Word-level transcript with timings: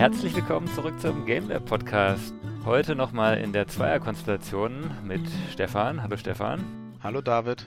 Herzlich 0.00 0.34
willkommen 0.34 0.66
zurück 0.68 0.98
zum 0.98 1.26
GameLab 1.26 1.66
Podcast. 1.66 2.32
Heute 2.64 2.96
nochmal 2.96 3.36
in 3.36 3.52
der 3.52 3.68
Zweierkonstellation 3.68 4.90
mit 5.04 5.20
Stefan. 5.52 6.02
Hallo 6.02 6.16
Stefan. 6.16 6.64
Hallo 7.02 7.20
David. 7.20 7.66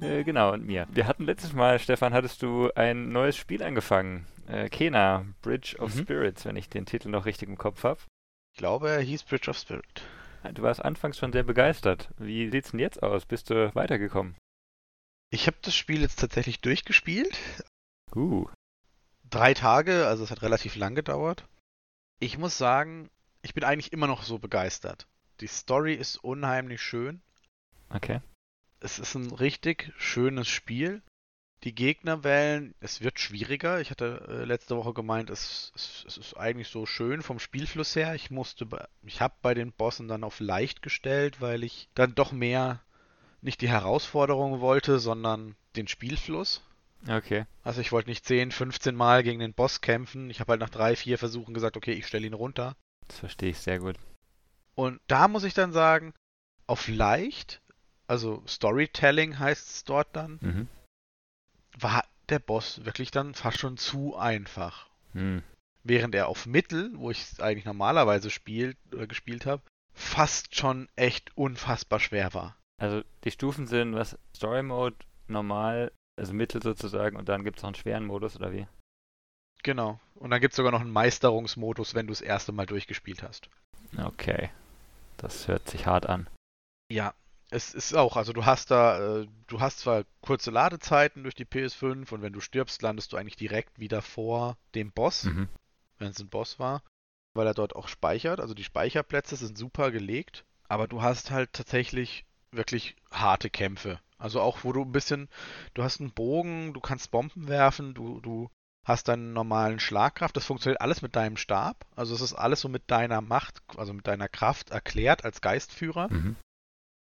Äh, 0.00 0.24
genau, 0.24 0.52
und 0.54 0.66
mir. 0.66 0.88
Wir 0.90 1.06
hatten 1.06 1.24
letztes 1.24 1.52
Mal, 1.52 1.78
Stefan, 1.78 2.12
hattest 2.14 2.42
du 2.42 2.72
ein 2.74 3.12
neues 3.12 3.36
Spiel 3.36 3.62
angefangen. 3.62 4.26
Äh, 4.48 4.68
Kena, 4.70 5.24
Bridge 5.40 5.76
of 5.78 5.94
mhm. 5.94 6.00
Spirits, 6.00 6.44
wenn 6.46 6.56
ich 6.56 6.68
den 6.68 6.84
Titel 6.84 7.10
noch 7.10 7.26
richtig 7.26 7.48
im 7.48 7.56
Kopf 7.56 7.84
habe. 7.84 8.00
Ich 8.52 8.58
glaube, 8.58 8.90
er 8.90 9.00
hieß 9.00 9.22
Bridge 9.22 9.48
of 9.48 9.56
Spirit. 9.56 10.02
Du 10.52 10.62
warst 10.62 10.84
anfangs 10.84 11.16
schon 11.16 11.32
sehr 11.32 11.44
begeistert. 11.44 12.08
Wie 12.18 12.50
sieht's 12.50 12.72
denn 12.72 12.80
jetzt 12.80 13.04
aus? 13.04 13.24
Bist 13.24 13.50
du 13.50 13.72
weitergekommen? 13.72 14.34
Ich 15.30 15.46
habe 15.46 15.58
das 15.62 15.76
Spiel 15.76 16.00
jetzt 16.00 16.18
tatsächlich 16.18 16.60
durchgespielt. 16.60 17.38
Uh 18.16 18.48
drei 19.30 19.54
Tage, 19.54 20.06
also 20.06 20.24
es 20.24 20.30
hat 20.30 20.42
relativ 20.42 20.76
lang 20.76 20.94
gedauert. 20.94 21.44
Ich 22.18 22.38
muss 22.38 22.56
sagen, 22.56 23.10
ich 23.42 23.54
bin 23.54 23.64
eigentlich 23.64 23.92
immer 23.92 24.06
noch 24.06 24.22
so 24.22 24.38
begeistert. 24.38 25.06
Die 25.40 25.46
Story 25.46 25.94
ist 25.94 26.16
unheimlich 26.16 26.80
schön. 26.80 27.20
Okay. 27.90 28.20
Es 28.80 28.98
ist 28.98 29.14
ein 29.14 29.30
richtig 29.32 29.92
schönes 29.96 30.48
Spiel. 30.48 31.02
Die 31.64 31.74
Gegnerwellen, 31.74 32.74
es 32.80 33.00
wird 33.00 33.18
schwieriger. 33.18 33.80
Ich 33.80 33.90
hatte 33.90 34.26
äh, 34.28 34.44
letzte 34.44 34.76
Woche 34.76 34.92
gemeint, 34.92 35.30
es, 35.30 35.72
es, 35.74 36.04
es, 36.06 36.16
ist 36.16 36.36
eigentlich 36.36 36.68
so 36.68 36.86
schön 36.86 37.22
vom 37.22 37.38
Spielfluss 37.38 37.96
her. 37.96 38.14
Ich 38.14 38.30
musste, 38.30 38.66
ich 39.04 39.20
habe 39.20 39.34
bei 39.42 39.54
den 39.54 39.72
Bossen 39.72 40.06
dann 40.06 40.24
auf 40.24 40.40
leicht 40.40 40.82
gestellt, 40.82 41.40
weil 41.40 41.64
ich 41.64 41.88
dann 41.94 42.14
doch 42.14 42.32
mehr 42.32 42.80
nicht 43.40 43.60
die 43.60 43.68
Herausforderung 43.68 44.60
wollte, 44.60 44.98
sondern 44.98 45.56
den 45.76 45.88
Spielfluss. 45.88 46.62
Okay. 47.08 47.46
Also 47.62 47.80
ich 47.80 47.92
wollte 47.92 48.08
nicht 48.08 48.24
10, 48.24 48.50
15 48.50 48.94
Mal 48.94 49.22
gegen 49.22 49.40
den 49.40 49.54
Boss 49.54 49.80
kämpfen. 49.80 50.30
Ich 50.30 50.40
habe 50.40 50.52
halt 50.52 50.60
nach 50.60 50.70
drei, 50.70 50.96
vier 50.96 51.18
Versuchen 51.18 51.54
gesagt, 51.54 51.76
okay, 51.76 51.92
ich 51.92 52.06
stelle 52.06 52.26
ihn 52.26 52.34
runter. 52.34 52.76
Das 53.08 53.18
verstehe 53.18 53.50
ich 53.50 53.58
sehr 53.58 53.78
gut. 53.78 53.96
Und 54.74 55.00
da 55.06 55.28
muss 55.28 55.44
ich 55.44 55.54
dann 55.54 55.72
sagen, 55.72 56.12
auf 56.66 56.88
leicht, 56.88 57.62
also 58.06 58.42
Storytelling 58.46 59.38
heißt 59.38 59.68
es 59.68 59.84
dort 59.84 60.14
dann, 60.14 60.38
mhm. 60.40 60.68
war 61.78 62.04
der 62.28 62.38
Boss 62.40 62.84
wirklich 62.84 63.10
dann 63.10 63.34
fast 63.34 63.58
schon 63.58 63.76
zu 63.76 64.16
einfach. 64.16 64.88
Mhm. 65.12 65.42
Während 65.84 66.14
er 66.14 66.28
auf 66.28 66.46
Mittel, 66.46 66.90
wo 66.96 67.10
ich 67.10 67.22
es 67.22 67.40
eigentlich 67.40 67.64
normalerweise 67.64 68.30
spielt 68.30 68.76
oder 68.92 69.06
gespielt 69.06 69.46
habe, 69.46 69.62
fast 69.94 70.56
schon 70.56 70.88
echt 70.96 71.36
unfassbar 71.36 72.00
schwer 72.00 72.34
war. 72.34 72.56
Also 72.78 73.02
die 73.24 73.30
Stufen 73.30 73.66
sind, 73.66 73.94
was 73.94 74.18
Story 74.34 74.62
Mode 74.62 74.96
normal 75.28 75.92
also 76.16 76.32
Mittel 76.32 76.62
sozusagen 76.62 77.16
und 77.16 77.28
dann 77.28 77.44
gibt 77.44 77.58
es 77.58 77.62
noch 77.62 77.68
einen 77.68 77.74
schweren 77.76 78.06
Modus 78.06 78.36
oder 78.36 78.52
wie? 78.52 78.66
Genau. 79.62 80.00
Und 80.14 80.30
dann 80.30 80.40
gibt 80.40 80.52
es 80.52 80.56
sogar 80.56 80.72
noch 80.72 80.80
einen 80.80 80.90
Meisterungsmodus, 80.90 81.94
wenn 81.94 82.06
du 82.06 82.12
das 82.12 82.20
erste 82.20 82.52
Mal 82.52 82.66
durchgespielt 82.66 83.22
hast. 83.22 83.48
Okay. 83.96 84.50
Das 85.16 85.48
hört 85.48 85.68
sich 85.68 85.86
hart 85.86 86.06
an. 86.06 86.28
Ja, 86.90 87.14
es 87.50 87.74
ist 87.74 87.94
auch, 87.94 88.16
also 88.16 88.32
du 88.32 88.44
hast 88.44 88.70
da, 88.70 89.20
äh, 89.20 89.26
du 89.46 89.60
hast 89.60 89.80
zwar 89.80 90.04
kurze 90.20 90.50
Ladezeiten 90.50 91.22
durch 91.22 91.34
die 91.34 91.44
PS5 91.44 92.12
und 92.12 92.22
wenn 92.22 92.32
du 92.32 92.40
stirbst, 92.40 92.82
landest 92.82 93.12
du 93.12 93.16
eigentlich 93.16 93.36
direkt 93.36 93.78
wieder 93.78 94.02
vor 94.02 94.56
dem 94.74 94.92
Boss, 94.92 95.24
mhm. 95.24 95.48
wenn 95.98 96.10
es 96.10 96.20
ein 96.20 96.28
Boss 96.28 96.58
war, 96.58 96.82
weil 97.34 97.46
er 97.46 97.54
dort 97.54 97.76
auch 97.76 97.88
speichert. 97.88 98.40
Also 98.40 98.54
die 98.54 98.64
Speicherplätze 98.64 99.36
sind 99.36 99.56
super 99.56 99.90
gelegt, 99.90 100.44
aber 100.68 100.88
du 100.88 101.02
hast 101.02 101.30
halt 101.30 101.52
tatsächlich 101.52 102.24
wirklich 102.50 102.96
harte 103.10 103.50
Kämpfe. 103.50 104.00
Also 104.18 104.40
auch, 104.40 104.64
wo 104.64 104.72
du 104.72 104.82
ein 104.82 104.92
bisschen, 104.92 105.28
du 105.74 105.82
hast 105.82 106.00
einen 106.00 106.12
Bogen, 106.12 106.72
du 106.72 106.80
kannst 106.80 107.10
Bomben 107.10 107.48
werfen, 107.48 107.94
du, 107.94 108.20
du 108.20 108.50
hast 108.86 109.08
deinen 109.08 109.32
normalen 109.32 109.80
Schlagkraft. 109.80 110.36
Das 110.36 110.46
funktioniert 110.46 110.80
alles 110.80 111.02
mit 111.02 111.16
deinem 111.16 111.36
Stab. 111.36 111.84
Also 111.96 112.14
es 112.14 112.20
ist 112.20 112.34
alles 112.34 112.60
so 112.60 112.68
mit 112.68 112.84
deiner 112.90 113.20
Macht, 113.20 113.60
also 113.76 113.92
mit 113.92 114.06
deiner 114.06 114.28
Kraft 114.28 114.70
erklärt 114.70 115.24
als 115.24 115.40
Geistführer. 115.40 116.08
Mhm. 116.10 116.36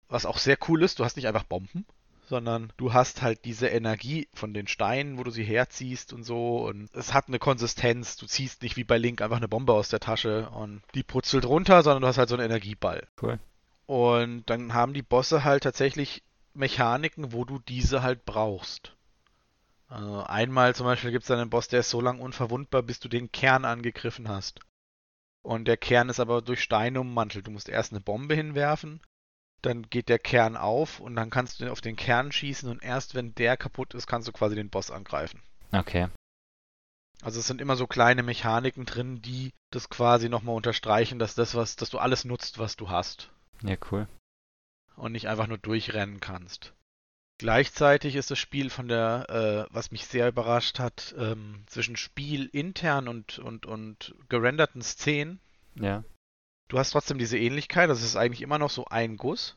Was 0.09 0.27
auch 0.27 0.39
sehr 0.39 0.59
cool 0.69 0.83
ist, 0.83 0.99
du 0.99 1.05
hast 1.05 1.17
nicht 1.17 1.29
einfach 1.29 1.45
Bomben, 1.45 1.87
sondern 2.27 2.73
du 2.79 2.93
hast 2.93 3.23
halt 3.23 3.45
diese 3.45 3.69
Energie 3.69 4.29
von 4.35 4.55
den 4.55 4.67
Steinen, 4.67 5.19
wo 5.19 5.23
du 5.23 5.31
sie 5.31 5.45
herziehst 5.45 6.13
und 6.13 6.25
so. 6.25 6.67
Und 6.67 6.91
es 6.95 7.15
hat 7.15 7.29
eine 7.29 7.39
Konsistenz. 7.39 8.17
Du 8.17 8.27
ziehst 8.27 8.63
nicht 8.63 8.77
wie 8.77 8.85
bei 8.85 8.99
Link 8.99 9.23
einfach 9.23 9.37
eine 9.37 9.49
Bombe 9.49 9.73
aus 9.73 9.89
der 9.89 10.01
Tasche 10.01 10.51
und 10.51 10.83
die 10.95 11.05
putzelt 11.05 11.47
runter, 11.47 11.83
sondern 11.83 12.03
du 12.03 12.09
hast 12.09 12.19
halt 12.19 12.29
so 12.29 12.35
einen 12.35 12.47
Energieball. 12.47 13.07
Cool. 13.23 13.39
Und 13.87 14.51
dann 14.51 14.75
haben 14.75 14.95
die 14.95 15.03
Bosse 15.03 15.45
halt 15.45 15.63
tatsächlich 15.63 16.23
Mechaniken, 16.59 17.33
wo 17.33 17.45
du 17.45 17.59
diese 17.61 18.03
halt 18.03 18.25
brauchst. 18.25 18.95
Also 19.87 20.23
einmal 20.25 20.75
zum 20.75 20.85
Beispiel 20.85 21.13
gibt 21.13 21.25
es 21.25 21.31
einen 21.31 21.49
Boss, 21.49 21.69
der 21.69 21.81
ist 21.81 21.91
so 21.91 22.01
lang 22.01 22.21
unverwundbar, 22.21 22.83
bis 22.83 23.01
du 23.01 23.09
den 23.09 23.33
Kern 23.33 23.65
angegriffen 23.65 24.29
hast. 24.29 24.61
Und 25.43 25.67
der 25.67 25.79
Kern 25.79 26.11
ist 26.11 26.21
aber 26.21 26.43
durch 26.43 26.63
Steine 26.63 27.01
ummantelt. 27.01 27.47
Du 27.47 27.51
musst 27.51 27.69
erst 27.71 27.93
eine 27.93 28.01
Bombe 28.01 28.35
hinwerfen, 28.35 29.01
dann 29.63 29.89
geht 29.89 30.11
der 30.11 30.19
Kern 30.19 30.57
auf 30.57 31.01
und 31.01 31.17
dann 31.17 31.31
kannst 31.31 31.61
du 31.61 31.73
auf 31.73 31.81
den 31.81 31.97
Kern 31.97 32.33
schießen 32.33 32.69
und 32.69 32.83
erst 32.83 33.15
wenn 33.15 33.35
der 33.35 33.57
kaputt 33.57 33.95
ist, 33.95 34.07
kannst 34.07 34.29
du 34.29 34.33
quasi 34.33 34.55
den 34.55 34.69
Boss 34.69 34.91
angreifen. 34.91 35.41
Okay. 35.73 36.09
Also 37.23 37.41
es 37.41 37.47
sind 37.47 37.61
immer 37.61 37.77
so 37.77 37.87
kleine 37.87 38.23
Mechaniken 38.23 38.85
drin, 38.85 39.23
die 39.23 39.53
das 39.71 39.89
quasi 39.89 40.29
nochmal 40.29 40.55
unterstreichen, 40.55 41.19
dass 41.19 41.35
das 41.35 41.55
was, 41.55 41.77
dass 41.77 41.91
du 41.91 41.99
alles 41.99 42.25
nutzt, 42.25 42.59
was 42.59 42.77
du 42.77 42.91
hast. 42.91 43.31
Ja, 43.63 43.77
cool 43.91 44.07
und 44.99 45.13
nicht 45.13 45.29
einfach 45.29 45.47
nur 45.47 45.59
durchrennen 45.59 46.21
kannst. 46.21 46.75
Gleichzeitig 47.39 48.17
ist 48.17 48.33
das 48.33 48.39
Spiel 48.39 48.69
von 48.69 48.89
der, 48.89 49.27
äh, 49.71 49.73
was 49.73 49.93
mich 49.93 50.07
sehr 50.07 50.29
überrascht 50.29 50.81
hat, 50.81 51.15
ähm, 51.17 51.63
zwischen 51.67 51.97
Spiel 51.97 52.47
intern 52.47 53.07
und, 53.07 53.39
und, 53.39 53.65
und 53.65 54.15
gerenderten 54.29 54.83
Szenen. 54.83 55.41
Ja. 55.77 56.03
Du 56.67 56.79
hast 56.79 56.91
trotzdem 56.91 57.19
diese 57.19 57.39
Ähnlichkeit, 57.39 57.89
das 57.89 58.03
ist 58.03 58.17
eigentlich 58.17 58.43
immer 58.43 58.59
noch 58.59 58.71
so 58.71 58.87
ein 58.87 59.17
Guss. 59.17 59.55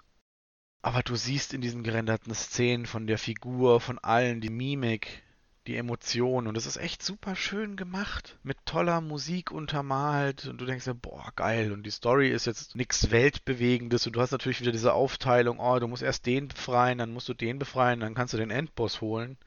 Aber 0.83 1.01
du 1.01 1.15
siehst 1.15 1.53
in 1.53 1.61
diesen 1.61 1.83
gerenderten 1.83 2.33
Szenen 2.33 2.85
von 2.85 3.07
der 3.07 3.17
Figur, 3.17 3.81
von 3.81 3.99
allen, 3.99 4.41
die 4.41 4.49
Mimik, 4.49 5.23
die 5.67 5.77
Emotionen. 5.77 6.47
Und 6.47 6.57
es 6.57 6.65
ist 6.65 6.77
echt 6.77 7.03
super 7.03 7.35
schön 7.35 7.75
gemacht. 7.75 8.37
Mit 8.43 8.57
toller 8.65 9.01
Musik 9.01 9.51
untermalt. 9.51 10.47
Und 10.47 10.59
du 10.59 10.65
denkst 10.65 10.85
dir, 10.85 10.95
boah, 10.95 11.31
geil. 11.35 11.71
Und 11.71 11.83
die 11.83 11.91
Story 11.91 12.29
ist 12.29 12.45
jetzt 12.45 12.75
nichts 12.75 13.11
Weltbewegendes. 13.11 14.07
Und 14.07 14.15
du 14.15 14.21
hast 14.21 14.31
natürlich 14.31 14.61
wieder 14.61 14.71
diese 14.71 14.93
Aufteilung, 14.93 15.59
oh, 15.59 15.79
du 15.79 15.87
musst 15.87 16.03
erst 16.03 16.25
den 16.25 16.47
befreien, 16.47 16.97
dann 16.97 17.13
musst 17.13 17.29
du 17.29 17.33
den 17.33 17.59
befreien, 17.59 17.99
dann 17.99 18.15
kannst 18.15 18.33
du 18.33 18.37
den 18.37 18.51
Endboss 18.51 19.01
holen. 19.01 19.37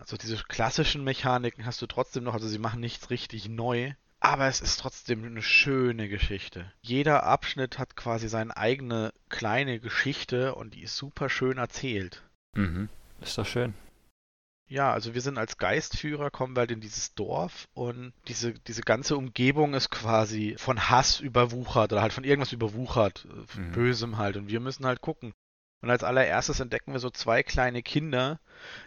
Also 0.00 0.16
diese 0.16 0.36
klassischen 0.48 1.04
Mechaniken 1.04 1.66
hast 1.66 1.80
du 1.82 1.86
trotzdem 1.86 2.24
noch. 2.24 2.34
Also 2.34 2.48
sie 2.48 2.58
machen 2.58 2.80
nichts 2.80 3.10
richtig 3.10 3.48
neu. 3.48 3.92
Aber 4.22 4.48
es 4.48 4.60
ist 4.60 4.80
trotzdem 4.80 5.24
eine 5.24 5.40
schöne 5.40 6.08
Geschichte. 6.08 6.70
Jeder 6.82 7.22
Abschnitt 7.22 7.78
hat 7.78 7.96
quasi 7.96 8.28
seine 8.28 8.54
eigene 8.54 9.14
kleine 9.30 9.80
Geschichte 9.80 10.54
und 10.54 10.74
die 10.74 10.82
ist 10.82 10.96
super 10.96 11.30
schön 11.30 11.56
erzählt. 11.56 12.22
Mhm. 12.54 12.90
Ist 13.22 13.38
doch 13.38 13.46
schön. 13.46 13.72
Ja, 14.70 14.92
also 14.92 15.14
wir 15.14 15.20
sind 15.20 15.36
als 15.36 15.58
Geistführer, 15.58 16.30
kommen 16.30 16.54
wir 16.54 16.60
halt 16.60 16.70
in 16.70 16.80
dieses 16.80 17.12
Dorf 17.16 17.66
und 17.74 18.12
diese, 18.28 18.52
diese 18.52 18.82
ganze 18.82 19.16
Umgebung 19.16 19.74
ist 19.74 19.90
quasi 19.90 20.54
von 20.58 20.88
Hass 20.88 21.18
überwuchert 21.18 21.92
oder 21.92 22.02
halt 22.02 22.12
von 22.12 22.22
irgendwas 22.22 22.52
überwuchert, 22.52 23.26
äh, 23.28 23.58
mhm. 23.58 23.72
Bösem 23.72 24.16
halt. 24.16 24.36
Und 24.36 24.48
wir 24.48 24.60
müssen 24.60 24.86
halt 24.86 25.00
gucken. 25.00 25.32
Und 25.82 25.90
als 25.90 26.04
allererstes 26.04 26.60
entdecken 26.60 26.92
wir 26.92 27.00
so 27.00 27.10
zwei 27.10 27.42
kleine 27.42 27.82
Kinder, 27.82 28.38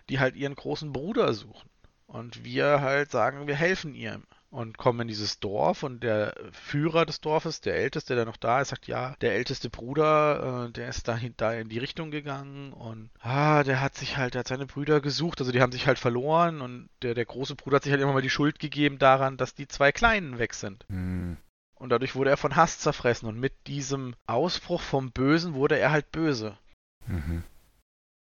die 0.08 0.22
halt 0.22 0.38
ihren 0.38 0.56
großen 0.56 0.94
Bruder 0.94 1.34
suchen. 1.34 1.70
Und 2.08 2.46
wir 2.46 2.80
halt 2.80 3.12
sagen, 3.12 3.48
wir 3.48 3.56
helfen 3.56 3.94
ihr 3.94 4.22
und 4.54 4.78
kommen 4.78 5.02
in 5.02 5.08
dieses 5.08 5.40
Dorf 5.40 5.82
und 5.82 6.04
der 6.04 6.36
Führer 6.52 7.08
des 7.08 7.22
Dorfes, 7.22 7.60
der 7.60 7.76
Älteste, 7.76 8.14
der 8.14 8.26
noch 8.26 8.38
da 8.38 8.62
ist, 8.62 8.70
sagt, 8.70 8.86
ja, 8.86 9.16
der 9.20 9.34
älteste 9.34 9.72
Bruder, 9.72 10.68
äh, 10.68 10.72
der 10.72 10.90
ist 10.90 11.08
dahin, 11.08 11.34
da 11.38 11.54
in 11.54 11.70
die 11.70 11.80
Richtung 11.80 12.12
gegangen 12.12 12.72
und 12.72 13.10
ah, 13.20 13.64
der 13.64 13.82
hat 13.82 13.96
sich 13.96 14.16
halt, 14.16 14.36
der 14.36 14.42
hat 14.42 14.48
seine 14.48 14.68
Brüder 14.68 15.02
gesucht, 15.02 15.42
also 15.42 15.52
die 15.52 15.60
haben 15.60 15.72
sich 15.72 15.88
halt 15.88 15.98
verloren 15.98 16.62
und 16.62 16.88
der, 17.02 17.16
der 17.16 17.26
große 17.26 17.56
Bruder 17.56 17.78
hat 17.78 17.84
sich 17.84 17.92
halt 17.92 18.02
immer 18.02 18.14
mal 18.14 18.22
die 18.22 18.30
Schuld 18.30 18.60
gegeben 18.60 19.00
daran, 19.00 19.38
dass 19.38 19.56
die 19.56 19.68
zwei 19.68 19.92
Kleinen 19.92 20.38
weg 20.38 20.54
sind. 20.54 20.86
Mhm. 20.88 21.38
Und 21.74 21.90
dadurch 21.90 22.14
wurde 22.14 22.30
er 22.30 22.38
von 22.38 22.56
Hass 22.56 22.78
zerfressen 22.78 23.28
und 23.28 23.40
mit 23.40 23.66
diesem 23.66 24.14
Ausbruch 24.28 24.82
vom 24.82 25.12
Bösen 25.12 25.56
wurde 25.56 25.80
er 25.80 25.92
halt 25.92 26.12
böse. 26.12 26.60
Mhm. 27.08 27.44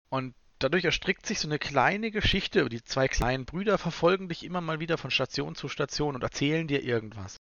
Und 0.10 0.34
dadurch 0.64 0.86
erstrickt 0.86 1.26
sich 1.26 1.40
so 1.40 1.48
eine 1.48 1.60
kleine 1.60 2.12
Geschichte. 2.12 2.68
Die 2.70 2.84
zwei 2.84 3.08
kleinen 3.08 3.46
Brüder 3.46 3.78
verfolgen 3.78 4.30
dich 4.30 4.44
immer 4.44 4.62
mal 4.62 4.80
wieder 4.80 4.98
von 4.98 5.12
Station 5.12 5.56
zu 5.56 5.68
Station 5.68 6.16
und 6.16 6.24
erzählen 6.24 6.68
dir 6.68 6.84
irgendwas. 6.84 7.38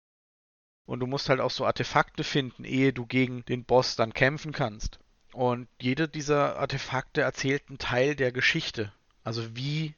Und 0.85 0.99
du 0.99 1.07
musst 1.07 1.29
halt 1.29 1.39
auch 1.39 1.51
so 1.51 1.65
Artefakte 1.65 2.23
finden, 2.23 2.63
ehe 2.63 2.93
du 2.93 3.05
gegen 3.05 3.45
den 3.45 3.63
Boss 3.63 3.95
dann 3.95 4.13
kämpfen 4.13 4.51
kannst. 4.51 4.99
Und 5.31 5.67
jede 5.79 6.09
dieser 6.09 6.57
Artefakte 6.57 7.21
erzählt 7.21 7.63
einen 7.69 7.77
Teil 7.77 8.15
der 8.15 8.31
Geschichte. 8.31 8.91
Also 9.23 9.55
wie 9.55 9.95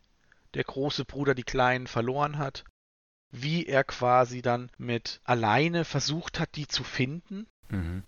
der 0.54 0.64
große 0.64 1.06
Bruder 1.06 1.34
die 1.34 1.44
Kleinen 1.44 1.88
verloren 1.88 2.38
hat, 2.38 2.66
wie 3.32 3.66
er 3.66 3.84
quasi 3.84 4.42
dann 4.42 4.70
mit 4.78 5.22
alleine 5.24 5.86
versucht 5.86 6.40
hat, 6.40 6.56
die 6.56 6.68
zu 6.68 6.84
finden. 6.84 7.48
Mhm 7.70 8.04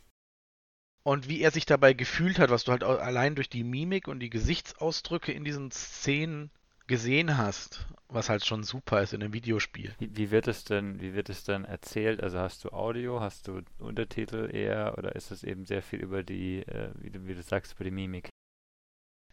und 1.06 1.30
wie 1.30 1.42
er 1.42 1.52
sich 1.52 1.68
dabei 1.68 1.94
gefühlt 1.94 2.40
hat, 2.40 2.50
was 2.50 2.64
du 2.64 2.72
halt 2.72 2.84
allein 2.84 3.36
durch 3.36 3.48
die 3.48 3.64
Mimik 3.64 4.08
und 4.08 4.20
die 4.20 4.32
Gesichtsausdrücke 4.32 5.32
in 5.32 5.46
diesen 5.46 5.70
Szenen 5.70 6.50
gesehen 6.88 7.38
hast, 7.38 7.86
was 8.08 8.30
halt 8.30 8.44
schon 8.44 8.64
super 8.64 9.04
ist 9.04 9.14
in 9.14 9.22
einem 9.22 9.32
Videospiel. 9.32 9.94
Wie, 10.00 10.18
wie, 10.18 10.32
wird 10.32 10.48
es 10.48 10.64
denn, 10.64 11.00
wie 11.00 11.14
wird 11.14 11.30
es 11.30 11.44
dann 11.44 11.64
erzählt? 11.64 12.24
Also 12.24 12.40
hast 12.40 12.64
du 12.64 12.70
Audio, 12.72 13.22
hast 13.22 13.48
du 13.48 13.62
Untertitel 13.78 14.50
eher 14.52 14.98
oder 14.98 15.16
ist 15.16 15.30
es 15.30 15.44
eben 15.44 15.66
sehr 15.66 15.84
viel 15.84 16.00
über 16.00 16.24
die, 16.24 16.64
äh, 16.64 16.90
wie, 16.96 17.12
du, 17.12 17.28
wie 17.28 17.36
du 17.36 17.44
sagst, 17.44 17.74
über 17.74 17.84
die 17.84 17.92
Mimik? 17.92 18.30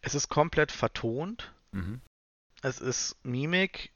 Es 0.03 0.15
ist 0.15 0.29
komplett 0.29 0.73
vertont. 0.73 1.55
Mhm. 1.71 2.03
Es 2.61 2.83
ist 2.83 3.17
Mimik. 3.25 3.93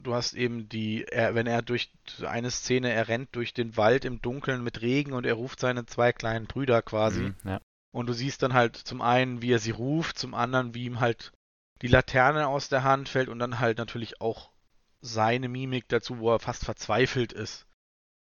Du 0.00 0.14
hast 0.14 0.34
eben 0.34 0.68
die, 0.68 1.04
er, 1.04 1.34
wenn 1.34 1.46
er 1.46 1.62
durch 1.62 1.90
eine 2.24 2.50
Szene, 2.50 2.92
er 2.92 3.08
rennt 3.08 3.34
durch 3.34 3.52
den 3.52 3.76
Wald 3.76 4.04
im 4.04 4.22
Dunkeln 4.22 4.62
mit 4.62 4.80
Regen 4.80 5.12
und 5.12 5.26
er 5.26 5.34
ruft 5.34 5.58
seine 5.58 5.86
zwei 5.86 6.12
kleinen 6.12 6.46
Brüder 6.46 6.82
quasi. 6.82 7.20
Mhm, 7.20 7.34
ja. 7.44 7.60
Und 7.90 8.06
du 8.06 8.12
siehst 8.12 8.42
dann 8.42 8.52
halt 8.52 8.76
zum 8.76 9.00
einen, 9.00 9.42
wie 9.42 9.52
er 9.52 9.58
sie 9.58 9.72
ruft, 9.72 10.18
zum 10.18 10.34
anderen, 10.34 10.74
wie 10.74 10.84
ihm 10.84 11.00
halt 11.00 11.32
die 11.82 11.88
Laterne 11.88 12.46
aus 12.46 12.68
der 12.68 12.84
Hand 12.84 13.08
fällt 13.08 13.28
und 13.28 13.38
dann 13.38 13.58
halt 13.58 13.78
natürlich 13.78 14.20
auch 14.20 14.50
seine 15.00 15.48
Mimik 15.48 15.88
dazu, 15.88 16.18
wo 16.18 16.32
er 16.32 16.38
fast 16.38 16.64
verzweifelt 16.64 17.32
ist. 17.32 17.66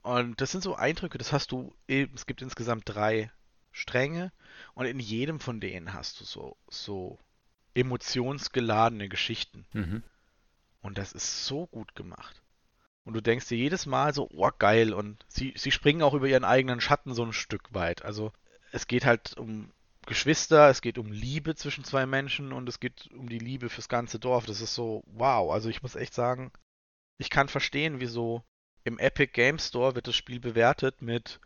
Und 0.02 0.40
das 0.40 0.52
sind 0.52 0.62
so 0.62 0.76
Eindrücke, 0.76 1.18
das 1.18 1.32
hast 1.32 1.52
du, 1.52 1.74
es 1.88 2.26
gibt 2.26 2.42
insgesamt 2.42 2.84
drei 2.86 3.30
Stränge 3.72 4.32
und 4.74 4.86
in 4.86 5.00
jedem 5.00 5.40
von 5.40 5.60
denen 5.60 5.92
hast 5.92 6.20
du 6.20 6.24
so, 6.24 6.56
so 6.68 7.18
emotionsgeladene 7.74 9.08
Geschichten. 9.08 9.66
Mhm. 9.72 10.02
Und 10.86 10.98
das 10.98 11.12
ist 11.12 11.44
so 11.44 11.66
gut 11.66 11.94
gemacht. 11.96 12.42
Und 13.04 13.14
du 13.14 13.20
denkst 13.20 13.48
dir 13.48 13.58
jedes 13.58 13.86
Mal 13.86 14.14
so, 14.14 14.28
oh 14.32 14.50
geil. 14.56 14.94
Und 14.94 15.24
sie, 15.28 15.52
sie 15.56 15.72
springen 15.72 16.02
auch 16.02 16.14
über 16.14 16.28
ihren 16.28 16.44
eigenen 16.44 16.80
Schatten 16.80 17.12
so 17.12 17.24
ein 17.24 17.32
Stück 17.32 17.74
weit. 17.74 18.04
Also 18.04 18.32
es 18.70 18.86
geht 18.86 19.04
halt 19.04 19.36
um 19.36 19.72
Geschwister, 20.06 20.70
es 20.70 20.80
geht 20.80 20.98
um 20.98 21.10
Liebe 21.10 21.56
zwischen 21.56 21.82
zwei 21.82 22.06
Menschen 22.06 22.52
und 22.52 22.68
es 22.68 22.78
geht 22.78 23.10
um 23.12 23.28
die 23.28 23.40
Liebe 23.40 23.68
fürs 23.68 23.88
ganze 23.88 24.20
Dorf. 24.20 24.46
Das 24.46 24.60
ist 24.60 24.74
so, 24.74 25.02
wow. 25.06 25.52
Also 25.52 25.68
ich 25.68 25.82
muss 25.82 25.96
echt 25.96 26.14
sagen, 26.14 26.52
ich 27.18 27.30
kann 27.30 27.48
verstehen, 27.48 27.98
wieso 27.98 28.44
im 28.84 29.00
Epic 29.00 29.32
Game 29.32 29.58
Store 29.58 29.96
wird 29.96 30.06
das 30.06 30.14
Spiel 30.14 30.38
bewertet 30.38 31.02
mit 31.02 31.40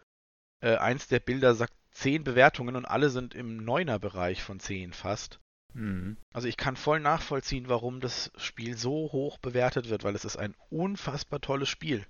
äh, 0.60 0.76
eins 0.76 1.08
der 1.08 1.20
Bilder 1.20 1.54
sagt 1.54 1.72
10 1.92 2.24
Bewertungen 2.24 2.76
und 2.76 2.84
alle 2.84 3.08
sind 3.08 3.34
im 3.34 3.56
Neuner-Bereich 3.64 4.42
von 4.42 4.60
10 4.60 4.92
fast. 4.92 5.40
Mhm. 5.74 6.16
Also 6.32 6.48
ich 6.48 6.56
kann 6.56 6.76
voll 6.76 7.00
nachvollziehen, 7.00 7.68
warum 7.68 8.00
das 8.00 8.30
Spiel 8.36 8.76
so 8.76 9.12
hoch 9.12 9.38
bewertet 9.38 9.88
wird, 9.88 10.04
weil 10.04 10.14
es 10.14 10.24
ist 10.24 10.36
ein 10.36 10.54
unfassbar 10.68 11.40
tolles 11.40 11.68
Spiel. 11.68 12.06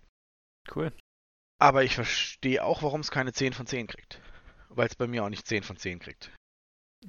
Cool. 0.74 0.92
Aber 1.58 1.84
ich 1.84 1.94
verstehe 1.94 2.64
auch, 2.64 2.82
warum 2.82 3.00
es 3.00 3.10
keine 3.10 3.32
10 3.32 3.52
von 3.52 3.66
10 3.66 3.86
kriegt. 3.86 4.20
Weil 4.68 4.86
es 4.86 4.94
bei 4.94 5.06
mir 5.06 5.24
auch 5.24 5.28
nicht 5.28 5.46
10 5.46 5.62
von 5.62 5.76
10 5.76 5.98
kriegt. 5.98 6.30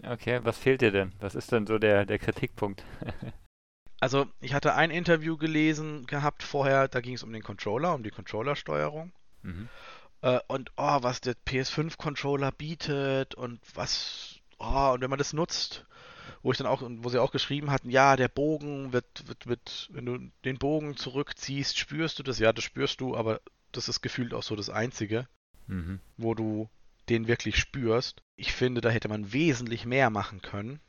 Okay, 0.04 0.40
was 0.44 0.58
fehlt 0.58 0.82
dir 0.82 0.92
denn? 0.92 1.14
Was 1.20 1.36
ist 1.36 1.52
denn 1.52 1.68
so 1.68 1.78
der, 1.78 2.06
der 2.06 2.20
Kritikpunkt? 2.20 2.84
also, 4.00 4.28
ich 4.40 4.54
hatte 4.54 4.76
ein 4.76 4.92
Interview 4.92 5.38
gelesen 5.38 6.06
gehabt 6.06 6.44
vorher, 6.44 6.88
da 6.88 7.02
ging 7.02 7.14
es 7.14 7.24
um 7.24 7.34
den 7.34 7.44
Controller, 7.44 7.94
um 7.94 8.04
die 8.04 8.10
Controllersteuerung. 8.10 9.12
Mhm. 9.44 9.70
Äh, 10.22 10.40
und 10.48 10.72
oh, 10.78 11.00
was 11.02 11.22
der 11.22 11.36
PS5-Controller 11.36 12.52
bietet 12.52 13.36
und 13.36 13.60
was, 13.74 14.40
oh, 14.60 14.92
und 14.94 15.02
wenn 15.02 15.10
man 15.10 15.20
das 15.20 15.34
nutzt, 15.34 15.86
wo 16.42 16.52
ich 16.52 16.58
dann 16.58 16.68
auch, 16.68 16.82
wo 16.84 17.10
sie 17.10 17.20
auch 17.20 17.32
geschrieben 17.32 17.72
hatten, 17.72 17.90
ja, 17.90 18.16
der 18.16 18.28
Bogen 18.28 18.94
wird, 18.94 19.28
wird, 19.28 19.48
wird, 19.48 19.90
wenn 19.92 20.06
du 20.06 20.18
den 20.46 20.58
Bogen 20.58 20.98
zurückziehst, 20.98 21.78
spürst 21.78 22.20
du 22.20 22.24
das, 22.24 22.40
ja, 22.40 22.54
das 22.54 22.64
spürst 22.64 23.02
du, 23.02 23.16
aber 23.16 23.42
das 23.72 23.90
ist 23.90 24.02
gefühlt 24.02 24.34
auch 24.34 24.44
so 24.44 24.56
das 24.56 24.70
Einzige, 24.70 25.28
mhm. 25.68 26.00
wo 26.18 26.34
du 26.34 26.70
den 27.10 27.28
wirklich 27.28 27.58
spürst. 27.58 28.22
Ich 28.36 28.54
finde, 28.54 28.82
da 28.82 28.90
hätte 28.90 29.10
man 29.10 29.34
wesentlich 29.34 29.86
mehr 29.86 30.10
machen 30.10 30.42
können. 30.42 30.80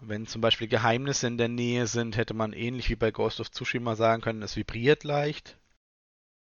Wenn 0.00 0.26
zum 0.26 0.42
Beispiel 0.42 0.68
Geheimnisse 0.68 1.26
in 1.26 1.38
der 1.38 1.48
Nähe 1.48 1.86
sind, 1.86 2.16
hätte 2.16 2.34
man 2.34 2.52
ähnlich 2.52 2.90
wie 2.90 2.96
bei 2.96 3.10
Ghost 3.10 3.40
of 3.40 3.50
Tsushima 3.50 3.96
sagen 3.96 4.22
können, 4.22 4.42
es 4.42 4.56
vibriert 4.56 5.04
leicht. 5.04 5.58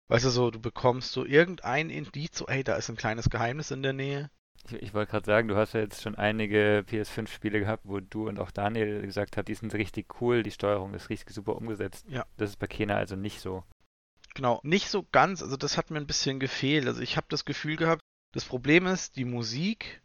Weißt 0.08 0.24
du 0.24 0.30
so, 0.30 0.50
du 0.50 0.60
bekommst 0.60 1.12
so 1.12 1.24
irgendein 1.24 1.90
Indiz, 1.90 2.38
so, 2.38 2.46
ey, 2.46 2.62
da 2.62 2.76
ist 2.76 2.88
ein 2.88 2.96
kleines 2.96 3.30
Geheimnis 3.30 3.70
in 3.70 3.82
der 3.82 3.92
Nähe. 3.92 4.30
Ich, 4.66 4.74
ich 4.74 4.94
wollte 4.94 5.10
gerade 5.10 5.26
sagen, 5.26 5.48
du 5.48 5.56
hast 5.56 5.74
ja 5.74 5.80
jetzt 5.80 6.02
schon 6.02 6.14
einige 6.14 6.84
PS5-Spiele 6.88 7.60
gehabt, 7.60 7.82
wo 7.84 8.00
du 8.00 8.28
und 8.28 8.38
auch 8.38 8.50
Daniel 8.50 9.02
gesagt 9.02 9.36
habt, 9.36 9.48
die 9.48 9.54
sind 9.54 9.74
richtig 9.74 10.20
cool, 10.20 10.42
die 10.42 10.50
Steuerung 10.50 10.94
ist 10.94 11.10
richtig 11.10 11.34
super 11.34 11.56
umgesetzt. 11.56 12.06
Ja. 12.08 12.24
Das 12.36 12.50
ist 12.50 12.58
bei 12.58 12.66
Kena 12.66 12.96
also 12.96 13.16
nicht 13.16 13.40
so. 13.40 13.64
Genau, 14.34 14.60
nicht 14.62 14.88
so 14.88 15.06
ganz, 15.12 15.42
also 15.42 15.56
das 15.56 15.76
hat 15.76 15.90
mir 15.90 15.98
ein 15.98 16.06
bisschen 16.06 16.40
gefehlt. 16.40 16.86
Also 16.86 17.02
ich 17.02 17.16
habe 17.16 17.26
das 17.28 17.44
Gefühl 17.44 17.76
gehabt, 17.76 18.00
das 18.32 18.44
Problem 18.44 18.86
ist, 18.86 19.16
die 19.16 19.26
Musik, 19.26 20.00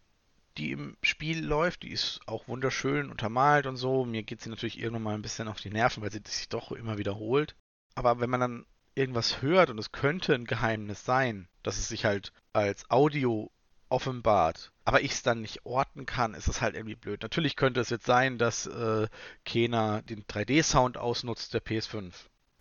die 0.58 0.72
im 0.72 0.98
Spiel 1.02 1.46
läuft, 1.46 1.84
die 1.84 1.92
ist 1.92 2.20
auch 2.26 2.48
wunderschön 2.48 3.10
untermalt 3.10 3.68
und 3.68 3.78
so. 3.78 4.04
Mir 4.04 4.24
geht 4.24 4.42
sie 4.42 4.50
natürlich 4.50 4.80
irgendwann 4.80 5.04
mal 5.04 5.14
ein 5.14 5.22
bisschen 5.22 5.48
auf 5.48 5.62
die 5.62 5.70
Nerven, 5.70 6.04
weil 6.04 6.12
sie 6.12 6.22
sich 6.26 6.50
doch 6.50 6.72
immer 6.72 6.98
wiederholt. 6.98 7.56
Aber 7.96 8.20
wenn 8.20 8.30
man 8.30 8.40
dann 8.40 8.66
irgendwas 8.96 9.42
hört 9.42 9.70
und 9.70 9.78
es 9.78 9.92
könnte 9.92 10.34
ein 10.34 10.46
Geheimnis 10.46 11.06
sein, 11.06 11.48
dass 11.64 11.78
es 11.78 11.88
sich 11.88 12.04
halt 12.04 12.34
als 12.52 12.90
Audio 12.90 13.52
offenbart, 13.90 14.72
aber 14.86 15.02
ich 15.02 15.12
es 15.12 15.24
dann 15.24 15.42
nicht 15.42 15.66
orten 15.66 16.06
kann, 16.06 16.34
ist 16.34 16.48
es 16.48 16.62
halt 16.62 16.76
irgendwie 16.76 16.96
blöd. 16.96 17.22
Natürlich 17.22 17.56
könnte 17.56 17.80
es 17.80 17.90
jetzt 17.90 18.06
sein, 18.06 18.38
dass 18.38 18.66
äh, 18.68 19.08
Kena 19.46 20.02
den 20.02 20.26
3D-Sound 20.26 20.98
ausnutzt 20.98 21.54
der 21.54 21.64
PS5. 21.64 22.14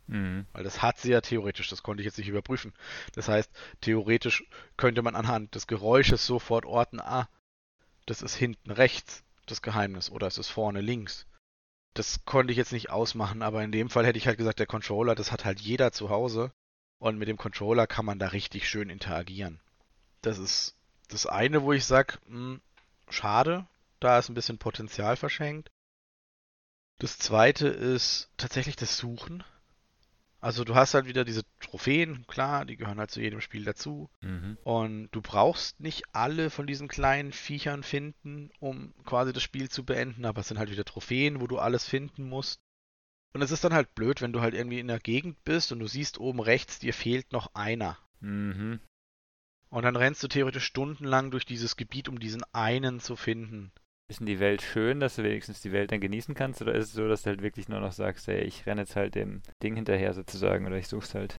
Mhm. 0.06 0.46
Weil 0.52 0.64
das 0.64 0.82
hat 0.82 0.98
sie 0.98 1.10
ja 1.10 1.20
theoretisch, 1.20 1.68
das 1.68 1.82
konnte 1.82 2.02
ich 2.02 2.06
jetzt 2.06 2.18
nicht 2.18 2.28
überprüfen. 2.28 2.72
Das 3.14 3.28
heißt, 3.28 3.50
theoretisch 3.80 4.44
könnte 4.76 5.02
man 5.02 5.16
anhand 5.16 5.54
des 5.54 5.66
Geräusches 5.66 6.26
sofort 6.26 6.64
orten, 6.64 7.00
ah, 7.00 7.28
das 8.06 8.22
ist 8.22 8.36
hinten 8.36 8.70
rechts 8.70 9.24
das 9.46 9.62
Geheimnis 9.62 10.10
oder 10.10 10.26
es 10.26 10.38
ist 10.38 10.48
vorne 10.48 10.80
links. 10.80 11.26
Das 11.94 12.24
konnte 12.24 12.52
ich 12.52 12.58
jetzt 12.58 12.72
nicht 12.72 12.90
ausmachen, 12.90 13.42
aber 13.42 13.62
in 13.62 13.72
dem 13.72 13.88
Fall 13.88 14.04
hätte 14.04 14.18
ich 14.18 14.26
halt 14.26 14.38
gesagt, 14.38 14.58
der 14.58 14.66
Controller, 14.66 15.14
das 15.14 15.32
hat 15.32 15.44
halt 15.44 15.60
jeder 15.60 15.92
zu 15.92 16.10
Hause 16.10 16.52
und 16.98 17.16
mit 17.16 17.28
dem 17.28 17.36
Controller 17.36 17.86
kann 17.86 18.04
man 18.04 18.18
da 18.18 18.28
richtig 18.28 18.68
schön 18.68 18.90
interagieren. 18.90 19.60
Das 20.20 20.38
ist 20.38 20.76
das 21.08 21.26
eine, 21.26 21.62
wo 21.62 21.72
ich 21.72 21.84
sage, 21.84 22.18
hm, 22.26 22.60
schade, 23.08 23.66
da 24.00 24.18
ist 24.18 24.28
ein 24.28 24.34
bisschen 24.34 24.58
Potenzial 24.58 25.16
verschenkt. 25.16 25.70
Das 26.98 27.18
zweite 27.18 27.68
ist 27.68 28.30
tatsächlich 28.36 28.76
das 28.76 28.96
Suchen. 28.96 29.44
Also 30.40 30.64
du 30.64 30.74
hast 30.74 30.94
halt 30.94 31.06
wieder 31.06 31.24
diese 31.24 31.42
Trophäen, 31.60 32.26
klar, 32.26 32.64
die 32.64 32.76
gehören 32.76 32.98
halt 32.98 33.10
zu 33.10 33.20
jedem 33.20 33.40
Spiel 33.40 33.64
dazu. 33.64 34.08
Mhm. 34.20 34.56
Und 34.64 35.08
du 35.10 35.20
brauchst 35.20 35.80
nicht 35.80 36.04
alle 36.12 36.50
von 36.50 36.66
diesen 36.66 36.88
kleinen 36.88 37.32
Viechern 37.32 37.82
finden, 37.82 38.50
um 38.60 38.94
quasi 39.04 39.32
das 39.32 39.42
Spiel 39.42 39.68
zu 39.68 39.84
beenden, 39.84 40.24
aber 40.24 40.40
es 40.40 40.48
sind 40.48 40.58
halt 40.58 40.70
wieder 40.70 40.84
Trophäen, 40.84 41.40
wo 41.40 41.46
du 41.46 41.58
alles 41.58 41.86
finden 41.86 42.28
musst. 42.28 42.60
Und 43.32 43.42
es 43.42 43.50
ist 43.50 43.64
dann 43.64 43.74
halt 43.74 43.94
blöd, 43.94 44.22
wenn 44.22 44.32
du 44.32 44.40
halt 44.40 44.54
irgendwie 44.54 44.78
in 44.78 44.88
der 44.88 45.00
Gegend 45.00 45.42
bist 45.44 45.72
und 45.72 45.80
du 45.80 45.86
siehst 45.86 46.18
oben 46.18 46.40
rechts, 46.40 46.78
dir 46.78 46.94
fehlt 46.94 47.32
noch 47.32 47.54
einer. 47.54 47.98
Mhm. 48.20 48.80
Und 49.70 49.84
dann 49.84 49.96
rennst 49.96 50.22
du 50.22 50.28
theoretisch 50.28 50.64
stundenlang 50.64 51.30
durch 51.30 51.44
dieses 51.44 51.76
Gebiet, 51.76 52.08
um 52.08 52.20
diesen 52.20 52.42
einen 52.52 53.00
zu 53.00 53.16
finden. 53.16 53.72
Ist 54.08 54.20
denn 54.20 54.26
die 54.26 54.38
Welt 54.38 54.62
schön, 54.62 55.00
dass 55.00 55.16
du 55.16 55.24
wenigstens 55.24 55.60
die 55.60 55.72
Welt 55.72 55.90
dann 55.90 56.00
genießen 56.00 56.34
kannst? 56.34 56.62
Oder 56.62 56.74
ist 56.74 56.88
es 56.88 56.92
so, 56.92 57.08
dass 57.08 57.22
du 57.22 57.30
halt 57.30 57.42
wirklich 57.42 57.68
nur 57.68 57.80
noch 57.80 57.92
sagst, 57.92 58.28
ey, 58.28 58.40
ich 58.42 58.64
renne 58.64 58.82
jetzt 58.82 58.94
halt 58.94 59.16
dem 59.16 59.42
Ding 59.62 59.74
hinterher 59.74 60.14
sozusagen 60.14 60.66
oder 60.66 60.76
ich 60.76 60.86
such's 60.86 61.14
halt? 61.14 61.36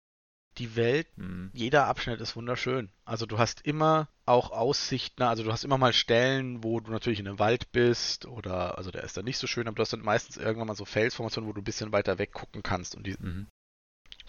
Die 0.59 0.75
Welt, 0.75 1.07
hm. 1.17 1.51
jeder 1.53 1.87
Abschnitt 1.87 2.21
ist 2.21 2.35
wunderschön. 2.35 2.91
Also 3.05 3.27
du 3.27 3.39
hast 3.39 3.61
immer 3.61 4.09
auch 4.25 4.51
Aussichten, 4.51 5.23
also 5.23 5.45
du 5.45 5.53
hast 5.53 5.65
immer 5.65 5.79
mal 5.79 5.93
Stellen, 5.93 6.65
wo 6.65 6.81
du 6.81 6.91
natürlich 6.91 7.21
in 7.21 7.29
einem 7.29 7.39
Wald 7.39 7.71
bist 7.73 8.27
oder, 8.27 8.79
also 8.79 8.91
der 8.91 9.05
ist 9.05 9.17
dann 9.17 9.27
nicht 9.27 9.39
so 9.39 9.47
schön, 9.47 9.69
aber 9.69 9.77
du 9.77 9.83
hast 9.83 9.93
dann 9.93 10.01
meistens 10.01 10.39
irgendwann 10.39 10.67
mal 10.67 10.75
so 10.75 10.87
Felsformationen, 10.87 11.49
wo 11.49 11.53
du 11.53 11.61
ein 11.61 11.65
bisschen 11.65 11.93
weiter 11.93 12.19
weg 12.19 12.33
gucken 12.33 12.63
kannst 12.63 12.97
und 12.97 13.07
die, 13.07 13.17
mhm. 13.19 13.47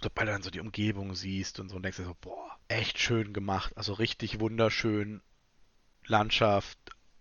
Sobald 0.01 0.27
du 0.27 0.31
dann 0.31 0.41
so 0.41 0.49
die 0.49 0.59
Umgebung 0.59 1.15
siehst 1.15 1.59
und 1.59 1.69
so 1.69 1.75
und 1.75 1.83
denkst 1.83 1.97
dir 1.97 2.05
so, 2.05 2.17
boah, 2.21 2.57
echt 2.67 2.99
schön 2.99 3.33
gemacht, 3.33 3.73
also 3.75 3.93
richtig 3.93 4.39
wunderschön, 4.39 5.21
Landschaft, 6.05 6.77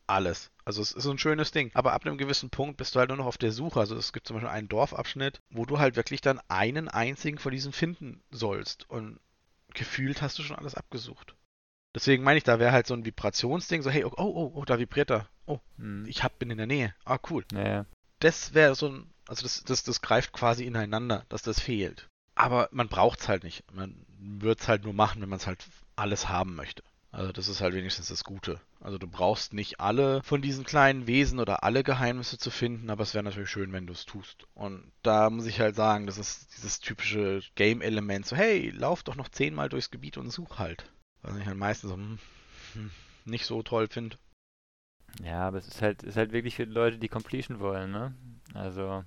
alles. 0.06 0.50
Also 0.64 0.83
es 0.83 0.92
ist 0.92 1.06
ein 1.06 1.18
schönes 1.18 1.50
Ding. 1.50 1.71
Aber 1.75 1.92
ab 1.92 2.04
einem 2.04 2.18
gewissen 2.18 2.50
Punkt 2.50 2.76
bist 2.76 2.95
du 2.95 2.99
halt 2.99 3.09
nur 3.09 3.18
noch 3.18 3.26
auf 3.26 3.38
der 3.38 3.52
Suche. 3.52 3.80
Also 3.80 3.97
es 3.97 4.12
gibt 4.12 4.26
zum 4.26 4.37
Beispiel 4.37 4.50
einen 4.50 4.68
Dorfabschnitt, 4.68 5.40
wo 5.50 5.64
du 5.64 5.78
halt 5.78 5.97
wirklich 5.97 6.21
dann 6.21 6.40
einen 6.49 6.88
einzigen 6.88 7.38
von 7.38 7.52
diesen 7.52 7.73
finden 7.73 8.23
sollst. 8.30 8.88
Und 8.88 9.21
gefühlt 9.75 10.23
hast 10.23 10.38
du 10.38 10.42
schon 10.42 10.56
alles 10.56 10.75
abgesucht. 10.75 11.37
Deswegen 11.95 12.25
meine 12.25 12.38
ich, 12.38 12.45
da 12.45 12.59
wäre 12.59 12.73
halt 12.73 12.87
so 12.87 12.95
ein 12.95 13.06
Vibrationsding, 13.06 13.83
so 13.83 13.90
hey, 13.90 14.04
oh, 14.04 14.12
oh, 14.16 14.52
oh, 14.54 14.64
da 14.64 14.78
vibriert 14.78 15.11
er. 15.11 15.28
Oh, 15.47 15.61
hm. 15.78 16.04
ich 16.06 16.23
hab, 16.23 16.38
bin 16.38 16.50
in 16.50 16.59
der 16.59 16.66
Nähe. 16.66 16.95
Ah, 17.04 17.18
cool. 17.30 17.45
Naja. 17.52 17.87
Das 18.18 18.54
wäre 18.54 18.75
so 18.75 18.88
ein, 18.88 19.11
also 19.28 19.42
das, 19.42 19.62
das, 19.64 19.83
das 19.83 20.02
greift 20.02 20.33
quasi 20.33 20.64
ineinander, 20.64 21.25
dass 21.28 21.42
das 21.42 21.61
fehlt. 21.61 22.09
Aber 22.37 22.69
man 22.71 22.88
braucht 22.88 23.21
es 23.21 23.28
halt 23.28 23.43
nicht. 23.43 23.64
Man 23.73 24.07
wird 24.19 24.61
es 24.61 24.69
halt 24.69 24.85
nur 24.85 24.93
machen, 24.93 25.21
wenn 25.23 25.28
man 25.28 25.38
es 25.38 25.47
halt 25.47 25.66
alles 25.97 26.28
haben 26.28 26.55
möchte. 26.55 26.85
Also 27.11 27.33
das 27.33 27.49
ist 27.49 27.62
halt 27.62 27.75
wenigstens 27.75 28.09
das 28.09 28.25
Gute. 28.25 28.61
Also 28.78 28.99
du 28.99 29.07
brauchst 29.07 29.55
nicht 29.55 29.81
alle 29.81 30.23
von 30.23 30.43
diesen 30.43 30.64
kleinen 30.64 31.07
Wesen 31.07 31.38
oder 31.38 31.64
alle 31.64 31.83
Geheimnisse 31.83 32.37
zu 32.37 32.50
finden, 32.50 32.90
aber 32.90 33.05
es 33.05 33.14
wäre 33.14 33.25
natürlich 33.25 33.49
schön, 33.49 33.73
wenn 33.73 33.87
du 33.87 33.95
es 33.95 34.05
tust. 34.05 34.47
Und 34.55 34.93
da 35.02 35.31
muss 35.31 35.47
ich 35.47 35.59
halt 35.59 35.76
sagen, 35.76 36.07
das 36.07 36.19
ist 36.19 36.55
dieses 36.55 36.81
typische 36.81 37.40
Game-Element, 37.55 38.26
so 38.26 38.37
hey, 38.37 38.69
lauf 38.71 39.02
doch 39.02 39.16
noch 39.16 39.31
zehnmal 39.31 39.71
durchs 39.71 39.90
Gebiet 39.90 40.19
und 40.19 40.31
such 40.31 40.59
halt. 40.59 40.90
Was 41.23 41.38
ich 41.38 41.47
halt 41.47 41.57
meistens 41.57 41.88
so 41.88 41.97
hm, 41.97 42.19
hm, 42.75 42.90
nicht 43.25 43.47
so 43.47 43.62
toll 43.62 43.88
finde. 43.88 44.19
Ja, 45.23 45.49
aber 45.49 45.57
es 45.57 45.69
ist 45.69 45.81
halt, 45.81 46.02
ist 46.02 46.19
halt 46.19 46.33
wirklich 46.33 46.57
für 46.57 46.64
Leute, 46.64 46.99
die 46.99 47.09
Completion 47.09 47.61
wollen, 47.61 47.93
ne? 47.93 48.14
Also 48.52 49.05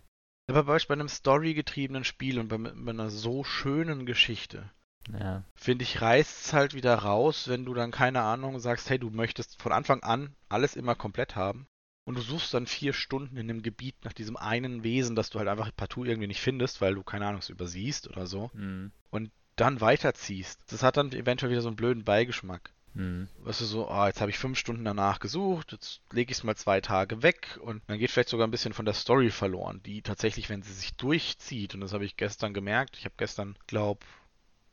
Aber 0.49 0.63
bei, 0.63 0.77
bei 0.87 0.93
einem 0.93 1.09
storygetriebenen 1.09 2.03
Spiel 2.03 2.39
und 2.39 2.47
bei, 2.47 2.57
bei 2.57 2.91
einer 2.91 3.09
so 3.09 3.43
schönen 3.43 4.05
Geschichte, 4.05 4.69
ja. 5.11 5.43
finde 5.55 5.83
ich, 5.83 6.01
reißt 6.01 6.45
es 6.45 6.53
halt 6.53 6.73
wieder 6.73 6.95
raus, 6.95 7.47
wenn 7.47 7.65
du 7.65 7.73
dann, 7.73 7.91
keine 7.91 8.21
Ahnung, 8.21 8.59
sagst, 8.59 8.89
hey, 8.89 8.99
du 8.99 9.09
möchtest 9.09 9.61
von 9.61 9.71
Anfang 9.71 10.03
an 10.03 10.35
alles 10.49 10.75
immer 10.75 10.95
komplett 10.95 11.35
haben. 11.35 11.67
Und 12.05 12.17
du 12.17 12.21
suchst 12.21 12.53
dann 12.55 12.65
vier 12.65 12.93
Stunden 12.93 13.37
in 13.37 13.47
dem 13.47 13.61
Gebiet 13.61 13.95
nach 14.03 14.13
diesem 14.13 14.35
einen 14.35 14.83
Wesen, 14.83 15.15
das 15.15 15.29
du 15.29 15.37
halt 15.37 15.47
einfach 15.47 15.69
partout 15.75 16.05
irgendwie 16.05 16.27
nicht 16.27 16.41
findest, 16.41 16.81
weil 16.81 16.95
du, 16.95 17.03
keine 17.03 17.27
Ahnung, 17.27 17.39
es 17.39 17.49
übersiehst 17.49 18.07
oder 18.07 18.25
so. 18.25 18.49
Mhm. 18.53 18.91
Und 19.11 19.31
dann 19.55 19.79
weiterziehst. 19.79 20.59
Das 20.71 20.81
hat 20.81 20.97
dann 20.97 21.11
eventuell 21.11 21.51
wieder 21.51 21.61
so 21.61 21.67
einen 21.67 21.75
blöden 21.75 22.03
Beigeschmack. 22.03 22.73
Mhm. 22.93 23.27
Weißt 23.39 23.61
du, 23.61 23.65
so, 23.65 23.89
oh, 23.89 24.05
jetzt 24.05 24.21
habe 24.21 24.31
ich 24.31 24.37
fünf 24.37 24.57
Stunden 24.57 24.83
danach 24.83 25.19
gesucht, 25.19 25.71
jetzt 25.71 26.01
lege 26.11 26.31
ich 26.31 26.39
es 26.39 26.43
mal 26.43 26.55
zwei 26.55 26.81
Tage 26.81 27.21
weg 27.23 27.59
und 27.61 27.81
dann 27.87 27.99
geht 27.99 28.11
vielleicht 28.11 28.29
sogar 28.29 28.47
ein 28.47 28.51
bisschen 28.51 28.73
von 28.73 28.85
der 28.85 28.93
Story 28.93 29.29
verloren, 29.29 29.81
die 29.83 30.01
tatsächlich, 30.01 30.49
wenn 30.49 30.63
sie 30.63 30.73
sich 30.73 30.95
durchzieht, 30.95 31.75
und 31.75 31.81
das 31.81 31.93
habe 31.93 32.05
ich 32.05 32.17
gestern 32.17 32.53
gemerkt, 32.53 32.97
ich 32.97 33.05
habe 33.05 33.15
gestern, 33.17 33.55
glaube 33.67 34.05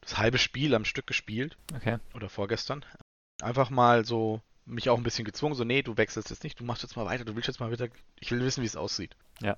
das 0.07 0.19
halbe 0.19 0.39
Spiel 0.39 0.75
am 0.75 0.85
Stück 0.85 1.07
gespielt. 1.07 1.57
Okay. 1.75 1.99
Oder 2.15 2.29
vorgestern. 2.29 2.85
Einfach 3.43 3.71
mal 3.71 4.05
so 4.05 4.41
mich 4.65 4.89
auch 4.89 4.97
ein 4.97 5.03
bisschen 5.03 5.25
gezwungen, 5.25 5.55
so, 5.55 5.65
nee, 5.65 5.83
du 5.83 5.97
wechselst 5.97 6.31
jetzt 6.31 6.45
nicht, 6.45 6.59
du 6.59 6.65
machst 6.65 6.83
jetzt 6.83 6.97
mal 6.97 7.07
weiter, 7.07 7.25
du 7.25 7.35
willst 7.35 7.47
jetzt 7.47 7.61
mal 7.61 7.71
wieder, 7.71 7.89
ich 8.19 8.31
will 8.31 8.41
wissen, 8.41 8.63
wie 8.63 8.67
es 8.67 8.77
aussieht. 8.77 9.17
Ja. 9.41 9.57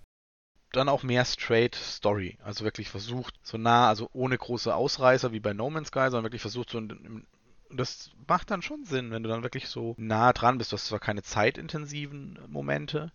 Dann 0.72 0.88
auch 0.88 1.02
mehr 1.02 1.24
straight 1.24 1.74
Story, 1.74 2.38
also 2.42 2.64
wirklich 2.64 2.90
versucht, 2.90 3.34
so 3.42 3.56
nah, 3.56 3.88
also 3.88 4.10
ohne 4.12 4.36
große 4.36 4.74
Ausreißer 4.74 5.32
wie 5.32 5.40
bei 5.40 5.54
No 5.54 5.70
Man's 5.70 5.88
Sky, 5.88 6.10
sondern 6.10 6.24
wirklich 6.24 6.42
versucht, 6.42 6.70
so 6.70 6.78
in, 6.78 7.26
das 7.70 8.10
macht 8.26 8.50
dann 8.50 8.62
schon 8.62 8.84
Sinn, 8.84 9.10
wenn 9.10 9.22
du 9.22 9.28
dann 9.28 9.42
wirklich 9.42 9.68
so 9.68 9.94
nah 9.98 10.32
dran 10.32 10.58
bist. 10.58 10.72
Du 10.72 10.76
hast 10.76 10.87
zwar 10.87 11.00
keine 11.00 11.22
zeitintensiven 11.22 12.38
Momente, 12.48 13.12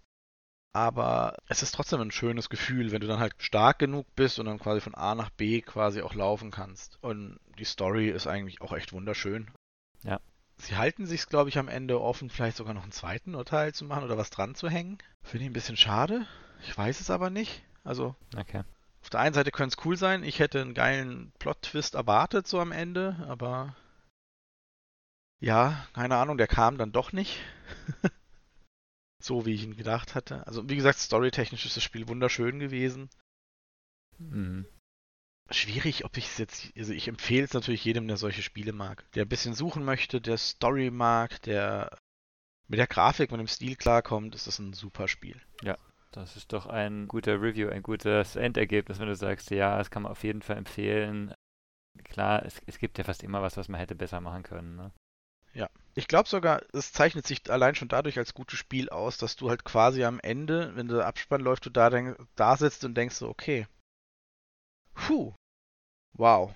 aber 0.74 1.38
es 1.48 1.62
ist 1.62 1.76
trotzdem 1.76 2.02
ein 2.02 2.12
schönes 2.12 2.50
Gefühl, 2.50 2.92
wenn 2.92 3.02
du 3.02 3.08
dann 3.08 3.20
halt 3.20 3.36
stark 3.38 3.78
genug 3.78 4.08
bist 4.16 4.40
und 4.40 4.48
dann 4.48 4.60
quasi 4.60 4.82
von 4.82 4.96
A 4.96 5.14
nach 5.14 5.30
B 5.30 5.62
quasi 5.62 6.02
auch 6.02 6.16
laufen 6.16 6.50
kannst. 6.50 6.98
Und 7.02 7.40
die 7.60 7.66
Story 7.66 8.10
ist 8.10 8.26
eigentlich 8.26 8.62
auch 8.62 8.74
echt 8.74 8.92
wunderschön. 8.92 9.52
Ja. 10.04 10.20
Sie 10.58 10.76
halten 10.76 11.06
sich, 11.06 11.28
glaube 11.28 11.50
ich, 11.50 11.60
am 11.60 11.68
Ende 11.68 12.02
offen, 12.02 12.30
vielleicht 12.30 12.58
sogar 12.58 12.74
noch 12.74 12.84
einen 12.84 12.92
zweiten 12.92 13.34
Teil 13.46 13.74
zu 13.74 13.86
machen 13.86 14.04
oder 14.04 14.18
was 14.18 14.32
dran 14.32 14.56
zu 14.56 14.68
hängen. 14.68 14.98
Finde 15.22 15.46
ich 15.46 15.50
ein 15.50 15.54
bisschen 15.54 15.78
schade. 15.78 16.26
Ich 16.64 16.76
weiß 16.76 17.00
es 17.00 17.10
aber 17.10 17.30
nicht. 17.30 17.64
Also, 17.84 18.16
okay. 18.38 18.64
auf 19.02 19.10
der 19.10 19.20
einen 19.20 19.34
Seite 19.36 19.52
könnte 19.52 19.76
es 19.78 19.86
cool 19.86 19.98
sein. 19.98 20.24
Ich 20.24 20.40
hätte 20.40 20.62
einen 20.62 20.74
geilen 20.74 21.32
Plot-Twist 21.38 21.96
erwartet, 21.96 22.48
so 22.48 22.60
am 22.60 22.72
Ende, 22.72 23.24
aber 23.28 23.76
ja, 25.40 25.88
keine 25.94 26.18
Ahnung, 26.18 26.38
der 26.38 26.48
kam 26.48 26.78
dann 26.78 26.92
doch 26.92 27.12
nicht. 27.12 27.42
so 29.22 29.46
wie 29.46 29.54
ich 29.54 29.64
ihn 29.64 29.78
gedacht 29.78 30.16
hatte. 30.16 30.46
Also, 30.48 30.68
wie 30.70 30.76
gesagt, 30.76 31.00
storytechnisch 31.00 31.66
ist 31.66 31.78
das 31.78 31.84
Spiel 31.84 32.08
wunderschön 32.08 32.60
gewesen. 32.60 33.10
Mhm. 34.20 34.66
Schwierig, 35.50 36.06
ob 36.06 36.18
ich 36.18 36.26
es 36.26 36.38
jetzt. 36.38 36.74
Also, 36.78 36.94
ich 36.94 37.08
empfehle 37.08 37.46
es 37.46 37.54
natürlich 37.54 37.86
jedem, 37.86 38.08
der 38.08 38.18
solche 38.18 38.42
Spiele 38.42 38.74
mag. 38.74 39.10
Der 39.14 39.26
ein 39.26 39.30
bisschen 39.30 39.54
suchen 39.54 39.84
möchte, 39.84 40.22
der 40.22 40.38
Story 40.38 40.92
mag, 40.92 41.42
der 41.44 41.98
mit 42.68 42.80
der 42.80 42.88
Grafik, 42.88 43.32
mit 43.32 43.40
dem 43.40 43.48
Stil 43.48 43.76
klarkommt, 43.76 44.36
ist 44.36 44.48
das 44.48 44.60
ein 44.60 44.74
super 44.74 45.08
Spiel. 45.08 45.42
Ja, 45.62 45.78
das 46.12 46.36
ist 46.36 46.54
doch 46.54 46.66
ein 46.68 47.08
guter 47.08 47.42
Review, 47.42 47.70
ein 47.70 47.84
gutes 47.84 48.36
Endergebnis, 48.36 49.00
wenn 49.00 49.08
du 49.08 49.16
sagst, 49.16 49.52
ja, 49.52 49.78
das 49.78 49.92
kann 49.92 50.04
man 50.04 50.12
auf 50.12 50.24
jeden 50.24 50.42
Fall 50.42 50.58
empfehlen. 50.58 51.34
Klar, 52.04 52.46
es, 52.46 52.62
es 52.66 52.80
gibt 52.80 52.98
ja 52.98 53.04
fast 53.04 53.24
immer 53.24 53.42
was, 53.42 53.58
was 53.58 53.68
man 53.68 53.80
hätte 53.80 53.96
besser 53.96 54.22
machen 54.22 54.44
können. 54.44 54.76
Ne? 54.76 54.92
Ja. 55.54 55.70
Ich 55.96 56.08
glaube 56.08 56.28
sogar, 56.28 56.64
es 56.74 56.92
zeichnet 56.92 57.28
sich 57.28 57.50
allein 57.52 57.76
schon 57.76 57.88
dadurch 57.88 58.18
als 58.18 58.34
gutes 58.34 58.58
Spiel 58.58 58.90
aus, 58.90 59.18
dass 59.18 59.36
du 59.36 59.50
halt 59.50 59.64
quasi 59.64 60.04
am 60.04 60.20
Ende, 60.20 60.76
wenn 60.76 60.88
der 60.88 61.06
Abspann 61.06 61.42
läuft, 61.42 61.66
du 61.66 61.70
da, 61.70 61.90
denk, 61.90 62.18
da 62.36 62.58
sitzt 62.58 62.84
und 62.84 62.96
denkst 62.96 63.16
so, 63.16 63.30
okay. 63.30 63.68
Puh. 64.96 65.34
Wow. 66.14 66.54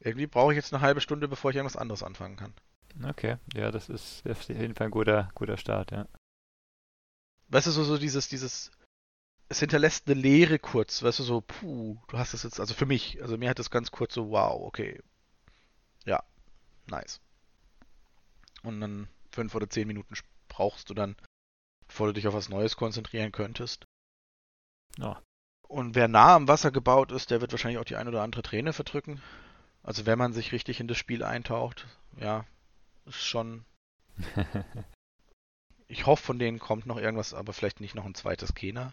Irgendwie 0.00 0.26
brauche 0.26 0.52
ich 0.52 0.56
jetzt 0.56 0.72
eine 0.72 0.82
halbe 0.82 1.00
Stunde, 1.00 1.28
bevor 1.28 1.50
ich 1.50 1.56
irgendwas 1.56 1.76
anderes 1.76 2.02
anfangen 2.02 2.36
kann. 2.36 2.54
Okay, 3.04 3.36
ja, 3.54 3.70
das 3.70 3.88
ist 3.88 4.26
auf 4.28 4.42
jeden 4.42 4.74
Fall 4.74 4.88
ein 4.88 4.90
guter, 4.90 5.30
guter 5.34 5.56
Start, 5.56 5.90
ja. 5.90 6.06
Weißt 7.48 7.66
du, 7.66 7.70
so, 7.70 7.84
so 7.84 7.98
dieses, 7.98 8.28
dieses, 8.28 8.70
es 9.48 9.60
hinterlässt 9.60 10.06
eine 10.06 10.20
Leere 10.20 10.58
kurz, 10.58 11.02
weißt 11.02 11.18
du, 11.18 11.22
so, 11.22 11.40
puh, 11.40 11.98
du 12.08 12.18
hast 12.18 12.34
das 12.34 12.42
jetzt, 12.42 12.60
also 12.60 12.74
für 12.74 12.86
mich, 12.86 13.22
also 13.22 13.36
mir 13.36 13.50
hat 13.50 13.58
das 13.58 13.70
ganz 13.70 13.90
kurz 13.90 14.14
so, 14.14 14.30
wow, 14.30 14.60
okay. 14.62 15.00
Ja, 16.04 16.22
nice. 16.86 17.20
Und 18.62 18.80
dann 18.80 19.08
fünf 19.30 19.54
oder 19.54 19.68
zehn 19.68 19.86
Minuten 19.86 20.14
brauchst 20.48 20.90
du 20.90 20.94
dann, 20.94 21.16
bevor 21.86 22.08
du 22.08 22.14
dich 22.14 22.26
auf 22.28 22.34
was 22.34 22.48
Neues 22.48 22.76
konzentrieren 22.76 23.32
könntest. 23.32 23.84
Ja. 24.98 25.22
Und 25.68 25.94
wer 25.94 26.08
nah 26.08 26.34
am 26.34 26.48
Wasser 26.48 26.72
gebaut 26.72 27.12
ist, 27.12 27.30
der 27.30 27.40
wird 27.40 27.52
wahrscheinlich 27.52 27.78
auch 27.78 27.84
die 27.84 27.96
ein 27.96 28.08
oder 28.08 28.22
andere 28.22 28.42
Träne 28.42 28.72
verdrücken. 28.72 29.22
Also 29.82 30.04
wenn 30.04 30.18
man 30.18 30.32
sich 30.32 30.52
richtig 30.52 30.80
in 30.80 30.88
das 30.88 30.98
Spiel 30.98 31.22
eintaucht, 31.22 31.86
ja, 32.18 32.44
ist 33.06 33.24
schon. 33.24 33.64
ich 35.86 36.06
hoffe, 36.06 36.22
von 36.22 36.38
denen 36.38 36.58
kommt 36.58 36.86
noch 36.86 36.98
irgendwas, 36.98 37.34
aber 37.34 37.52
vielleicht 37.52 37.80
nicht 37.80 37.94
noch 37.94 38.04
ein 38.04 38.14
zweites 38.14 38.54
Kena. 38.54 38.92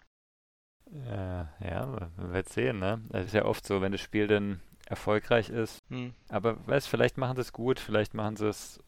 Ja, 0.90 1.50
äh, 1.60 1.70
ja, 1.70 1.86
man 1.86 2.34
wird 2.34 2.50
sehen, 2.50 2.80
ne? 2.80 3.02
Es 3.12 3.28
ist 3.28 3.34
ja 3.34 3.46
oft 3.46 3.66
so, 3.66 3.82
wenn 3.82 3.92
das 3.92 4.02
Spiel 4.02 4.28
dann 4.28 4.62
erfolgreich 4.86 5.50
ist. 5.50 5.80
Hm. 5.90 6.14
Aber 6.30 6.66
weißt, 6.68 6.88
vielleicht 6.88 7.18
machen 7.18 7.36
sie 7.36 7.42
es 7.42 7.52
gut, 7.52 7.80
vielleicht 7.80 8.14
machen 8.14 8.38
sie 8.38 8.48
es 8.48 8.80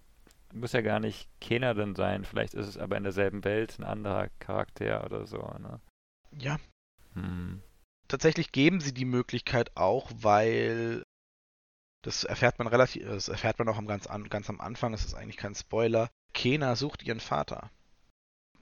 muss 0.53 0.74
ja 0.74 0.82
gar 0.82 1.00
nicht 1.00 1.29
Kena 1.39 1.74
dann 1.74 1.96
sein, 1.96 2.25
vielleicht 2.25 2.53
ist 2.53 2.68
es 2.68 2.77
aber 2.77 2.98
in 2.98 3.03
derselben 3.03 3.44
Welt 3.44 3.77
ein 3.79 3.84
anderer 3.84 4.29
Charakter 4.39 5.03
oder 5.06 5.25
so, 5.25 5.38
ne? 5.38 5.79
Ja. 6.38 6.60
Hm. 7.13 7.62
Tatsächlich 8.08 8.51
geben 8.51 8.82
sie 8.82 8.94
die 8.94 9.06
Möglichkeit 9.06 9.75
auch, 9.75 10.10
weil 10.15 11.03
das 12.01 12.24
erfährt 12.24 12.58
man 12.58 12.68
relativ, 12.68 13.06
das 13.06 13.27
erfährt 13.27 13.60
man 13.60 13.68
auch 13.68 13.77
am 13.77 13.88
ganz, 13.88 14.08
an, 14.08 14.29
ganz 14.29 14.50
am 14.50 14.62
Anfang, 14.62 14.94
es 14.94 15.06
ist 15.06 15.13
eigentlich 15.13 15.38
kein 15.38 15.56
Spoiler. 15.56 16.10
Kena 16.34 16.75
sucht 16.75 17.03
ihren 17.03 17.20
Vater. 17.20 17.70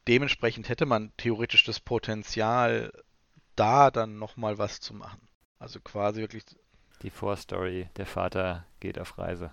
Dementsprechend 0.07 0.69
hätte 0.69 0.85
man 0.85 1.11
theoretisch 1.17 1.63
das 1.65 1.79
Potenzial, 1.79 2.91
da 3.55 3.91
dann 3.91 4.17
nochmal 4.17 4.57
was 4.57 4.79
zu 4.79 4.93
machen. 4.93 5.27
Also 5.59 5.79
quasi 5.81 6.21
wirklich. 6.21 6.45
Die 7.01 7.09
Vorstory, 7.09 7.89
der 7.97 8.05
Vater 8.05 8.65
geht 8.79 8.99
auf 8.99 9.17
Reise 9.17 9.51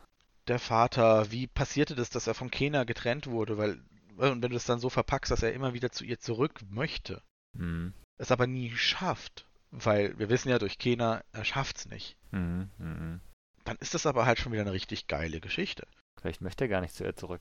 der 0.49 0.59
Vater, 0.59 1.31
wie 1.31 1.47
passierte 1.47 1.95
das, 1.95 2.11
dass 2.11 2.27
er 2.27 2.35
von 2.35 2.51
Kena 2.51 2.85
getrennt 2.85 3.27
wurde? 3.27 3.59
Weil, 3.59 3.81
und 4.17 4.43
wenn 4.43 4.51
du 4.51 4.57
es 4.57 4.67
dann 4.67 4.81
so 4.81 4.91
verpackst, 4.91 5.31
dass 5.31 5.43
er 5.43 5.53
immer 5.53 5.75
wieder 5.75 5.91
zu 5.91 6.05
ihr 6.05 6.19
zurück 6.19 6.61
möchte, 6.69 7.23
mhm. 7.55 7.93
es 8.19 8.31
aber 8.31 8.47
nie 8.47 8.71
schafft, 8.77 9.47
weil 9.71 10.19
wir 10.19 10.29
wissen 10.29 10.51
ja 10.51 10.59
durch 10.59 10.79
Kena, 10.79 11.23
er 11.33 11.45
schafft's 11.45 11.87
nicht. 11.87 12.17
Mhm. 12.31 12.71
Mhm. 12.79 13.21
Dann 13.65 13.77
ist 13.81 13.95
das 13.95 14.07
aber 14.07 14.27
halt 14.27 14.39
schon 14.39 14.53
wieder 14.53 14.63
eine 14.63 14.73
richtig 14.73 15.07
geile 15.07 15.41
Geschichte. 15.41 15.87
Vielleicht 16.21 16.41
möchte 16.41 16.65
er 16.65 16.69
gar 16.69 16.81
nicht 16.81 16.95
zu 16.95 17.05
ihr 17.05 17.17
zurück. 17.17 17.41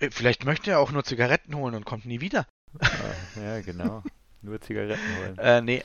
Äh, 0.00 0.10
vielleicht 0.10 0.46
möchte 0.46 0.70
er 0.70 0.78
auch 0.78 0.92
nur 0.92 1.04
Zigaretten 1.04 1.54
holen 1.54 1.74
und 1.74 1.84
kommt 1.84 2.06
nie 2.06 2.22
wieder. 2.22 2.46
ja, 3.36 3.60
genau. 3.60 4.02
Nur 4.40 4.58
Zigaretten 4.60 5.16
holen. 5.18 5.38
Äh, 5.38 5.60
nee, 5.60 5.84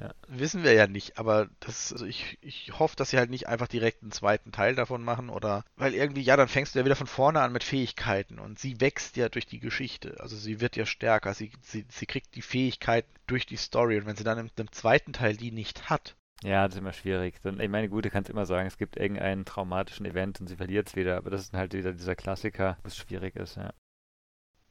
ja. 0.00 0.12
Wissen 0.28 0.64
wir 0.64 0.72
ja 0.72 0.86
nicht, 0.86 1.18
aber 1.18 1.48
das, 1.60 1.92
also 1.92 2.04
ich, 2.04 2.38
ich 2.40 2.72
hoffe, 2.78 2.96
dass 2.96 3.10
sie 3.10 3.18
halt 3.18 3.30
nicht 3.30 3.48
einfach 3.48 3.68
direkt 3.68 4.02
einen 4.02 4.12
zweiten 4.12 4.52
Teil 4.52 4.74
davon 4.74 5.04
machen 5.04 5.30
oder, 5.30 5.64
weil 5.76 5.94
irgendwie, 5.94 6.22
ja, 6.22 6.36
dann 6.36 6.48
fängst 6.48 6.74
du 6.74 6.78
ja 6.78 6.84
wieder 6.84 6.96
von 6.96 7.06
vorne 7.06 7.40
an 7.40 7.52
mit 7.52 7.64
Fähigkeiten 7.64 8.38
und 8.38 8.58
sie 8.58 8.80
wächst 8.80 9.16
ja 9.16 9.28
durch 9.28 9.46
die 9.46 9.60
Geschichte, 9.60 10.16
also 10.20 10.36
sie 10.36 10.60
wird 10.60 10.76
ja 10.76 10.86
stärker, 10.86 11.34
sie, 11.34 11.52
sie, 11.62 11.86
sie 11.88 12.06
kriegt 12.06 12.34
die 12.34 12.42
Fähigkeit 12.42 13.06
durch 13.26 13.46
die 13.46 13.56
Story 13.56 13.98
und 13.98 14.06
wenn 14.06 14.16
sie 14.16 14.24
dann 14.24 14.38
im, 14.38 14.50
im 14.56 14.72
zweiten 14.72 15.12
Teil 15.12 15.36
die 15.36 15.52
nicht 15.52 15.90
hat, 15.90 16.16
ja, 16.42 16.66
das 16.66 16.74
ist 16.74 16.80
immer 16.80 16.92
schwierig. 16.92 17.36
Ich 17.42 17.68
meine, 17.70 17.88
gut, 17.88 18.04
du 18.04 18.10
kannst 18.10 18.28
immer 18.28 18.44
sagen, 18.44 18.66
es 18.66 18.76
gibt 18.76 18.98
irgendeinen 18.98 19.46
traumatischen 19.46 20.04
Event 20.04 20.40
und 20.40 20.46
sie 20.46 20.56
verliert 20.56 20.88
es 20.88 20.96
wieder, 20.96 21.16
aber 21.16 21.30
das 21.30 21.42
ist 21.42 21.54
halt 21.54 21.72
wieder 21.72 21.92
dieser 21.92 22.16
Klassiker, 22.16 22.76
was 22.82 22.96
schwierig 22.96 23.34
ist, 23.36 23.56
ja. 23.56 23.72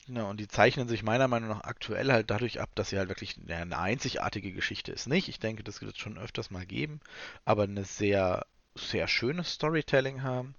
Ja, 0.08 0.24
und 0.24 0.40
die 0.40 0.48
zeichnen 0.48 0.88
sich 0.88 1.04
meiner 1.04 1.28
Meinung 1.28 1.50
nach 1.50 1.64
aktuell 1.64 2.12
halt 2.12 2.30
dadurch 2.30 2.60
ab, 2.60 2.70
dass 2.76 2.90
sie 2.90 2.98
halt 2.98 3.10
wirklich 3.10 3.38
eine 3.48 3.78
einzigartige 3.78 4.52
Geschichte 4.52 4.92
ist. 4.92 5.08
Nicht, 5.08 5.30
ich 5.30 5.40
denke, 5.40 5.64
das 5.64 5.82
wird 5.82 5.96
es 5.96 6.02
schon 6.02 6.18
öfters 6.18 6.52
mal 6.52 6.66
geben, 6.66 7.00
aber 7.46 7.64
eine 7.64 7.86
sehr, 7.86 8.46
sehr 8.76 9.08
schönes 9.08 9.54
Storytelling 9.54 10.24
haben, 10.24 10.56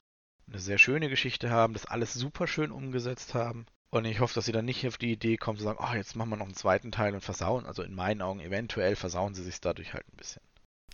eine 0.49 0.59
sehr 0.59 0.79
schöne 0.79 1.09
Geschichte 1.09 1.51
haben, 1.51 1.75
das 1.75 1.87
alles 1.87 2.15
super 2.15 2.47
schön 2.47 2.71
umgesetzt 2.71 3.35
haben. 3.35 3.67
Und 3.91 4.07
ich 4.07 4.19
hoffe, 4.19 4.35
dass 4.35 4.47
sie 4.47 4.53
dann 4.53 4.65
nicht 4.65 4.87
auf 4.89 4.99
die 4.99 5.13
Idee 5.13 5.37
kommen 5.37 5.59
zu 5.59 5.65
sagen, 5.65 5.79
oh, 5.81 5.95
jetzt 5.95 6.17
machen 6.17 6.31
wir 6.31 6.37
noch 6.37 6.47
einen 6.47 6.57
zweiten 6.57 6.91
Teil 6.91 7.15
und 7.15 7.21
versauen. 7.21 7.65
Also 7.65 7.83
in 7.83 7.95
meinen 7.95 8.23
Augen 8.23 8.41
eventuell 8.41 8.97
versauen 8.97 9.35
sie 9.35 9.45
sich 9.45 9.61
dadurch 9.61 9.95
halt 9.95 10.05
ein 10.13 10.17
bisschen. 10.17 10.43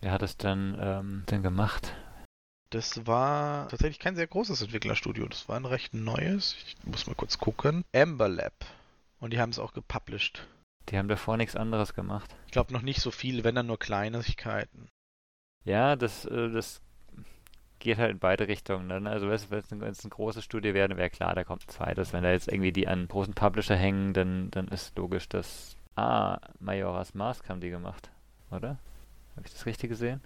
Wer 0.02 0.12
hat 0.12 0.23
es 0.23 0.37
dann, 0.37 0.76
ähm, 0.78 1.25
denn 1.30 1.42
gemacht? 1.42 1.95
Das 2.70 3.06
war 3.06 3.68
tatsächlich 3.68 3.98
kein 3.98 4.16
sehr 4.16 4.26
großes 4.26 4.62
Entwicklerstudio. 4.62 5.26
Das 5.26 5.48
war 5.48 5.56
ein 5.56 5.64
recht 5.64 5.92
neues. 5.92 6.56
Ich 6.64 6.76
muss 6.84 7.06
mal 7.06 7.14
kurz 7.14 7.38
gucken. 7.38 7.84
Amber 7.94 8.28
Lab. 8.28 8.52
Und 9.18 9.32
die 9.32 9.40
haben 9.40 9.50
es 9.50 9.58
auch 9.58 9.72
gepublished. 9.72 10.46
Die 10.88 10.96
haben 10.96 11.08
davor 11.08 11.36
nichts 11.36 11.56
anderes 11.56 11.94
gemacht. 11.94 12.34
Ich 12.46 12.52
glaube 12.52 12.72
noch 12.72 12.82
nicht 12.82 13.00
so 13.00 13.10
viel, 13.10 13.44
wenn 13.44 13.54
dann 13.54 13.66
nur 13.66 13.78
Kleinigkeiten. 13.78 14.88
Ja, 15.64 15.96
das, 15.96 16.24
äh, 16.24 16.50
das 16.50 16.80
geht 17.80 17.98
halt 17.98 18.12
in 18.12 18.18
beide 18.18 18.48
Richtungen. 18.48 18.86
Ne? 18.86 19.10
Also 19.10 19.28
wenn 19.28 19.34
es 19.34 19.72
ein, 19.72 19.82
ein, 19.82 20.10
großes 20.10 20.44
Studio 20.44 20.72
wäre, 20.72 20.96
wäre 20.96 21.10
klar, 21.10 21.34
da 21.34 21.44
kommt 21.44 21.66
ein 21.66 21.68
zweites. 21.68 22.12
Wenn 22.12 22.22
da 22.22 22.30
jetzt 22.30 22.48
irgendwie 22.48 22.72
die 22.72 22.88
an 22.88 23.08
großen 23.08 23.34
Publisher 23.34 23.76
hängen, 23.76 24.14
dann, 24.14 24.50
dann 24.50 24.68
ist 24.68 24.96
logisch, 24.96 25.28
dass 25.28 25.76
Ah, 25.96 26.38
Majora's 26.60 27.14
Mask 27.14 27.48
haben 27.48 27.60
die 27.60 27.68
gemacht, 27.68 28.10
oder? 28.50 28.78
Habe 29.36 29.46
ich 29.46 29.52
das 29.52 29.66
richtig 29.66 29.90
gesehen? 29.90 30.22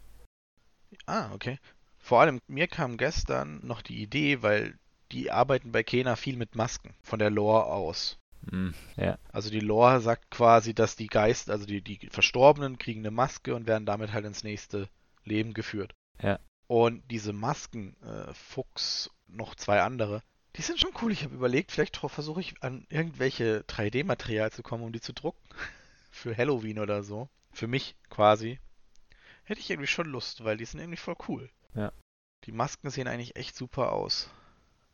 Ah, 1.07 1.33
okay. 1.33 1.59
Vor 2.05 2.21
allem, 2.21 2.43
mir 2.49 2.67
kam 2.67 2.99
gestern 2.99 3.67
noch 3.67 3.81
die 3.81 4.03
Idee, 4.03 4.43
weil 4.43 4.79
die 5.11 5.31
arbeiten 5.31 5.73
bei 5.73 5.83
Kena 5.83 6.17
viel 6.17 6.37
mit 6.37 6.55
Masken 6.55 6.95
von 7.03 7.19
der 7.19 7.31
Lore 7.31 7.65
aus. 7.65 8.19
Mm, 8.43 8.73
ja. 8.99 9.17
Also 9.33 9.49
die 9.49 9.61
Lore 9.61 10.03
sagt 10.03 10.31
quasi, 10.31 10.75
dass 10.75 10.97
die 10.97 11.07
Geist, 11.07 11.49
also 11.49 11.65
die, 11.65 11.81
die 11.81 12.11
Verstorbenen 12.11 12.77
kriegen 12.77 13.01
eine 13.01 13.11
Maske 13.11 13.55
und 13.55 13.67
werden 13.67 13.87
damit 13.87 14.13
halt 14.13 14.27
ins 14.27 14.45
nächste 14.45 14.91
Leben 15.25 15.55
geführt. 15.55 15.95
Ja. 16.23 16.39
Und 16.67 17.11
diese 17.11 17.33
Masken, 17.33 17.97
äh, 18.03 18.35
Fuchs, 18.35 19.11
noch 19.27 19.55
zwei 19.55 19.81
andere, 19.81 20.23
die 20.57 20.63
sind 20.63 20.79
schon 20.79 20.93
cool. 21.01 21.11
Ich 21.11 21.25
habe 21.25 21.35
überlegt, 21.35 21.73
vielleicht 21.73 21.97
versuche 21.97 22.43
ich 22.43 22.63
an 22.63 22.87
irgendwelche 22.91 23.65
3D-Material 23.67 24.53
zu 24.53 24.63
kommen, 24.63 24.85
um 24.85 24.93
die 24.93 25.01
zu 25.01 25.15
drucken. 25.15 25.41
Für 26.11 26.37
Halloween 26.37 26.81
oder 26.81 27.03
so. 27.03 27.31
Für 27.51 27.67
mich 27.67 27.97
quasi. 28.11 28.59
Hätte 29.45 29.61
ich 29.61 29.71
irgendwie 29.71 29.89
schon 29.89 30.09
Lust, 30.09 30.45
weil 30.45 30.59
die 30.59 30.67
sind 30.67 30.81
irgendwie 30.81 30.99
voll 30.99 31.17
cool. 31.29 31.49
Ja. 31.75 31.93
Die 32.45 32.53
Masken 32.53 32.91
sehen 32.91 33.09
eigentlich 33.09 33.37
echt 33.37 33.57
super 33.57 33.93
aus. 33.93 34.31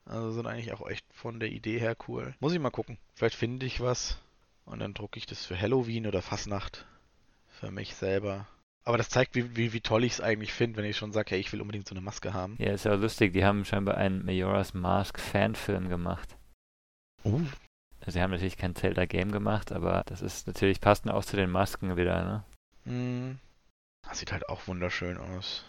Also 0.05 0.33
sind 0.33 0.47
eigentlich 0.47 0.73
auch 0.73 0.87
echt 0.89 1.05
von 1.13 1.41
der 1.41 1.51
Idee 1.51 1.79
her 1.79 1.97
cool. 2.09 2.35
Muss 2.41 2.53
ich 2.53 2.59
mal 2.59 2.71
gucken. 2.71 2.99
Vielleicht 3.15 3.37
finde 3.37 3.67
ich 3.67 3.81
was 3.81 4.19
und 4.65 4.81
dann 4.81 4.95
drucke 4.95 5.19
ich 5.19 5.27
das 5.27 5.47
für 5.47 5.61
Halloween 5.61 6.07
oder 6.07 6.23
Fastnacht 6.23 6.87
für 7.49 7.71
mich 7.71 7.95
selber. 7.95 8.47
Aber 8.85 8.97
das 8.97 9.11
zeigt, 9.11 9.35
wie, 9.35 9.57
wie, 9.57 9.73
wie 9.73 9.81
toll 9.81 10.05
ich 10.05 10.15
es 10.15 10.21
eigentlich 10.21 10.53
finde, 10.53 10.79
wenn 10.79 10.85
ich 10.85 10.97
schon 10.97 11.13
sage, 11.13 11.31
hey, 11.31 11.41
ich 11.41 11.53
will 11.53 11.61
unbedingt 11.61 11.87
so 11.87 11.95
eine 11.95 12.01
Maske 12.01 12.33
haben. 12.33 12.57
Ja, 12.59 12.73
ist 12.73 12.87
ja 12.87 12.95
lustig. 12.95 13.33
Die 13.33 13.45
haben 13.45 13.65
scheinbar 13.65 13.97
einen 13.97 14.25
Majora's 14.25 14.73
Mask 14.73 15.19
Fanfilm 15.21 15.89
gemacht. 15.89 16.37
Uh. 17.25 17.45
Also 18.01 18.13
sie 18.13 18.23
haben 18.23 18.31
natürlich 18.31 18.57
kein 18.57 18.75
Zelda 18.75 19.05
Game 19.05 19.31
gemacht, 19.31 19.73
aber 19.73 20.03
das 20.07 20.23
ist 20.23 20.47
natürlich 20.47 20.81
passt 20.81 21.09
auch 21.09 21.25
zu 21.25 21.37
den 21.37 21.51
Masken 21.51 21.97
wieder, 21.97 22.45
ne? 22.87 22.93
Mm. 22.93 23.39
Das 24.03 24.19
sieht 24.19 24.33
halt 24.33 24.49
auch 24.49 24.67
wunderschön 24.67 25.19
aus. 25.19 25.65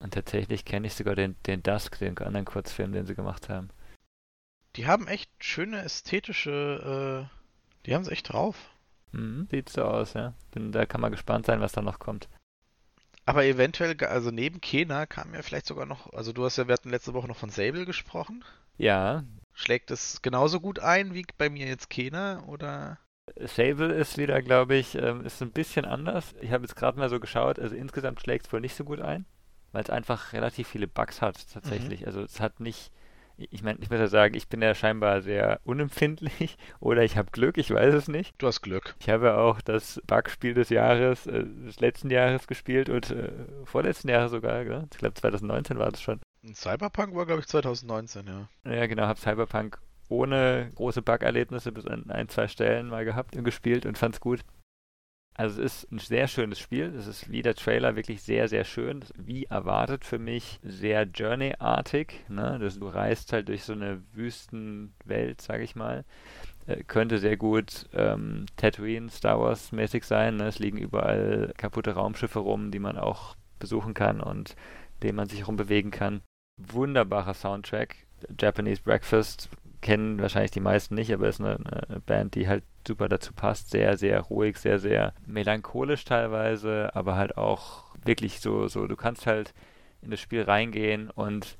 Und 0.00 0.14
tatsächlich 0.14 0.64
kenne 0.64 0.86
ich 0.86 0.94
sogar 0.94 1.14
den, 1.14 1.36
den 1.46 1.62
Dusk, 1.62 1.98
den 1.98 2.16
anderen 2.18 2.46
Kurzfilm, 2.46 2.92
den 2.92 3.06
sie 3.06 3.14
gemacht 3.14 3.48
haben. 3.48 3.68
Die 4.76 4.86
haben 4.86 5.06
echt 5.06 5.30
schöne 5.40 5.82
ästhetische, 5.82 7.28
äh, 7.30 7.84
die 7.86 7.94
haben 7.94 8.02
es 8.02 8.08
echt 8.08 8.32
drauf. 8.32 8.56
Mhm, 9.12 9.46
sieht 9.50 9.68
so 9.68 9.84
aus, 9.84 10.14
ja. 10.14 10.32
Bin, 10.52 10.72
da 10.72 10.86
kann 10.86 11.00
man 11.00 11.12
gespannt 11.12 11.46
sein, 11.46 11.60
was 11.60 11.72
da 11.72 11.82
noch 11.82 11.98
kommt. 11.98 12.28
Aber 13.26 13.44
eventuell, 13.44 13.96
also 14.04 14.30
neben 14.30 14.60
Kena 14.60 15.04
kam 15.06 15.34
ja 15.34 15.42
vielleicht 15.42 15.66
sogar 15.66 15.84
noch, 15.84 16.12
also 16.14 16.32
du 16.32 16.44
hast 16.44 16.56
ja, 16.56 16.66
wir 16.66 16.72
hatten 16.72 16.90
letzte 16.90 17.12
Woche 17.12 17.28
noch 17.28 17.36
von 17.36 17.50
Sable 17.50 17.84
gesprochen. 17.84 18.42
Ja. 18.78 19.24
Schlägt 19.52 19.90
es 19.90 20.22
genauso 20.22 20.60
gut 20.60 20.78
ein 20.78 21.12
wie 21.12 21.26
bei 21.36 21.50
mir 21.50 21.66
jetzt 21.66 21.90
Kena, 21.90 22.42
oder? 22.46 22.98
Sable 23.36 23.92
ist 23.92 24.16
wieder, 24.16 24.40
glaube 24.40 24.76
ich, 24.76 24.94
ähm, 24.94 25.26
ist 25.26 25.42
ein 25.42 25.52
bisschen 25.52 25.84
anders. 25.84 26.34
Ich 26.40 26.52
habe 26.52 26.64
jetzt 26.64 26.76
gerade 26.76 26.98
mal 26.98 27.10
so 27.10 27.20
geschaut, 27.20 27.58
also 27.58 27.76
insgesamt 27.76 28.20
schlägt 28.20 28.46
es 28.46 28.52
wohl 28.52 28.60
nicht 28.60 28.74
so 28.74 28.84
gut 28.84 29.00
ein 29.00 29.26
weil 29.72 29.82
es 29.82 29.90
einfach 29.90 30.32
relativ 30.32 30.68
viele 30.68 30.88
Bugs 30.88 31.22
hat 31.22 31.52
tatsächlich. 31.52 32.00
Mhm. 32.00 32.06
Also 32.06 32.22
es 32.22 32.40
hat 32.40 32.60
nicht, 32.60 32.90
ich 33.36 33.62
meine, 33.62 33.78
ich 33.80 33.90
muss 33.90 33.98
ja 33.98 34.06
sagen, 34.06 34.34
ich 34.34 34.48
bin 34.48 34.62
ja 34.62 34.74
scheinbar 34.74 35.22
sehr 35.22 35.60
unempfindlich 35.64 36.56
oder 36.80 37.02
ich 37.02 37.16
habe 37.16 37.30
Glück, 37.30 37.58
ich 37.58 37.70
weiß 37.70 37.94
es 37.94 38.08
nicht. 38.08 38.34
Du 38.38 38.46
hast 38.46 38.62
Glück. 38.62 38.94
Ich 39.00 39.08
habe 39.08 39.36
auch 39.36 39.60
das 39.60 40.00
Bugspiel 40.06 40.54
des 40.54 40.68
Jahres, 40.70 41.26
äh, 41.26 41.44
des 41.44 41.80
letzten 41.80 42.10
Jahres 42.10 42.46
gespielt 42.46 42.88
und 42.88 43.10
äh, 43.10 43.30
vorletzten 43.64 44.08
Jahres 44.08 44.30
sogar, 44.30 44.64
gell? 44.64 44.86
ich 44.92 44.98
glaube 44.98 45.14
2019 45.14 45.78
war 45.78 45.90
das 45.90 46.02
schon. 46.02 46.20
Cyberpunk 46.54 47.14
war 47.14 47.26
glaube 47.26 47.40
ich 47.40 47.46
2019, 47.46 48.26
ja. 48.26 48.48
Ja 48.70 48.86
genau, 48.86 49.02
habe 49.02 49.20
Cyberpunk 49.20 49.78
ohne 50.10 50.72
große 50.74 51.02
Bug-Erlebnisse 51.02 51.72
bis 51.72 51.86
an 51.86 52.10
ein, 52.10 52.28
zwei 52.28 52.48
Stellen 52.48 52.88
mal 52.88 53.04
gehabt 53.04 53.36
und 53.36 53.44
gespielt 53.44 53.86
und 53.86 53.96
fand 53.96 54.16
es 54.16 54.20
gut. 54.20 54.40
Also 55.40 55.62
es 55.62 55.84
ist 55.84 55.92
ein 55.92 55.98
sehr 56.00 56.28
schönes 56.28 56.58
Spiel. 56.58 56.94
Es 56.94 57.06
ist 57.06 57.30
wie 57.30 57.40
der 57.40 57.54
Trailer 57.54 57.96
wirklich 57.96 58.20
sehr, 58.20 58.46
sehr 58.46 58.64
schön. 58.64 59.00
Wie 59.16 59.44
erwartet 59.44 60.04
für 60.04 60.18
mich 60.18 60.60
sehr 60.62 61.04
Journey-artig. 61.04 62.26
Ne? 62.28 62.58
du 62.58 62.86
reist 62.86 63.32
halt 63.32 63.48
durch 63.48 63.64
so 63.64 63.72
eine 63.72 64.02
Wüstenwelt, 64.12 65.40
sage 65.40 65.62
ich 65.62 65.74
mal. 65.74 66.04
Äh, 66.66 66.82
könnte 66.82 67.18
sehr 67.18 67.38
gut 67.38 67.88
ähm, 67.94 68.44
Tatooine, 68.58 69.08
Star 69.08 69.40
Wars 69.40 69.72
mäßig 69.72 70.04
sein. 70.04 70.36
Ne? 70.36 70.48
Es 70.48 70.58
liegen 70.58 70.76
überall 70.76 71.54
kaputte 71.56 71.92
Raumschiffe 71.92 72.40
rum, 72.40 72.70
die 72.70 72.78
man 72.78 72.98
auch 72.98 73.34
besuchen 73.58 73.94
kann 73.94 74.20
und 74.20 74.56
denen 75.02 75.16
man 75.16 75.30
sich 75.30 75.48
rumbewegen 75.48 75.90
kann. 75.90 76.20
Wunderbarer 76.58 77.32
Soundtrack. 77.32 77.96
Japanese 78.38 78.82
Breakfast 78.82 79.48
kennen 79.80 80.20
wahrscheinlich 80.20 80.50
die 80.50 80.60
meisten 80.60 80.94
nicht, 80.94 81.12
aber 81.12 81.28
es 81.28 81.40
ist 81.40 81.44
eine, 81.44 81.56
eine, 81.88 82.00
Band, 82.00 82.34
die 82.34 82.48
halt 82.48 82.64
super 82.86 83.08
dazu 83.08 83.32
passt. 83.32 83.70
Sehr, 83.70 83.96
sehr 83.96 84.20
ruhig, 84.20 84.58
sehr, 84.58 84.78
sehr 84.78 85.14
melancholisch 85.26 86.04
teilweise, 86.04 86.94
aber 86.94 87.16
halt 87.16 87.36
auch 87.36 87.94
wirklich 88.04 88.40
so, 88.40 88.68
so, 88.68 88.86
du 88.86 88.96
kannst 88.96 89.26
halt 89.26 89.54
in 90.02 90.10
das 90.10 90.20
Spiel 90.20 90.42
reingehen 90.42 91.10
und 91.10 91.56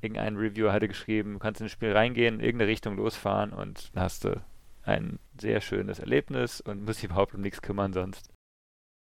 irgendein 0.00 0.36
Reviewer 0.36 0.72
hatte 0.72 0.88
geschrieben, 0.88 1.34
du 1.34 1.38
kannst 1.38 1.60
in 1.60 1.66
das 1.66 1.72
Spiel 1.72 1.92
reingehen, 1.92 2.36
in 2.36 2.44
irgendeine 2.44 2.70
Richtung 2.70 2.96
losfahren 2.96 3.52
und 3.52 3.90
hast 3.94 4.24
du 4.24 4.40
ein 4.84 5.18
sehr 5.40 5.60
schönes 5.60 5.98
Erlebnis 5.98 6.60
und 6.60 6.84
musst 6.84 7.02
dich 7.02 7.10
überhaupt 7.10 7.34
um 7.34 7.40
nichts 7.40 7.62
kümmern 7.62 7.92
sonst. 7.92 8.30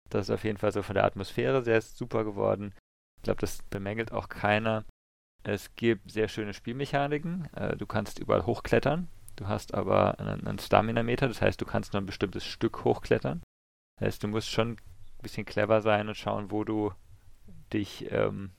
Das 0.10 0.28
ist 0.28 0.32
auf 0.32 0.44
jeden 0.44 0.58
Fall 0.58 0.72
so 0.72 0.84
von 0.84 0.94
der 0.94 1.06
Atmosphäre 1.06 1.64
sehr 1.64 1.82
super 1.82 2.24
geworden. 2.24 2.74
Ich 3.18 3.24
glaube, 3.24 3.42
das 3.42 3.64
bemängelt 3.64 4.12
auch 4.12 4.30
keiner. 4.30 4.86
Es 5.44 5.76
gibt 5.76 6.12
sehr 6.12 6.28
schöne 6.30 6.54
Spielmechaniken. 6.54 7.50
Äh, 7.54 7.76
du 7.76 7.86
kannst 7.86 8.20
überall 8.20 8.46
hochklettern. 8.46 9.10
Du 9.36 9.48
hast 9.48 9.74
aber 9.74 10.20
einen, 10.20 10.48
einen 10.48 10.60
Stamina-Meter, 10.60 11.28
das 11.28 11.42
heißt, 11.42 11.60
du 11.60 11.66
kannst 11.66 11.94
nur 11.94 12.02
ein 12.02 12.06
bestimmtes 12.06 12.46
Stück 12.46 12.84
hochklettern. 12.84 13.42
Das 13.98 14.08
heißt, 14.08 14.24
du 14.24 14.28
musst 14.28 14.50
schon 14.50 14.72
ein 14.72 14.78
bisschen 15.22 15.46
clever 15.46 15.82
sein 15.82 16.08
und 16.08 16.16
schauen, 16.16 16.52
wo 16.52 16.64
du 16.64 16.94
dich, 17.74 18.12
ähm, 18.12 18.52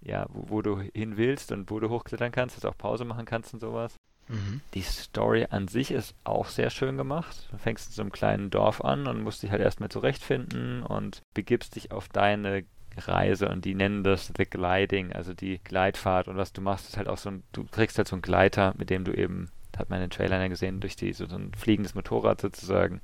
ja, 0.00 0.26
wo, 0.28 0.50
wo, 0.50 0.62
du 0.62 0.78
hin 0.78 1.16
willst 1.16 1.52
und 1.52 1.70
wo 1.70 1.80
du 1.80 1.88
hochklettern 1.88 2.32
kannst, 2.32 2.56
dass 2.56 2.62
du 2.62 2.68
auch 2.68 2.78
Pause 2.78 3.04
machen 3.04 3.24
kannst 3.24 3.54
und 3.54 3.60
sowas. 3.60 3.96
Mhm. 4.28 4.60
Die 4.74 4.82
Story 4.82 5.46
an 5.50 5.68
sich 5.68 5.90
ist 5.90 6.14
auch 6.24 6.48
sehr 6.48 6.70
schön 6.70 6.96
gemacht. 6.96 7.48
Du 7.50 7.58
fängst 7.58 7.88
in 7.88 7.92
so 7.94 8.02
einem 8.02 8.12
kleinen 8.12 8.50
Dorf 8.50 8.82
an 8.82 9.06
und 9.06 9.22
musst 9.22 9.42
dich 9.42 9.50
halt 9.50 9.60
erstmal 9.60 9.90
zurechtfinden 9.90 10.82
und 10.82 11.22
begibst 11.34 11.76
dich 11.76 11.92
auf 11.92 12.08
deine 12.08 12.64
Reise 12.96 13.48
und 13.48 13.64
die 13.64 13.74
nennen 13.74 14.04
das 14.04 14.32
The 14.36 14.44
Gliding, 14.44 15.12
also 15.12 15.34
die 15.34 15.58
Gleitfahrt. 15.62 16.28
Und 16.28 16.36
was 16.36 16.52
du 16.52 16.60
machst, 16.60 16.88
ist 16.88 16.96
halt 16.96 17.08
auch 17.08 17.18
so 17.18 17.30
ein, 17.30 17.42
du 17.52 17.64
kriegst 17.64 17.98
halt 17.98 18.08
so 18.08 18.16
einen 18.16 18.22
Gleiter, 18.22 18.74
mit 18.76 18.90
dem 18.90 19.04
du 19.04 19.12
eben, 19.12 19.50
hat 19.76 19.90
man 19.90 19.98
in 19.98 20.04
den 20.04 20.10
Trailern 20.10 20.40
ja 20.40 20.48
gesehen, 20.48 20.80
durch 20.80 20.96
die, 20.96 21.12
so, 21.12 21.26
so 21.26 21.36
ein 21.36 21.52
fliegendes 21.54 21.94
Motorrad 21.94 22.40
sozusagen, 22.40 23.00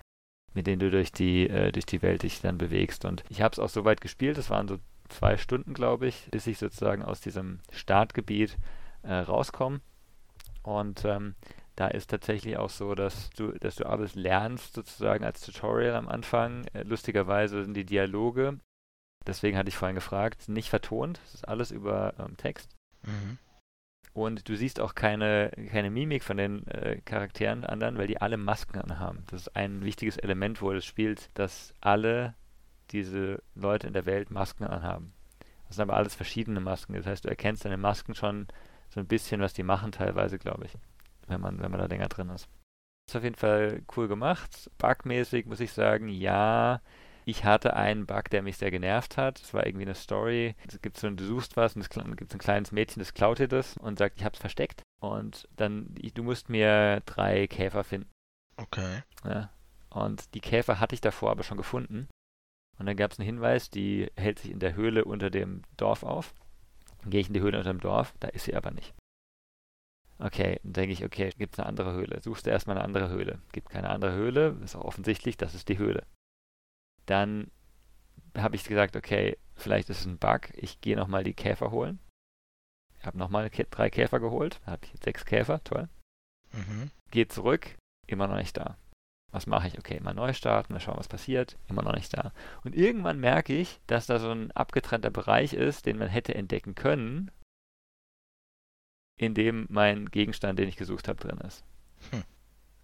mit 0.55 0.67
dem 0.67 0.79
du 0.79 0.91
durch 0.91 1.13
die, 1.13 1.49
äh, 1.49 1.73
durch 1.73 1.87
die 1.87 2.03
Welt 2.03 2.23
dich 2.23 2.41
dann 2.41 2.59
bewegst. 2.59 3.05
Und 3.05 3.25
ich 3.29 3.43
habe 3.43 3.53
es 3.53 3.59
auch 3.59 3.69
so 3.69 3.85
weit 3.85 4.01
gespielt, 4.01 4.39
das 4.39 4.51
waren 4.51 4.69
so 4.69 4.79
zwei 5.09 5.37
Stunden, 5.37 5.75
glaube 5.75 6.07
ich, 6.07 6.29
bis 6.31 6.47
ich 6.47 6.59
sozusagen 6.59 7.03
aus 7.03 7.21
diesem 7.21 7.61
Startgebiet 7.73 8.57
äh, 9.03 9.15
rauskomme. 9.15 9.81
Und 10.63 11.05
ähm, 11.05 11.35
da 11.77 11.89
ist 11.89 12.11
tatsächlich 12.11 12.59
auch 12.59 12.71
so, 12.71 12.95
dass 12.95 13.31
du, 13.31 13.53
dass 13.53 13.77
du 13.77 13.87
alles 13.87 14.15
lernst, 14.15 14.75
sozusagen 14.75 15.25
als 15.25 15.41
Tutorial 15.41 15.95
am 15.95 16.09
Anfang. 16.09 16.67
Äh, 16.75 16.83
lustigerweise 16.83 17.65
sind 17.65 17.75
die 17.75 17.87
Dialoge 17.87 18.61
deswegen 19.27 19.57
hatte 19.57 19.69
ich 19.69 19.77
vorhin 19.77 19.95
gefragt, 19.95 20.49
nicht 20.49 20.71
vertont. 20.71 21.21
Es 21.25 21.35
ist 21.35 21.49
alles 21.49 21.71
über 21.71 22.15
ähm, 22.19 22.37
Text. 22.37 22.71
Mhm. 23.03 23.39
Und 24.13 24.49
du 24.49 24.57
siehst 24.57 24.81
auch 24.81 24.95
keine, 24.95 25.51
keine 25.71 25.91
Mimik 25.91 26.25
von 26.25 26.37
den 26.37 26.67
äh, 26.67 27.01
Charakteren 27.05 27.65
anderen, 27.65 27.97
weil 27.97 28.09
die 28.09 28.21
alle 28.21 28.37
Masken 28.37 28.79
anhaben. 28.79 29.25
Das 29.29 29.43
ist 29.43 29.57
ein 29.57 29.85
wichtiges 29.85 30.17
Element 30.17 30.61
wohl 30.61 30.75
des 30.75 30.85
Spiels, 30.85 31.31
dass 31.35 31.75
alle 31.81 32.35
diese 32.91 33.41
Leute 33.55 33.87
in 33.87 33.93
der 33.93 34.07
Welt 34.07 34.31
Masken 34.31 34.65
anhaben. 34.65 35.13
Das 35.69 35.77
sind 35.77 35.83
aber 35.83 35.97
alles 35.97 36.17
verschiedene 36.17 36.59
Masken. 36.59 36.95
Das 36.95 37.07
heißt, 37.07 37.25
du 37.25 37.29
erkennst 37.29 37.65
deine 37.65 37.77
Masken 37.77 38.17
schon 38.17 38.49
so 38.89 38.99
ein 38.99 39.07
bisschen, 39.07 39.41
was 39.41 39.53
die 39.53 39.63
machen 39.63 39.93
teilweise, 39.93 40.39
glaube 40.39 40.65
ich, 40.65 40.73
wenn 41.29 41.41
man, 41.41 41.61
wenn 41.61 41.71
man 41.71 41.79
da 41.79 41.87
länger 41.87 42.09
drin 42.09 42.31
ist. 42.31 42.49
Ist 43.09 43.17
auf 43.17 43.23
jeden 43.23 43.37
Fall 43.37 43.83
cool 43.97 44.09
gemacht. 44.09 44.71
Bugmäßig 44.79 45.47
muss 45.47 45.61
ich 45.61 45.73
sagen, 45.73 46.09
ja, 46.09 46.81
ich 47.25 47.45
hatte 47.45 47.75
einen 47.75 48.07
Bug, 48.07 48.31
der 48.31 48.43
mich 48.43 48.57
sehr 48.57 48.71
genervt 48.71 49.17
hat. 49.17 49.41
Es 49.41 49.55
war 49.55 49.67
irgendwie 49.67 49.87
eine 49.87 49.95
Story. 49.95 50.55
Es 50.67 50.81
gibt 50.81 50.97
so, 50.97 51.09
du 51.11 51.25
suchst 51.25 51.57
was 51.57 51.77
und 51.77 51.83
es 51.83 51.91
gibt 51.91 52.33
ein 52.33 52.39
kleines 52.39 52.73
Mädchen, 52.73 53.01
das 53.01 53.15
klaut 53.15 53.39
dir 53.39 53.49
das 53.49 53.77
und 53.77 53.99
sagt, 53.99 54.19
ich 54.19 54.25
hab's 54.25 54.39
versteckt. 54.39 54.83
Und 55.01 55.49
dann, 55.57 55.95
du 55.95 56.23
musst 56.23 56.49
mir 56.49 57.01
drei 57.07 57.47
Käfer 57.47 57.85
finden. 57.85 58.11
Okay. 58.57 59.03
Ja. 59.25 59.51
Und 59.91 60.35
die 60.35 60.41
Käfer 60.41 60.81
hatte 60.81 60.95
ich 60.95 61.01
davor 61.01 61.31
aber 61.31 61.43
schon 61.43 61.57
gefunden. 61.57 62.09
Und 62.79 62.87
dann 62.87 62.97
gab 62.97 63.13
es 63.13 63.19
einen 63.19 63.27
Hinweis, 63.27 63.71
die 63.71 64.11
hält 64.17 64.39
sich 64.39 64.51
in 64.51 64.61
der 64.61 64.75
Höhle 64.75 65.05
unter 65.05 65.31
dem 65.31 65.63
Dorf 65.77 66.03
auf. 66.03 66.33
Dann 67.03 67.11
gehe 67.11 67.21
ich 67.21 67.29
in 67.29 67.35
die 67.35 67.41
Höhle 67.41 67.59
unter 67.59 67.73
dem 67.73 67.81
Dorf, 67.81 68.15
da 68.21 68.29
ist 68.29 68.45
sie 68.45 68.55
aber 68.55 68.71
nicht. 68.71 68.95
Okay, 70.19 70.61
dann 70.63 70.75
denke 70.75 70.93
ich, 70.93 71.05
okay, 71.05 71.31
gibt 71.37 71.55
es 71.55 71.59
eine 71.59 71.69
andere 71.69 71.95
Höhle? 71.95 72.21
Suchst 72.23 72.47
du 72.47 72.51
erstmal 72.51 72.77
eine 72.77 72.85
andere 72.85 73.09
Höhle. 73.09 73.41
Gibt 73.53 73.71
keine 73.71 73.89
andere 73.89 74.13
Höhle, 74.13 74.59
ist 74.63 74.77
auch 74.77 74.85
offensichtlich, 74.85 75.37
das 75.37 75.55
ist 75.55 75.69
die 75.69 75.79
Höhle. 75.79 76.05
Dann 77.11 77.51
habe 78.39 78.55
ich 78.55 78.63
gesagt, 78.63 78.95
okay, 78.95 79.37
vielleicht 79.57 79.91
ist 79.91 80.01
es 80.01 80.07
ein 80.07 80.19
Bug. 80.19 80.43
Ich 80.55 80.81
gehe 80.81 80.95
nochmal 80.95 81.25
die 81.25 81.35
Käfer 81.35 81.73
holen. 81.73 81.99
Ich 83.01 83.05
habe 83.05 83.19
nochmal 83.19 83.51
drei 83.51 83.91
Käfer 83.91 84.21
geholt. 84.21 84.61
Habe 84.65 84.85
ich 84.85 84.93
jetzt 84.93 85.05
sechs 85.05 85.25
Käfer, 85.25 85.63
toll. 85.65 85.89
Mhm. 86.53 86.93
Gehe 87.11 87.27
zurück, 87.27 87.67
immer 88.07 88.29
noch 88.29 88.37
nicht 88.37 88.57
da. 88.57 88.77
Was 89.33 89.49
mache 89.49 89.67
ich? 89.67 89.77
Okay, 89.77 89.99
mal 89.99 90.15
neu 90.15 90.33
starten, 90.33 90.73
mal 90.73 90.79
schauen, 90.79 90.99
was 90.99 91.09
passiert. 91.09 91.59
Immer 91.69 91.83
noch 91.83 91.95
nicht 91.95 92.17
da. 92.17 92.33
Und 92.63 92.77
irgendwann 92.77 93.19
merke 93.19 93.55
ich, 93.55 93.81
dass 93.89 94.07
da 94.07 94.21
so 94.21 94.31
ein 94.31 94.53
abgetrennter 94.53 95.11
Bereich 95.11 95.53
ist, 95.53 95.87
den 95.87 95.99
man 95.99 96.09
hätte 96.09 96.37
entdecken 96.37 96.77
können, 96.77 97.33
in 99.17 99.35
dem 99.35 99.67
mein 99.69 100.07
Gegenstand, 100.13 100.61
den 100.61 100.69
ich 100.69 100.77
gesucht 100.77 101.09
habe, 101.09 101.21
drin 101.21 101.39
ist. 101.39 101.65
Hm. 102.11 102.23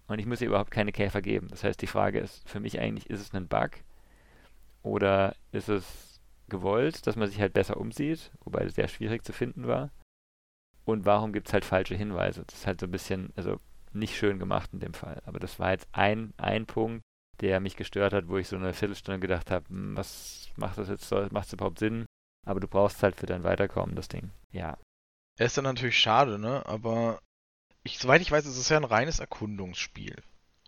Und 0.07 0.19
ich 0.19 0.25
muss 0.25 0.41
ihr 0.41 0.47
überhaupt 0.47 0.71
keine 0.71 0.91
Käfer 0.91 1.21
geben. 1.21 1.47
Das 1.47 1.63
heißt, 1.63 1.81
die 1.81 1.87
Frage 1.87 2.19
ist 2.19 2.47
für 2.49 2.59
mich 2.59 2.77
eigentlich, 2.79 3.09
ist 3.09 3.21
es 3.21 3.33
ein 3.33 3.47
Bug 3.47 3.71
oder 4.87 5.35
ist 5.51 5.69
es 5.69 6.19
gewollt, 6.49 7.05
dass 7.05 7.15
man 7.15 7.29
sich 7.29 7.39
halt 7.39 7.53
besser 7.53 7.77
umsieht, 7.77 8.31
wobei 8.43 8.63
es 8.63 8.75
sehr 8.75 8.87
schwierig 8.87 9.23
zu 9.25 9.33
finden 9.33 9.67
war. 9.67 9.91
Und 10.85 11.05
warum 11.05 11.33
gibt 11.33 11.47
es 11.47 11.53
halt 11.53 11.65
falsche 11.65 11.95
Hinweise? 11.95 12.45
Das 12.47 12.59
ist 12.59 12.67
halt 12.67 12.79
so 12.79 12.87
ein 12.87 12.91
bisschen, 12.91 13.33
also 13.35 13.59
nicht 13.91 14.15
schön 14.15 14.39
gemacht 14.39 14.69
in 14.73 14.79
dem 14.79 14.93
Fall. 14.93 15.21
Aber 15.25 15.39
das 15.39 15.59
war 15.59 15.71
jetzt 15.71 15.87
ein, 15.91 16.33
ein 16.37 16.65
Punkt, 16.65 17.03
der 17.41 17.59
mich 17.59 17.75
gestört 17.75 18.13
hat, 18.13 18.29
wo 18.29 18.37
ich 18.37 18.47
so 18.47 18.55
eine 18.55 18.73
Viertelstunde 18.73 19.19
gedacht 19.19 19.51
habe, 19.51 19.67
hm, 19.69 19.97
was 19.97 20.49
macht 20.55 20.77
das 20.77 20.87
jetzt, 20.87 21.11
macht 21.31 21.47
es 21.47 21.53
überhaupt 21.53 21.79
Sinn? 21.79 22.05
Aber 22.45 22.59
du 22.59 22.67
brauchst 22.67 23.03
halt 23.03 23.17
für 23.17 23.25
dein 23.25 23.43
Weiterkommen 23.43 23.95
das 23.95 24.07
Ding. 24.07 24.31
Ja. 24.51 24.77
Er 25.37 25.45
ist 25.45 25.57
dann 25.57 25.65
natürlich 25.65 25.99
schade, 25.99 26.39
ne? 26.39 26.65
Aber 26.65 27.19
ich, 27.83 27.99
soweit 27.99 28.21
ich 28.21 28.31
weiß, 28.31 28.45
ist 28.45 28.57
es 28.57 28.69
ja 28.69 28.77
ein 28.77 28.85
reines 28.85 29.19
Erkundungsspiel, 29.19 30.15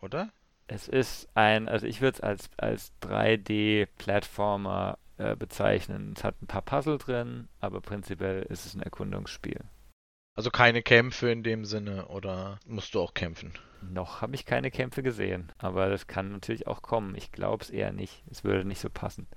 oder? 0.01 0.31
Es 0.71 0.87
ist 0.87 1.27
ein, 1.33 1.67
also 1.67 1.87
ich 1.87 1.99
würde 1.99 2.17
es 2.17 2.21
als, 2.21 2.49
als 2.57 2.93
3D-Plattformer 3.01 4.99
äh, 5.17 5.35
bezeichnen. 5.35 6.13
Es 6.15 6.23
hat 6.23 6.39
ein 6.41 6.47
paar 6.47 6.61
Puzzle 6.61 6.99
drin, 6.99 7.49
aber 7.59 7.81
prinzipiell 7.81 8.43
ist 8.43 8.67
es 8.67 8.75
ein 8.75 8.83
Erkundungsspiel. 8.83 9.65
Also 10.35 10.51
keine 10.51 10.83
Kämpfe 10.83 11.31
in 11.31 11.41
dem 11.41 11.65
Sinne, 11.65 12.07
oder 12.07 12.59
musst 12.67 12.93
du 12.93 13.01
auch 13.01 13.15
kämpfen? 13.15 13.53
Noch 13.81 14.21
habe 14.21 14.35
ich 14.35 14.45
keine 14.45 14.69
Kämpfe 14.69 15.01
gesehen, 15.01 15.51
aber 15.57 15.89
das 15.89 16.05
kann 16.05 16.31
natürlich 16.31 16.67
auch 16.67 16.83
kommen. 16.83 17.15
Ich 17.15 17.31
glaube 17.31 17.63
es 17.63 17.71
eher 17.71 17.91
nicht. 17.91 18.23
Es 18.29 18.43
würde 18.43 18.63
nicht 18.63 18.79
so 18.79 18.89
passen. 18.89 19.27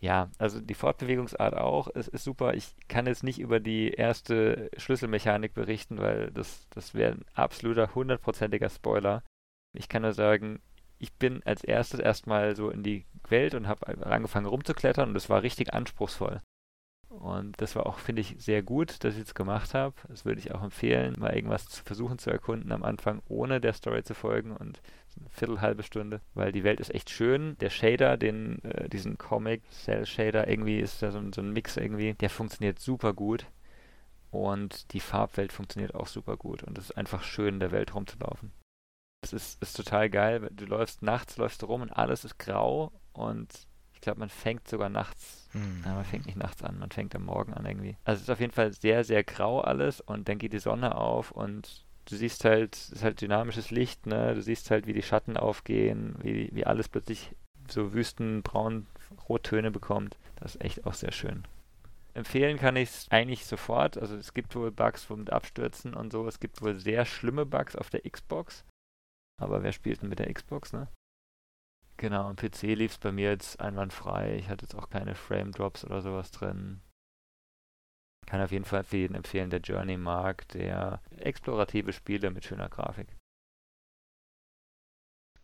Ja, 0.00 0.30
also 0.38 0.62
die 0.62 0.74
Fortbewegungsart 0.74 1.54
auch, 1.54 1.88
es 1.94 2.08
ist 2.08 2.24
super. 2.24 2.54
Ich 2.54 2.74
kann 2.88 3.06
jetzt 3.06 3.22
nicht 3.22 3.38
über 3.38 3.60
die 3.60 3.90
erste 3.90 4.70
Schlüsselmechanik 4.78 5.52
berichten, 5.52 5.98
weil 5.98 6.30
das, 6.30 6.66
das 6.70 6.94
wäre 6.94 7.12
ein 7.12 7.24
absoluter 7.34 7.94
hundertprozentiger 7.94 8.70
Spoiler. 8.70 9.22
Ich 9.72 9.88
kann 9.88 10.02
nur 10.02 10.14
sagen, 10.14 10.60
ich 11.00 11.12
bin 11.14 11.42
als 11.44 11.64
erstes 11.64 11.98
erstmal 11.98 12.54
so 12.54 12.70
in 12.70 12.82
die 12.82 13.06
Welt 13.28 13.54
und 13.54 13.66
habe 13.66 14.06
angefangen 14.06 14.46
rumzuklettern 14.46 15.08
und 15.08 15.16
es 15.16 15.30
war 15.30 15.42
richtig 15.42 15.72
anspruchsvoll. 15.74 16.42
Und 17.08 17.60
das 17.60 17.74
war 17.74 17.86
auch, 17.86 17.98
finde 17.98 18.20
ich, 18.20 18.36
sehr 18.38 18.62
gut, 18.62 19.02
dass 19.02 19.16
ich 19.16 19.22
es 19.22 19.34
gemacht 19.34 19.74
habe. 19.74 19.96
Das 20.08 20.24
würde 20.24 20.38
ich 20.38 20.54
auch 20.54 20.62
empfehlen, 20.62 21.16
mal 21.18 21.34
irgendwas 21.34 21.66
zu 21.66 21.82
versuchen 21.82 22.18
zu 22.18 22.30
erkunden 22.30 22.70
am 22.70 22.84
Anfang, 22.84 23.20
ohne 23.26 23.60
der 23.60 23.72
Story 23.72 24.04
zu 24.04 24.14
folgen 24.14 24.52
und 24.52 24.80
eine 25.18 25.28
Viertel, 25.30 25.60
halbe 25.60 25.82
Stunde, 25.82 26.20
weil 26.34 26.52
die 26.52 26.62
Welt 26.62 26.78
ist 26.78 26.94
echt 26.94 27.10
schön. 27.10 27.56
Der 27.58 27.70
Shader, 27.70 28.16
den, 28.16 28.62
äh, 28.62 28.88
diesen 28.88 29.18
Comic 29.18 29.62
Cell 29.72 30.06
Shader, 30.06 30.46
irgendwie 30.46 30.78
ist 30.78 31.02
da 31.02 31.10
so 31.10 31.20
so 31.34 31.40
ein 31.40 31.52
Mix 31.52 31.76
irgendwie, 31.76 32.14
der 32.14 32.30
funktioniert 32.30 32.78
super 32.78 33.12
gut. 33.12 33.44
Und 34.30 34.92
die 34.92 35.00
Farbwelt 35.00 35.52
funktioniert 35.52 35.96
auch 35.96 36.06
super 36.06 36.36
gut. 36.36 36.62
Und 36.62 36.78
es 36.78 36.90
ist 36.90 36.96
einfach 36.96 37.24
schön, 37.24 37.54
in 37.54 37.60
der 37.60 37.72
Welt 37.72 37.94
rumzulaufen. 37.94 38.52
Es 39.22 39.32
ist, 39.32 39.62
ist 39.62 39.76
total 39.76 40.08
geil. 40.10 40.48
Du 40.52 40.64
läufst 40.64 41.02
nachts, 41.02 41.36
läufst 41.36 41.62
du 41.62 41.66
rum 41.66 41.82
und 41.82 41.90
alles 41.90 42.24
ist 42.24 42.38
grau 42.38 42.92
und 43.12 43.66
ich 43.92 44.00
glaube, 44.00 44.20
man 44.20 44.30
fängt 44.30 44.66
sogar 44.66 44.88
nachts. 44.88 45.48
Mhm. 45.52 45.82
Ja, 45.84 45.94
man 45.94 46.04
fängt 46.04 46.26
nicht 46.26 46.38
nachts 46.38 46.62
an, 46.62 46.78
man 46.78 46.90
fängt 46.90 47.14
am 47.14 47.26
Morgen 47.26 47.52
an 47.52 47.66
irgendwie. 47.66 47.96
Also 48.04 48.18
es 48.18 48.22
ist 48.22 48.30
auf 48.30 48.40
jeden 48.40 48.52
Fall 48.52 48.72
sehr, 48.72 49.04
sehr 49.04 49.22
grau 49.24 49.60
alles 49.60 50.00
und 50.00 50.28
dann 50.28 50.38
geht 50.38 50.54
die 50.54 50.58
Sonne 50.58 50.94
auf 50.94 51.32
und 51.32 51.84
du 52.06 52.16
siehst 52.16 52.44
halt, 52.44 52.76
es 52.76 52.88
ist 52.90 53.04
halt 53.04 53.20
dynamisches 53.20 53.70
Licht, 53.70 54.06
ne? 54.06 54.34
Du 54.34 54.40
siehst 54.40 54.70
halt, 54.70 54.86
wie 54.86 54.94
die 54.94 55.02
Schatten 55.02 55.36
aufgehen, 55.36 56.16
wie, 56.22 56.48
wie 56.52 56.64
alles 56.64 56.88
plötzlich 56.88 57.34
so 57.68 57.92
wüstenbraun 57.92 58.86
Rottöne 59.28 59.70
bekommt. 59.70 60.16
Das 60.36 60.54
ist 60.54 60.64
echt 60.64 60.86
auch 60.86 60.94
sehr 60.94 61.12
schön. 61.12 61.44
Empfehlen 62.14 62.58
kann 62.58 62.76
ich 62.76 62.88
es 62.88 63.06
eigentlich 63.10 63.44
sofort. 63.44 63.98
Also 63.98 64.16
es 64.16 64.34
gibt 64.34 64.56
wohl 64.56 64.72
Bugs 64.72 65.08
mit 65.10 65.30
Abstürzen 65.30 65.94
und 65.94 66.10
so. 66.10 66.26
Es 66.26 66.40
gibt 66.40 66.62
wohl 66.62 66.74
sehr 66.74 67.04
schlimme 67.04 67.46
Bugs 67.46 67.76
auf 67.76 67.90
der 67.90 68.00
Xbox. 68.00 68.64
Aber 69.40 69.62
wer 69.62 69.72
spielt 69.72 70.02
denn 70.02 70.10
mit 70.10 70.18
der 70.18 70.32
Xbox, 70.32 70.72
ne? 70.72 70.88
Genau, 71.96 72.28
am 72.28 72.36
PC 72.36 72.74
lief 72.74 72.92
es 72.92 72.98
bei 72.98 73.10
mir 73.10 73.30
jetzt 73.30 73.60
einwandfrei. 73.60 74.36
Ich 74.36 74.48
hatte 74.48 74.64
jetzt 74.64 74.74
auch 74.74 74.88
keine 74.88 75.14
Frame 75.14 75.52
Drops 75.52 75.84
oder 75.84 76.00
sowas 76.02 76.30
drin. 76.30 76.80
Kann 78.26 78.40
auf 78.40 78.52
jeden 78.52 78.64
Fall 78.64 78.84
für 78.84 78.98
jeden 78.98 79.14
empfehlen, 79.14 79.50
der 79.50 79.60
Journey 79.60 79.96
mag, 79.96 80.46
der 80.48 81.02
explorative 81.16 81.92
Spiele 81.92 82.30
mit 82.30 82.44
schöner 82.44 82.68
Grafik. 82.68 83.08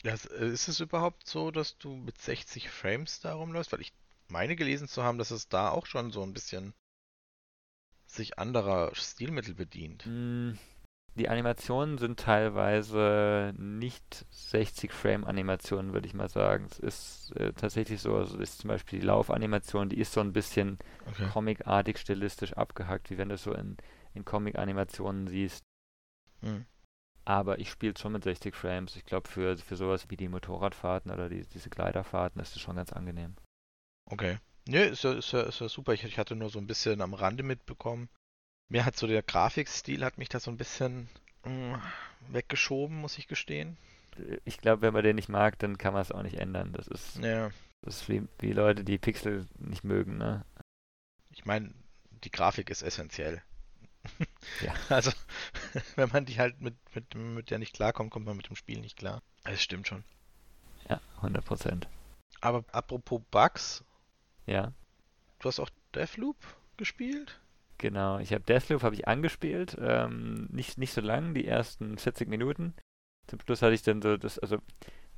Ja, 0.03 0.15
äh, 0.15 0.49
ist 0.53 0.69
es 0.69 0.81
überhaupt 0.81 1.27
so, 1.27 1.51
dass 1.51 1.79
du 1.79 1.97
mit 1.97 2.21
60 2.21 2.71
Frames 2.71 3.21
da 3.21 3.35
rumläufst? 3.35 3.73
Weil 3.73 3.81
ich 3.81 3.93
meine 4.29 4.57
gelesen 4.57 4.89
zu 4.89 5.03
haben, 5.03 5.19
dass 5.19 5.31
es 5.31 5.49
da 5.49 5.71
auch 5.71 5.87
schon 5.87 6.11
so 6.11 6.23
ein 6.23 6.33
bisschen 6.33 6.75
sich 8.07 8.39
anderer 8.39 8.95
Stilmittel 8.95 9.55
bedient. 9.55 10.05
Mm, 10.07 10.53
die 11.17 11.29
Animationen 11.29 11.99
sind 11.99 12.21
teilweise 12.21 13.55
nicht 13.57 14.27
60-Frame-Animationen, 14.33 15.93
würde 15.93 16.07
ich 16.07 16.15
mal 16.15 16.29
sagen. 16.29 16.67
Es 16.71 16.79
ist 16.79 17.37
äh, 17.37 17.53
tatsächlich 17.55 18.01
so, 18.03 18.17
also 18.17 18.39
ist 18.39 18.59
zum 18.59 18.69
Beispiel 18.69 19.01
die 19.01 19.07
Laufanimation, 19.07 19.89
die 19.89 19.99
ist 19.99 20.13
so 20.13 20.21
ein 20.21 20.33
bisschen 20.33 20.79
okay. 21.07 21.29
comicartig 21.33 21.99
stilistisch 21.99 22.53
abgehackt, 22.53 23.11
wie 23.11 23.19
wenn 23.19 23.31
du 23.31 23.37
es 23.37 23.43
so 23.43 23.53
in, 23.53 23.79
in 24.15 24.25
Comic-Animationen 24.25 25.27
siehst. 25.27 25.65
Mhm. 26.43 26.67
Aber 27.25 27.59
ich 27.59 27.71
spiele 27.71 27.95
schon 27.99 28.13
mit 28.13 28.23
60 28.23 28.55
Frames. 28.55 28.95
Ich 28.95 29.05
glaube, 29.05 29.29
für, 29.29 29.57
für 29.57 29.77
sowas 29.77 30.07
wie 30.11 30.17
die 30.17 30.29
Motorradfahrten 30.29 31.11
oder 31.11 31.29
die, 31.29 31.45
diese 31.47 31.71
Gleiterfahrten 31.71 32.41
ist 32.41 32.55
es 32.55 32.63
schon 32.63 32.77
ganz 32.77 32.93
angenehm. 32.93 33.35
Okay. 34.11 34.39
Nö, 34.69 34.81
ist 34.81 35.03
ja, 35.03 35.13
ist 35.13 35.33
ja, 35.33 35.43
ist 35.43 35.61
ja 35.61 35.69
super. 35.69 35.93
Ich, 35.95 36.05
ich 36.05 36.19
hatte 36.19 36.37
nur 36.37 36.51
so 36.51 36.59
ein 36.59 36.67
bisschen 36.67 37.01
am 37.01 37.15
Rande 37.15 37.43
mitbekommen, 37.43 38.09
mir 38.69 38.85
hat 38.85 38.97
so 38.97 39.07
der 39.07 39.23
Grafikstil 39.23 40.05
hat 40.05 40.19
mich 40.19 40.29
da 40.29 40.41
so 40.41 40.51
ein 40.51 40.57
bisschen 40.57 41.09
mh, 41.45 41.77
mm, 41.77 41.83
weggeschoben, 42.29 42.97
muss 42.97 43.19
ich 43.19 43.29
gestehen. 43.29 43.77
Ich 44.45 44.59
glaube, 44.59 44.83
wenn 44.83 44.95
man 44.95 45.05
den 45.05 45.17
nicht 45.17 45.29
mag, 45.29 45.59
dann 45.59 45.79
kann 45.79 45.93
man 45.93 46.03
es 46.03 46.13
auch 46.13 46.23
nicht 46.23 46.39
ändern. 46.39 46.73
Das 46.73 46.89
ist, 46.89 47.17
ja. 47.19 47.51
das 47.83 48.03
ist 48.03 48.09
wie, 48.09 48.27
wie 48.39 48.53
Leute, 48.53 48.83
die 48.83 48.99
Pixel 48.99 49.47
nicht 49.59 49.85
mögen, 49.85 50.17
ne? 50.17 50.45
Ich 51.31 51.45
meine, 51.45 51.73
die 52.25 52.31
Grafik 52.31 52.71
ist 52.71 52.83
essentiell. 52.83 53.43
Ja. 54.63 54.75
Also, 54.89 55.11
wenn 55.97 56.09
man 56.11 56.25
die 56.25 56.39
halt 56.39 56.61
mit, 56.61 56.77
mit, 56.95 57.15
mit 57.15 57.51
der 57.51 57.59
nicht 57.59 57.75
klarkommt, 57.75 58.11
kommt 58.11 58.27
man 58.27 58.37
mit 58.37 58.49
dem 58.49 58.57
Spiel 58.57 58.81
nicht 58.81 58.97
klar. 58.97 59.23
Das 59.45 59.63
stimmt 59.63 59.87
schon. 59.89 60.05
Ja, 60.89 61.01
100 61.17 61.45
Prozent. 61.45 61.89
Aber 62.41 62.65
apropos 62.73 63.21
Bugs. 63.31 63.85
Ja. 64.47 64.73
Du 65.41 65.49
hast 65.49 65.61
auch 65.61 65.71
Deathloop 65.95 66.37
gespielt? 66.77 67.41
Genau, 67.79 68.19
ich 68.19 68.33
habe 68.33 68.45
Deathloop 68.45 68.83
habe 68.83 68.95
ich 68.95 69.07
angespielt, 69.07 69.77
ähm, 69.81 70.49
nicht, 70.51 70.79
nicht 70.79 70.93
so 70.93 71.01
lang, 71.01 71.35
die 71.35 71.47
ersten 71.47 71.99
40 71.99 72.29
Minuten. 72.29 72.75
Zum 73.27 73.41
Schluss 73.41 73.61
hatte 73.61 73.75
ich 73.75 73.83
dann 73.83 74.01
so 74.01 74.17
das, 74.17 74.39
also 74.39 74.59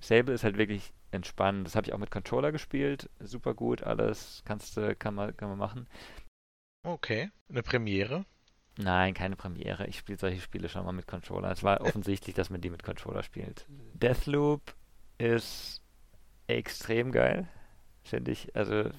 Sable 0.01 0.35
ist 0.35 0.44
halt 0.44 0.59
wirklich 0.59 0.92
entspannend. 1.11 1.66
Das 1.66 1.77
habe 1.77 1.87
ich 1.87 1.92
auch 1.92 1.99
mit 1.99 2.11
Controller 2.11 2.51
gespielt, 2.51 3.11
super 3.21 3.55
gut, 3.55 3.83
alles 3.83 4.42
kannst 4.44 4.77
du, 4.77 4.97
kann 4.97 5.14
man, 5.14 5.37
kann 5.37 5.51
man 5.51 5.59
machen. 5.59 5.87
Okay, 6.85 7.31
eine 7.49 7.62
Premiere? 7.62 8.25
Nein, 8.77 9.14
keine 9.14 9.37
Premiere. 9.37 9.87
Ich 9.88 9.99
spiele 9.99 10.18
solche 10.18 10.40
Spiele 10.40 10.68
schon 10.68 10.85
mal 10.85 10.92
mit 10.92 11.09
Controller. 11.09 11.51
Es 11.51 11.64
war 11.64 11.81
offensichtlich, 11.83 12.35
dass 12.35 12.51
man 12.51 12.61
die 12.61 12.71
mit 12.71 12.83
Controller 12.83 13.23
spielt. 13.23 13.66
Deathloop 13.94 14.75
ist 15.18 15.83
extrem 16.47 17.12
geil 17.12 17.49
finde 18.09 18.33
ich. 18.33 18.55
Also 18.57 18.90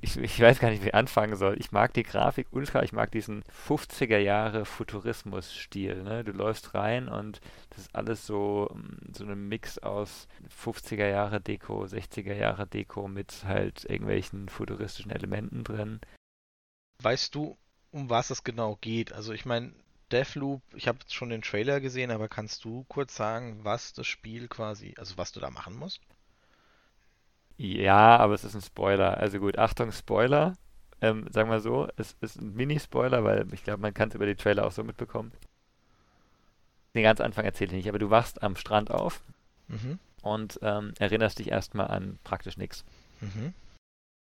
ich, 0.00 0.16
ich, 0.16 0.40
weiß 0.40 0.58
gar 0.58 0.70
nicht, 0.70 0.82
wie 0.82 0.88
ich 0.88 0.94
anfangen 0.94 1.36
soll. 1.36 1.56
Ich 1.58 1.72
mag 1.72 1.94
die 1.94 2.02
Grafik 2.02 2.48
ultra, 2.50 2.82
ich 2.82 2.92
mag 2.92 3.10
diesen 3.12 3.44
50er 3.66 4.18
Jahre 4.18 4.64
Futurismus-Stil. 4.64 6.02
Ne? 6.02 6.24
Du 6.24 6.32
läufst 6.32 6.74
rein 6.74 7.08
und 7.08 7.40
das 7.70 7.80
ist 7.80 7.94
alles 7.94 8.26
so, 8.26 8.70
mm, 8.74 9.12
so 9.14 9.24
ein 9.24 9.48
Mix 9.48 9.78
aus 9.78 10.28
50er 10.62 11.08
Jahre 11.08 11.40
Deko, 11.40 11.84
60er 11.84 12.34
Jahre 12.34 12.66
Deko 12.66 13.08
mit 13.08 13.44
halt 13.44 13.84
irgendwelchen 13.84 14.48
futuristischen 14.48 15.10
Elementen 15.10 15.64
drin. 15.64 16.00
Weißt 17.02 17.34
du, 17.34 17.56
um 17.90 18.10
was 18.10 18.30
es 18.30 18.44
genau 18.44 18.78
geht? 18.80 19.12
Also 19.12 19.32
ich 19.32 19.44
meine, 19.44 19.72
Deathloop, 20.12 20.62
ich 20.74 20.86
habe 20.86 20.98
schon 21.08 21.30
den 21.30 21.42
Trailer 21.42 21.80
gesehen, 21.80 22.10
aber 22.10 22.28
kannst 22.28 22.64
du 22.64 22.84
kurz 22.88 23.16
sagen, 23.16 23.64
was 23.64 23.92
das 23.92 24.06
Spiel 24.06 24.46
quasi, 24.48 24.94
also 24.98 25.18
was 25.18 25.32
du 25.32 25.40
da 25.40 25.50
machen 25.50 25.76
musst? 25.76 26.00
Ja, 27.56 28.16
aber 28.18 28.34
es 28.34 28.44
ist 28.44 28.54
ein 28.54 28.62
Spoiler. 28.62 29.18
Also 29.18 29.38
gut, 29.38 29.58
Achtung, 29.58 29.92
Spoiler. 29.92 30.54
Ähm, 31.00 31.26
sagen 31.30 31.50
wir 31.50 31.60
so, 31.60 31.88
es 31.96 32.16
ist 32.20 32.40
ein 32.40 32.54
Mini-Spoiler, 32.54 33.24
weil 33.24 33.52
ich 33.52 33.64
glaube, 33.64 33.80
man 33.80 33.94
kann 33.94 34.08
es 34.08 34.14
über 34.14 34.26
die 34.26 34.34
Trailer 34.34 34.66
auch 34.66 34.72
so 34.72 34.82
mitbekommen. 34.82 35.32
Den 36.94 37.02
ganz 37.02 37.20
Anfang 37.20 37.44
erzähle 37.44 37.68
ich 37.68 37.76
nicht, 37.76 37.88
aber 37.88 37.98
du 37.98 38.08
wachst 38.08 38.42
am 38.42 38.56
Strand 38.56 38.90
auf 38.90 39.20
mhm. 39.68 39.98
und 40.22 40.58
ähm, 40.62 40.94
erinnerst 40.98 41.38
dich 41.38 41.50
erstmal 41.50 41.88
an 41.88 42.18
praktisch 42.24 42.56
nichts. 42.56 42.84
Mhm. 43.20 43.52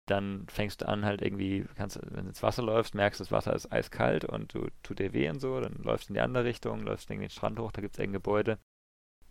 Dann 0.06 0.46
fängst 0.48 0.82
du 0.82 0.88
an, 0.88 1.04
halt 1.04 1.22
irgendwie, 1.22 1.64
kannst, 1.76 1.98
wenn 2.02 2.24
du 2.24 2.28
ins 2.28 2.42
Wasser 2.42 2.62
läufst, 2.62 2.94
merkst, 2.94 3.20
das 3.20 3.32
Wasser 3.32 3.54
ist 3.54 3.72
eiskalt 3.72 4.24
und 4.24 4.54
du 4.54 4.68
tut 4.84 5.00
dir 5.00 5.12
weh 5.12 5.28
und 5.28 5.40
so, 5.40 5.60
dann 5.60 5.74
läufst 5.82 6.08
du 6.08 6.12
in 6.12 6.14
die 6.14 6.20
andere 6.20 6.44
Richtung, 6.44 6.82
läufst 6.82 7.10
irgendwie 7.10 7.26
den 7.26 7.32
Strand 7.32 7.58
hoch, 7.58 7.72
da 7.72 7.80
gibt 7.80 7.94
es 7.94 8.00
ein 8.00 8.12
Gebäude 8.12 8.58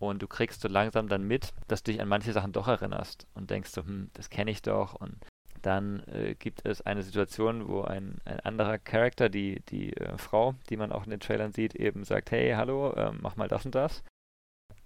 Und 0.02 0.22
du 0.22 0.28
kriegst 0.28 0.62
so 0.62 0.68
langsam 0.68 1.08
dann 1.08 1.28
mit, 1.28 1.54
dass 1.68 1.84
du 1.84 1.92
dich 1.92 2.02
an 2.02 2.08
manche 2.08 2.34
Sachen 2.34 2.54
doch 2.54 2.68
erinnerst 2.68 3.28
und 3.36 3.52
denkst 3.52 3.70
so, 3.70 3.84
hm, 3.84 4.10
das 4.14 4.32
kenne 4.32 4.50
ich 4.50 4.64
doch. 4.64 4.96
Und 4.96 5.16
dann 5.62 6.00
äh, 6.08 6.34
gibt 6.34 6.66
es 6.66 6.82
eine 6.82 7.04
Situation, 7.04 7.68
wo 7.68 7.84
ein, 7.84 8.18
ein 8.26 8.40
anderer 8.40 8.80
Charakter, 8.80 9.30
die, 9.30 9.62
die 9.70 9.96
äh, 9.96 10.18
Frau, 10.18 10.56
die 10.72 10.78
man 10.78 10.92
auch 10.92 11.04
in 11.04 11.12
den 11.12 11.20
Trailern 11.20 11.52
sieht, 11.52 11.76
eben 11.76 12.04
sagt, 12.04 12.32
hey, 12.32 12.54
hallo, 12.54 12.96
ähm, 12.98 13.20
mach 13.22 13.36
mal 13.36 13.48
das 13.48 13.64
und 13.64 13.76
das. 13.76 14.04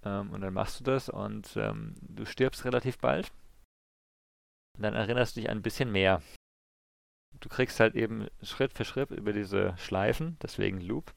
Ähm, 0.04 0.30
und 0.32 0.42
dann 0.42 0.52
machst 0.52 0.80
du 0.80 0.84
das 0.84 1.08
und 1.08 1.56
ähm, 1.56 1.94
du 2.02 2.26
stirbst 2.26 2.66
relativ 2.66 2.98
bald. 2.98 3.32
Und 4.76 4.82
dann 4.82 4.94
erinnerst 4.94 5.36
du 5.36 5.40
dich 5.40 5.48
ein 5.48 5.62
bisschen 5.62 5.90
mehr. 5.90 6.20
Du 7.40 7.48
kriegst 7.48 7.80
halt 7.80 7.94
eben 7.94 8.28
Schritt 8.42 8.74
für 8.74 8.84
Schritt 8.84 9.10
über 9.12 9.32
diese 9.32 9.74
Schleifen, 9.78 10.36
deswegen 10.42 10.82
Loop, 10.82 11.14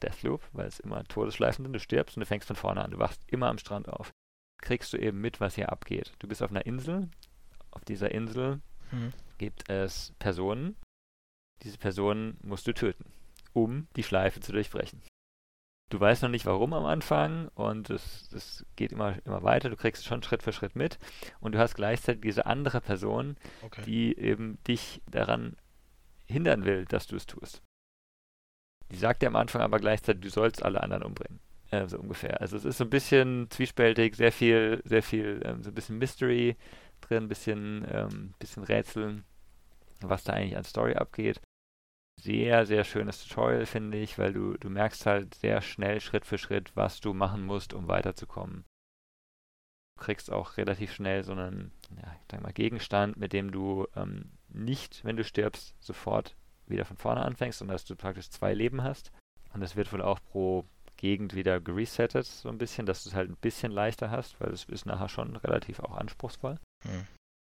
Deathloop, 0.00 0.42
weil 0.52 0.66
es 0.66 0.80
immer 0.80 1.04
Todesschleifen 1.04 1.64
sind. 1.64 1.72
Du 1.72 1.80
stirbst 1.80 2.16
und 2.16 2.20
du 2.20 2.26
fängst 2.26 2.46
von 2.46 2.56
vorne 2.56 2.82
an. 2.82 2.90
Du 2.90 2.98
wachst 2.98 3.22
immer 3.28 3.48
am 3.48 3.58
Strand 3.58 3.88
auf. 3.88 4.12
Kriegst 4.62 4.92
du 4.92 4.98
eben 4.98 5.20
mit, 5.20 5.40
was 5.40 5.54
hier 5.54 5.70
abgeht. 5.70 6.12
Du 6.18 6.28
bist 6.28 6.42
auf 6.42 6.50
einer 6.50 6.66
Insel. 6.66 7.08
Auf 7.70 7.84
dieser 7.84 8.10
Insel 8.10 8.60
hm. 8.90 9.12
gibt 9.38 9.68
es 9.70 10.12
Personen. 10.18 10.76
Diese 11.62 11.78
Personen 11.78 12.38
musst 12.42 12.66
du 12.66 12.72
töten, 12.72 13.04
um 13.52 13.86
die 13.96 14.02
Schleife 14.02 14.40
zu 14.40 14.52
durchbrechen. 14.52 15.02
Du 15.90 15.98
weißt 15.98 16.22
noch 16.22 16.30
nicht 16.30 16.46
warum 16.46 16.72
am 16.72 16.84
Anfang 16.84 17.48
und 17.54 17.90
es, 17.90 18.30
es 18.32 18.64
geht 18.76 18.92
immer, 18.92 19.16
immer 19.26 19.42
weiter. 19.42 19.70
Du 19.70 19.76
kriegst 19.76 20.04
schon 20.04 20.22
Schritt 20.22 20.42
für 20.42 20.52
Schritt 20.52 20.76
mit 20.76 20.98
und 21.40 21.52
du 21.52 21.58
hast 21.58 21.74
gleichzeitig 21.74 22.22
diese 22.22 22.46
andere 22.46 22.80
Person, 22.80 23.36
okay. 23.62 23.82
die 23.82 24.16
eben 24.16 24.62
dich 24.64 25.02
daran 25.10 25.56
hindern 26.26 26.64
will, 26.64 26.84
dass 26.84 27.08
du 27.08 27.16
es 27.16 27.26
tust. 27.26 27.60
Die 28.90 28.96
sagt 28.96 29.22
dir 29.22 29.28
am 29.28 29.36
Anfang 29.36 29.62
aber 29.62 29.78
gleichzeitig, 29.78 30.22
du 30.22 30.30
sollst 30.30 30.64
alle 30.64 30.82
anderen 30.82 31.04
umbringen. 31.04 31.40
Äh, 31.70 31.86
so 31.86 31.98
ungefähr. 31.98 32.40
Also 32.40 32.56
es 32.56 32.64
ist 32.64 32.78
so 32.78 32.84
ein 32.84 32.90
bisschen 32.90 33.48
zwiespältig, 33.50 34.16
sehr 34.16 34.32
viel, 34.32 34.82
sehr 34.84 35.02
viel, 35.02 35.40
ähm, 35.44 35.62
so 35.62 35.70
ein 35.70 35.74
bisschen 35.74 35.98
Mystery 35.98 36.56
drin, 37.00 37.24
ein 37.24 37.28
bisschen, 37.28 37.86
ähm, 37.90 38.34
bisschen 38.38 38.64
Rätseln, 38.64 39.24
was 40.00 40.24
da 40.24 40.32
eigentlich 40.32 40.56
an 40.56 40.64
Story 40.64 40.94
abgeht. 40.94 41.40
Sehr, 42.20 42.66
sehr 42.66 42.84
schönes 42.84 43.22
Tutorial, 43.26 43.66
finde 43.66 43.98
ich, 43.98 44.18
weil 44.18 44.32
du, 44.32 44.56
du 44.58 44.68
merkst 44.68 45.06
halt 45.06 45.34
sehr 45.36 45.62
schnell, 45.62 46.00
Schritt 46.00 46.26
für 46.26 46.38
Schritt, 46.38 46.72
was 46.74 47.00
du 47.00 47.14
machen 47.14 47.46
musst, 47.46 47.72
um 47.72 47.88
weiterzukommen. 47.88 48.64
Du 49.96 50.04
kriegst 50.04 50.32
auch 50.32 50.56
relativ 50.56 50.92
schnell 50.92 51.22
so 51.22 51.32
einen, 51.32 51.72
ja, 51.96 52.12
ich 52.20 52.26
sag 52.30 52.42
mal, 52.42 52.52
Gegenstand, 52.52 53.16
mit 53.16 53.32
dem 53.32 53.52
du 53.52 53.86
ähm, 53.94 54.32
nicht, 54.48 55.04
wenn 55.04 55.16
du 55.16 55.24
stirbst, 55.24 55.76
sofort 55.78 56.36
wieder 56.70 56.84
von 56.84 56.96
vorne 56.96 57.22
anfängst, 57.22 57.58
sondern 57.58 57.74
dass 57.74 57.84
du 57.84 57.96
praktisch 57.96 58.30
zwei 58.30 58.54
Leben 58.54 58.82
hast. 58.82 59.12
Und 59.52 59.60
das 59.60 59.76
wird 59.76 59.92
wohl 59.92 60.02
auch 60.02 60.20
pro 60.30 60.64
Gegend 60.96 61.34
wieder 61.34 61.60
geresettet, 61.60 62.26
so 62.26 62.50
ein 62.50 62.58
bisschen, 62.58 62.84
dass 62.84 63.04
du 63.04 63.08
es 63.08 63.14
halt 63.14 63.30
ein 63.30 63.36
bisschen 63.36 63.72
leichter 63.72 64.10
hast, 64.10 64.38
weil 64.38 64.50
es 64.50 64.64
ist 64.64 64.84
nachher 64.84 65.08
schon 65.08 65.34
relativ 65.36 65.80
auch 65.80 65.96
anspruchsvoll. 65.96 66.58
Hm. 66.82 67.06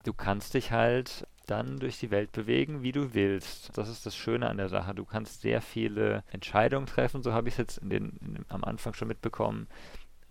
Du 0.03 0.13
kannst 0.13 0.53
dich 0.53 0.71
halt 0.71 1.27
dann 1.47 1.79
durch 1.79 1.99
die 1.99 2.11
Welt 2.11 2.31
bewegen, 2.31 2.83
wie 2.83 2.91
du 2.91 3.15
willst. 3.15 3.75
Das 3.75 3.89
ist 3.89 4.05
das 4.05 4.15
Schöne 4.15 4.47
an 4.47 4.57
der 4.57 4.69
Sache. 4.69 4.93
Du 4.93 5.05
kannst 5.05 5.41
sehr 5.41 5.61
viele 5.61 6.23
Entscheidungen 6.31 6.85
treffen, 6.85 7.23
so 7.23 7.33
habe 7.33 7.47
ich 7.47 7.55
es 7.55 7.57
jetzt 7.57 7.77
in 7.79 7.89
den, 7.89 8.17
in, 8.21 8.45
am 8.47 8.63
Anfang 8.63 8.93
schon 8.93 9.07
mitbekommen, 9.07 9.67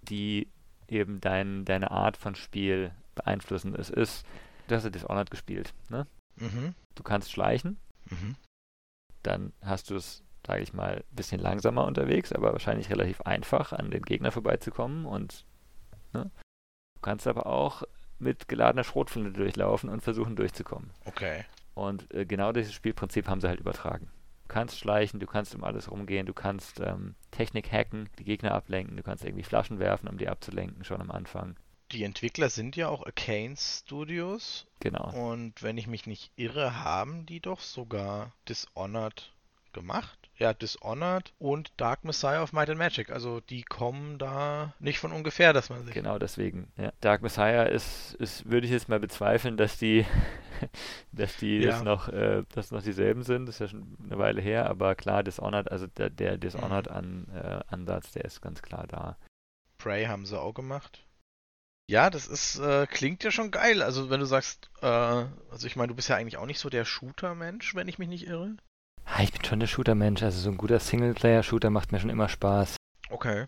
die 0.02 0.46
eben 0.86 1.20
dein, 1.20 1.64
deine 1.64 1.90
Art 1.90 2.16
von 2.16 2.36
Spiel 2.36 2.92
beeinflussen. 3.16 3.74
Es 3.74 3.90
ist, 3.90 4.24
du 4.68 4.76
hast 4.76 4.84
ja 4.84 4.90
Dishonored 4.90 5.32
gespielt, 5.32 5.74
ne? 5.88 6.06
Mhm. 6.36 6.74
Du 6.94 7.02
kannst 7.02 7.32
schleichen. 7.32 7.76
Mhm 8.08 8.36
dann 9.22 9.52
hast 9.62 9.90
du 9.90 9.96
es, 9.96 10.22
sage 10.46 10.62
ich 10.62 10.72
mal, 10.72 10.96
ein 10.96 11.16
bisschen 11.16 11.40
langsamer 11.40 11.86
unterwegs, 11.86 12.32
aber 12.32 12.52
wahrscheinlich 12.52 12.90
relativ 12.90 13.20
einfach 13.22 13.72
an 13.72 13.90
den 13.90 14.02
Gegner 14.02 14.30
vorbeizukommen 14.30 15.06
und 15.06 15.44
ne? 16.12 16.30
du 16.94 17.00
kannst 17.02 17.26
aber 17.26 17.46
auch 17.46 17.82
mit 18.18 18.48
geladener 18.48 18.84
Schrotflinte 18.84 19.32
durchlaufen 19.32 19.88
und 19.88 20.02
versuchen 20.02 20.36
durchzukommen. 20.36 20.90
Okay. 21.06 21.44
Und 21.74 22.12
äh, 22.12 22.26
genau 22.26 22.52
dieses 22.52 22.74
Spielprinzip 22.74 23.28
haben 23.28 23.40
sie 23.40 23.48
halt 23.48 23.60
übertragen. 23.60 24.10
Du 24.42 24.54
kannst 24.54 24.78
schleichen, 24.78 25.20
du 25.20 25.26
kannst 25.26 25.54
um 25.54 25.64
alles 25.64 25.90
rumgehen, 25.90 26.26
du 26.26 26.34
kannst 26.34 26.80
ähm, 26.80 27.14
Technik 27.30 27.72
hacken, 27.72 28.08
die 28.18 28.24
Gegner 28.24 28.52
ablenken, 28.52 28.96
du 28.96 29.02
kannst 29.02 29.24
irgendwie 29.24 29.44
Flaschen 29.44 29.78
werfen, 29.78 30.08
um 30.08 30.18
die 30.18 30.28
abzulenken, 30.28 30.84
schon 30.84 31.00
am 31.00 31.10
Anfang. 31.10 31.56
Die 31.92 32.04
Entwickler 32.04 32.50
sind 32.50 32.76
ja 32.76 32.88
auch 32.88 33.04
Arcane 33.04 33.56
Studios. 33.56 34.66
Genau. 34.78 35.10
Und 35.10 35.62
wenn 35.62 35.76
ich 35.76 35.86
mich 35.86 36.06
nicht 36.06 36.30
irre, 36.36 36.84
haben 36.84 37.26
die 37.26 37.40
doch 37.40 37.60
sogar 37.60 38.32
Dishonored 38.48 39.32
gemacht. 39.72 40.30
Ja, 40.36 40.54
Dishonored 40.54 41.32
und 41.38 41.72
Dark 41.76 42.04
Messiah 42.04 42.42
of 42.42 42.52
Might 42.52 42.70
and 42.70 42.78
Magic. 42.78 43.10
Also 43.10 43.40
die 43.40 43.62
kommen 43.62 44.18
da 44.18 44.74
nicht 44.78 44.98
von 44.98 45.12
ungefähr, 45.12 45.52
dass 45.52 45.68
man 45.68 45.84
sich. 45.84 45.94
Genau, 45.94 46.18
deswegen. 46.18 46.72
Ja. 46.76 46.92
Dark 47.00 47.22
Messiah 47.22 47.64
ist, 47.64 48.14
ist 48.14 48.48
würde 48.48 48.66
ich 48.66 48.72
jetzt 48.72 48.88
mal 48.88 49.00
bezweifeln, 49.00 49.56
dass 49.56 49.76
die, 49.78 50.06
dass 51.12 51.36
die 51.36 51.58
ja. 51.58 51.70
das 51.70 51.82
noch, 51.82 52.08
äh, 52.08 52.44
dass 52.54 52.70
noch 52.70 52.82
dieselben 52.82 53.22
sind. 53.22 53.46
Das 53.46 53.56
ist 53.56 53.60
ja 53.60 53.68
schon 53.68 53.96
eine 54.02 54.18
Weile 54.18 54.40
her, 54.40 54.68
aber 54.68 54.94
klar, 54.94 55.22
Dishonored, 55.22 55.70
also 55.70 55.86
der, 55.86 56.10
der 56.10 56.38
Dishonored-Ansatz, 56.38 57.34
mhm. 57.70 58.10
äh, 58.10 58.14
der 58.14 58.24
ist 58.24 58.40
ganz 58.40 58.62
klar 58.62 58.86
da. 58.86 59.16
Prey 59.78 60.06
haben 60.06 60.26
sie 60.26 60.38
auch 60.38 60.54
gemacht. 60.54 61.04
Ja, 61.90 62.08
das 62.08 62.28
ist, 62.28 62.56
äh, 62.60 62.86
klingt 62.86 63.24
ja 63.24 63.32
schon 63.32 63.50
geil. 63.50 63.82
Also 63.82 64.10
wenn 64.10 64.20
du 64.20 64.26
sagst, 64.26 64.70
äh, 64.80 64.86
also 64.86 65.66
ich 65.66 65.74
meine, 65.74 65.88
du 65.88 65.96
bist 65.96 66.08
ja 66.08 66.14
eigentlich 66.14 66.36
auch 66.36 66.46
nicht 66.46 66.60
so 66.60 66.70
der 66.70 66.84
Shooter-Mensch, 66.84 67.74
wenn 67.74 67.88
ich 67.88 67.98
mich 67.98 68.08
nicht 68.08 68.28
irre. 68.28 68.54
Ah, 69.04 69.24
ich 69.24 69.32
bin 69.32 69.42
schon 69.42 69.58
der 69.58 69.66
Shooter-Mensch. 69.66 70.22
Also 70.22 70.38
so 70.38 70.50
ein 70.50 70.56
guter 70.56 70.78
Singleplayer-Shooter 70.78 71.68
macht 71.70 71.90
mir 71.90 71.98
schon 71.98 72.10
immer 72.10 72.28
Spaß. 72.28 72.76
Okay. 73.08 73.46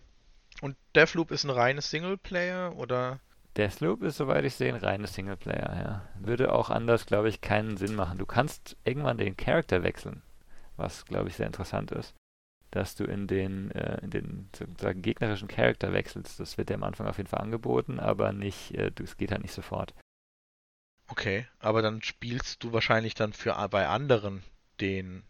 Und 0.59 0.75
Deathloop 0.93 1.31
ist 1.31 1.45
ein 1.45 1.51
reines 1.51 1.89
Singleplayer 1.89 2.75
oder? 2.75 3.21
Deathloop 3.55 4.03
ist, 4.03 4.17
soweit 4.17 4.43
ich 4.43 4.55
sehe, 4.55 4.73
ein 4.73 4.81
reines 4.81 5.13
Singleplayer, 5.13 5.81
ja. 5.81 6.01
Würde 6.19 6.51
auch 6.51 6.69
anders, 6.69 7.05
glaube 7.05 7.29
ich, 7.29 7.39
keinen 7.39 7.77
Sinn 7.77 7.95
machen. 7.95 8.17
Du 8.17 8.25
kannst 8.25 8.75
irgendwann 8.83 9.17
den 9.17 9.37
Charakter 9.37 9.83
wechseln, 9.83 10.21
was, 10.75 11.05
glaube 11.05 11.29
ich, 11.29 11.37
sehr 11.37 11.47
interessant 11.47 11.91
ist 11.91 12.13
dass 12.73 12.95
du 12.95 13.03
in 13.03 13.27
den, 13.27 13.69
äh, 13.71 13.99
in 14.01 14.09
den 14.09 14.49
sozusagen 14.57 15.03
gegnerischen 15.03 15.47
Charakter 15.47 15.93
wechselst. 15.93 16.39
Das 16.39 16.57
wird 16.57 16.69
dir 16.69 16.73
am 16.73 16.83
Anfang 16.83 17.07
auf 17.07 17.17
jeden 17.17 17.29
Fall 17.29 17.41
angeboten, 17.41 17.99
aber 17.99 18.33
nicht, 18.33 18.73
äh, 18.73 18.91
es 19.01 19.15
geht 19.15 19.31
halt 19.31 19.43
nicht 19.43 19.53
sofort. 19.53 19.93
Okay, 21.07 21.45
aber 21.59 21.83
dann 21.83 22.01
spielst 22.01 22.63
du 22.63 22.73
wahrscheinlich 22.73 23.13
dann 23.13 23.33
für 23.33 23.53
bei 23.69 23.87
anderen 23.87 24.41
den 24.81 25.23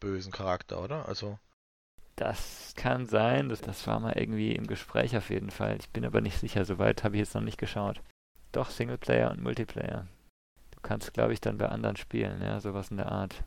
bösen 0.00 0.32
Charakter, 0.32 0.82
oder? 0.82 1.08
Also. 1.08 1.38
Das 2.16 2.74
kann 2.76 3.06
sein, 3.06 3.48
das, 3.48 3.62
das 3.62 3.86
war 3.86 3.98
mal 3.98 4.12
irgendwie 4.16 4.54
im 4.54 4.66
Gespräch 4.66 5.16
auf 5.16 5.30
jeden 5.30 5.50
Fall. 5.50 5.78
Ich 5.80 5.88
bin 5.88 6.04
aber 6.04 6.20
nicht 6.20 6.38
sicher, 6.38 6.64
soweit 6.64 7.02
habe 7.02 7.16
ich 7.16 7.20
jetzt 7.20 7.34
noch 7.34 7.42
nicht 7.42 7.58
geschaut. 7.58 8.02
Doch, 8.52 8.68
Singleplayer 8.70 9.30
und 9.30 9.42
Multiplayer. 9.42 10.06
Du 10.72 10.80
kannst, 10.80 11.14
glaube 11.14 11.32
ich, 11.32 11.40
dann 11.40 11.58
bei 11.58 11.70
anderen 11.70 11.96
spielen, 11.96 12.42
ja, 12.42 12.60
sowas 12.60 12.90
in 12.90 12.98
der 12.98 13.10
Art 13.10 13.42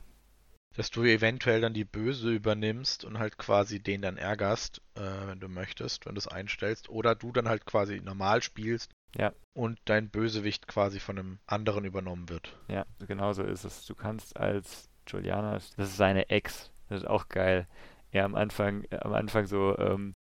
dass 0.75 0.91
du 0.91 1.03
eventuell 1.03 1.61
dann 1.61 1.73
die 1.73 1.85
Böse 1.85 2.31
übernimmst 2.31 3.03
und 3.03 3.17
halt 3.17 3.37
quasi 3.37 3.79
den 3.79 4.01
dann 4.01 4.17
ärgerst, 4.17 4.81
äh, 4.95 5.27
wenn 5.27 5.39
du 5.39 5.47
möchtest, 5.47 6.05
wenn 6.05 6.15
du 6.15 6.19
es 6.19 6.27
einstellst. 6.27 6.89
Oder 6.89 7.15
du 7.15 7.31
dann 7.31 7.49
halt 7.49 7.65
quasi 7.65 7.99
normal 7.99 8.43
spielst 8.43 8.91
ja. 9.17 9.33
und 9.53 9.79
dein 9.85 10.09
Bösewicht 10.09 10.67
quasi 10.67 10.99
von 10.99 11.17
einem 11.17 11.39
anderen 11.47 11.85
übernommen 11.85 12.29
wird. 12.29 12.55
Ja, 12.67 12.85
genau 13.07 13.33
so 13.33 13.43
ist 13.43 13.63
es. 13.63 13.85
Du 13.85 13.95
kannst 13.95 14.37
als 14.37 14.89
Juliana, 15.07 15.53
das 15.53 15.73
ist 15.77 15.97
seine 15.97 16.29
Ex, 16.29 16.71
das 16.89 17.01
ist 17.01 17.07
auch 17.07 17.29
geil. 17.29 17.67
Er 18.11 18.25
am 18.25 18.35
Anfang, 18.35 18.85
am 18.91 19.13
Anfang 19.13 19.47
so, 19.47 19.77
ähm, 19.79 20.13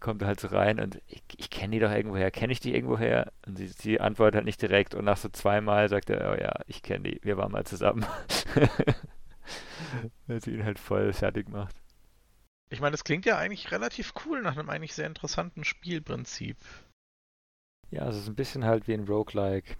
kommt 0.00 0.22
er 0.22 0.28
halt 0.28 0.40
so 0.40 0.48
rein 0.48 0.80
und 0.80 1.00
ich, 1.06 1.22
ich 1.36 1.50
kenne 1.50 1.72
die 1.72 1.80
doch 1.80 1.90
irgendwoher, 1.90 2.30
kenne 2.30 2.52
ich 2.52 2.60
die 2.60 2.74
irgendwoher? 2.74 3.32
Und 3.46 3.56
sie, 3.56 3.68
sie 3.68 4.00
antwortet 4.00 4.36
halt 4.36 4.44
nicht 4.46 4.62
direkt 4.62 4.94
und 4.94 5.04
nach 5.04 5.16
so 5.16 5.28
zweimal 5.28 5.88
sagt 5.88 6.10
er, 6.10 6.32
oh 6.32 6.40
ja, 6.40 6.60
ich 6.66 6.82
kenne 6.82 7.10
die, 7.10 7.20
wir 7.22 7.36
waren 7.36 7.52
mal 7.52 7.64
zusammen. 7.64 8.04
Weil 10.26 10.40
sie 10.40 10.52
ihn 10.52 10.64
halt 10.64 10.78
voll 10.78 11.12
fertig 11.12 11.48
macht. 11.48 11.76
Ich 12.70 12.80
meine, 12.80 12.92
das 12.92 13.04
klingt 13.04 13.26
ja 13.26 13.38
eigentlich 13.38 13.70
relativ 13.70 14.12
cool 14.24 14.42
nach 14.42 14.56
einem 14.56 14.70
eigentlich 14.70 14.94
sehr 14.94 15.06
interessanten 15.06 15.64
Spielprinzip. 15.64 16.56
Ja, 17.90 18.08
es 18.08 18.16
ist 18.16 18.28
ein 18.28 18.34
bisschen 18.34 18.64
halt 18.64 18.88
wie 18.88 18.94
ein 18.94 19.06
Roguelike. 19.06 19.76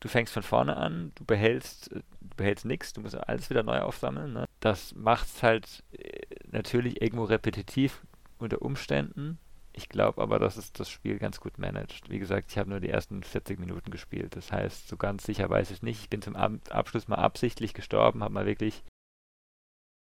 Du 0.00 0.08
fängst 0.08 0.34
von 0.34 0.42
vorne 0.42 0.76
an, 0.76 1.12
du 1.14 1.24
behältst, 1.24 1.90
du 1.90 2.02
behältst 2.36 2.66
nichts, 2.66 2.92
du 2.92 3.00
musst 3.00 3.16
alles 3.16 3.48
wieder 3.48 3.62
neu 3.62 3.80
aufsammeln. 3.80 4.34
Ne? 4.34 4.44
Das 4.60 4.94
macht 4.94 5.26
es 5.26 5.42
halt 5.42 5.84
äh, 5.92 6.20
natürlich 6.50 7.00
irgendwo 7.00 7.24
repetitiv 7.24 8.02
unter 8.38 8.60
Umständen. 8.60 9.38
Ich 9.76 9.90
glaube 9.90 10.22
aber, 10.22 10.38
dass 10.38 10.56
es 10.56 10.72
das 10.72 10.88
Spiel 10.88 11.18
ganz 11.18 11.38
gut 11.38 11.58
managt. 11.58 12.08
Wie 12.08 12.18
gesagt, 12.18 12.50
ich 12.50 12.56
habe 12.56 12.70
nur 12.70 12.80
die 12.80 12.88
ersten 12.88 13.22
40 13.22 13.60
Minuten 13.60 13.90
gespielt. 13.90 14.34
Das 14.34 14.50
heißt, 14.50 14.88
so 14.88 14.96
ganz 14.96 15.24
sicher 15.24 15.50
weiß 15.50 15.70
ich 15.70 15.82
nicht. 15.82 16.00
Ich 16.00 16.08
bin 16.08 16.22
zum 16.22 16.34
Ab 16.34 16.52
Abschluss 16.70 17.08
mal 17.08 17.16
absichtlich 17.16 17.74
gestorben, 17.74 18.24
habe 18.24 18.32
mal 18.32 18.46
wirklich 18.46 18.82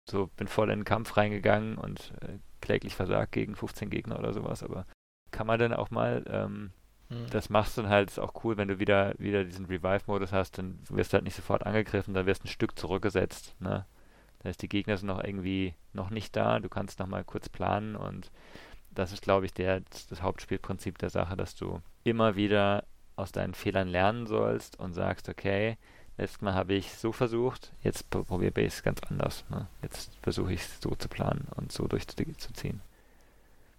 so, 0.08 0.28
bin 0.36 0.46
voll 0.46 0.70
in 0.70 0.80
den 0.80 0.84
Kampf 0.84 1.16
reingegangen 1.16 1.76
und 1.76 2.12
äh, 2.22 2.38
kläglich 2.60 2.94
versagt 2.94 3.32
gegen 3.32 3.56
15 3.56 3.90
Gegner 3.90 4.18
oder 4.20 4.32
sowas. 4.32 4.62
Aber 4.62 4.86
kann 5.32 5.48
man 5.48 5.58
dann 5.58 5.72
auch 5.72 5.90
mal, 5.90 6.24
ähm, 6.28 6.70
hm. 7.08 7.28
das 7.30 7.50
machst 7.50 7.76
du 7.76 7.82
dann 7.82 7.90
halt, 7.90 8.10
ist 8.10 8.20
auch 8.20 8.44
cool, 8.44 8.56
wenn 8.56 8.68
du 8.68 8.78
wieder, 8.78 9.14
wieder 9.18 9.44
diesen 9.44 9.66
Revive-Modus 9.66 10.32
hast, 10.32 10.58
dann 10.58 10.78
wirst 10.88 11.12
du 11.12 11.14
halt 11.14 11.24
nicht 11.24 11.36
sofort 11.36 11.66
angegriffen, 11.66 12.14
dann 12.14 12.26
wirst 12.26 12.44
du 12.44 12.46
ein 12.46 12.52
Stück 12.52 12.78
zurückgesetzt. 12.78 13.56
Ne? 13.60 13.86
Das 14.38 14.50
heißt, 14.50 14.62
die 14.62 14.68
Gegner 14.68 14.96
sind 14.96 15.08
noch 15.08 15.22
irgendwie 15.22 15.74
noch 15.92 16.10
nicht 16.10 16.36
da, 16.36 16.60
du 16.60 16.68
kannst 16.68 17.00
noch 17.00 17.08
mal 17.08 17.24
kurz 17.24 17.48
planen 17.48 17.96
und 17.96 18.30
das 18.90 19.12
ist, 19.12 19.22
glaube 19.22 19.46
ich, 19.46 19.52
der, 19.52 19.82
das 20.08 20.22
Hauptspielprinzip 20.22 20.98
der 20.98 21.10
Sache, 21.10 21.36
dass 21.36 21.54
du 21.54 21.80
immer 22.04 22.36
wieder 22.36 22.84
aus 23.16 23.32
deinen 23.32 23.54
Fehlern 23.54 23.88
lernen 23.88 24.26
sollst 24.26 24.78
und 24.78 24.94
sagst, 24.94 25.28
okay, 25.28 25.76
letztes 26.16 26.40
Mal 26.40 26.54
habe 26.54 26.74
ich 26.74 26.92
so 26.94 27.12
versucht, 27.12 27.72
jetzt 27.82 28.10
probiere 28.10 28.60
ich 28.60 28.74
es 28.74 28.82
ganz 28.82 29.00
anders. 29.08 29.44
Ne? 29.50 29.66
Jetzt 29.82 30.12
versuche 30.22 30.52
ich 30.52 30.60
es 30.60 30.80
so 30.80 30.94
zu 30.94 31.08
planen 31.08 31.46
und 31.56 31.72
so 31.72 31.86
durchzuziehen. 31.86 32.80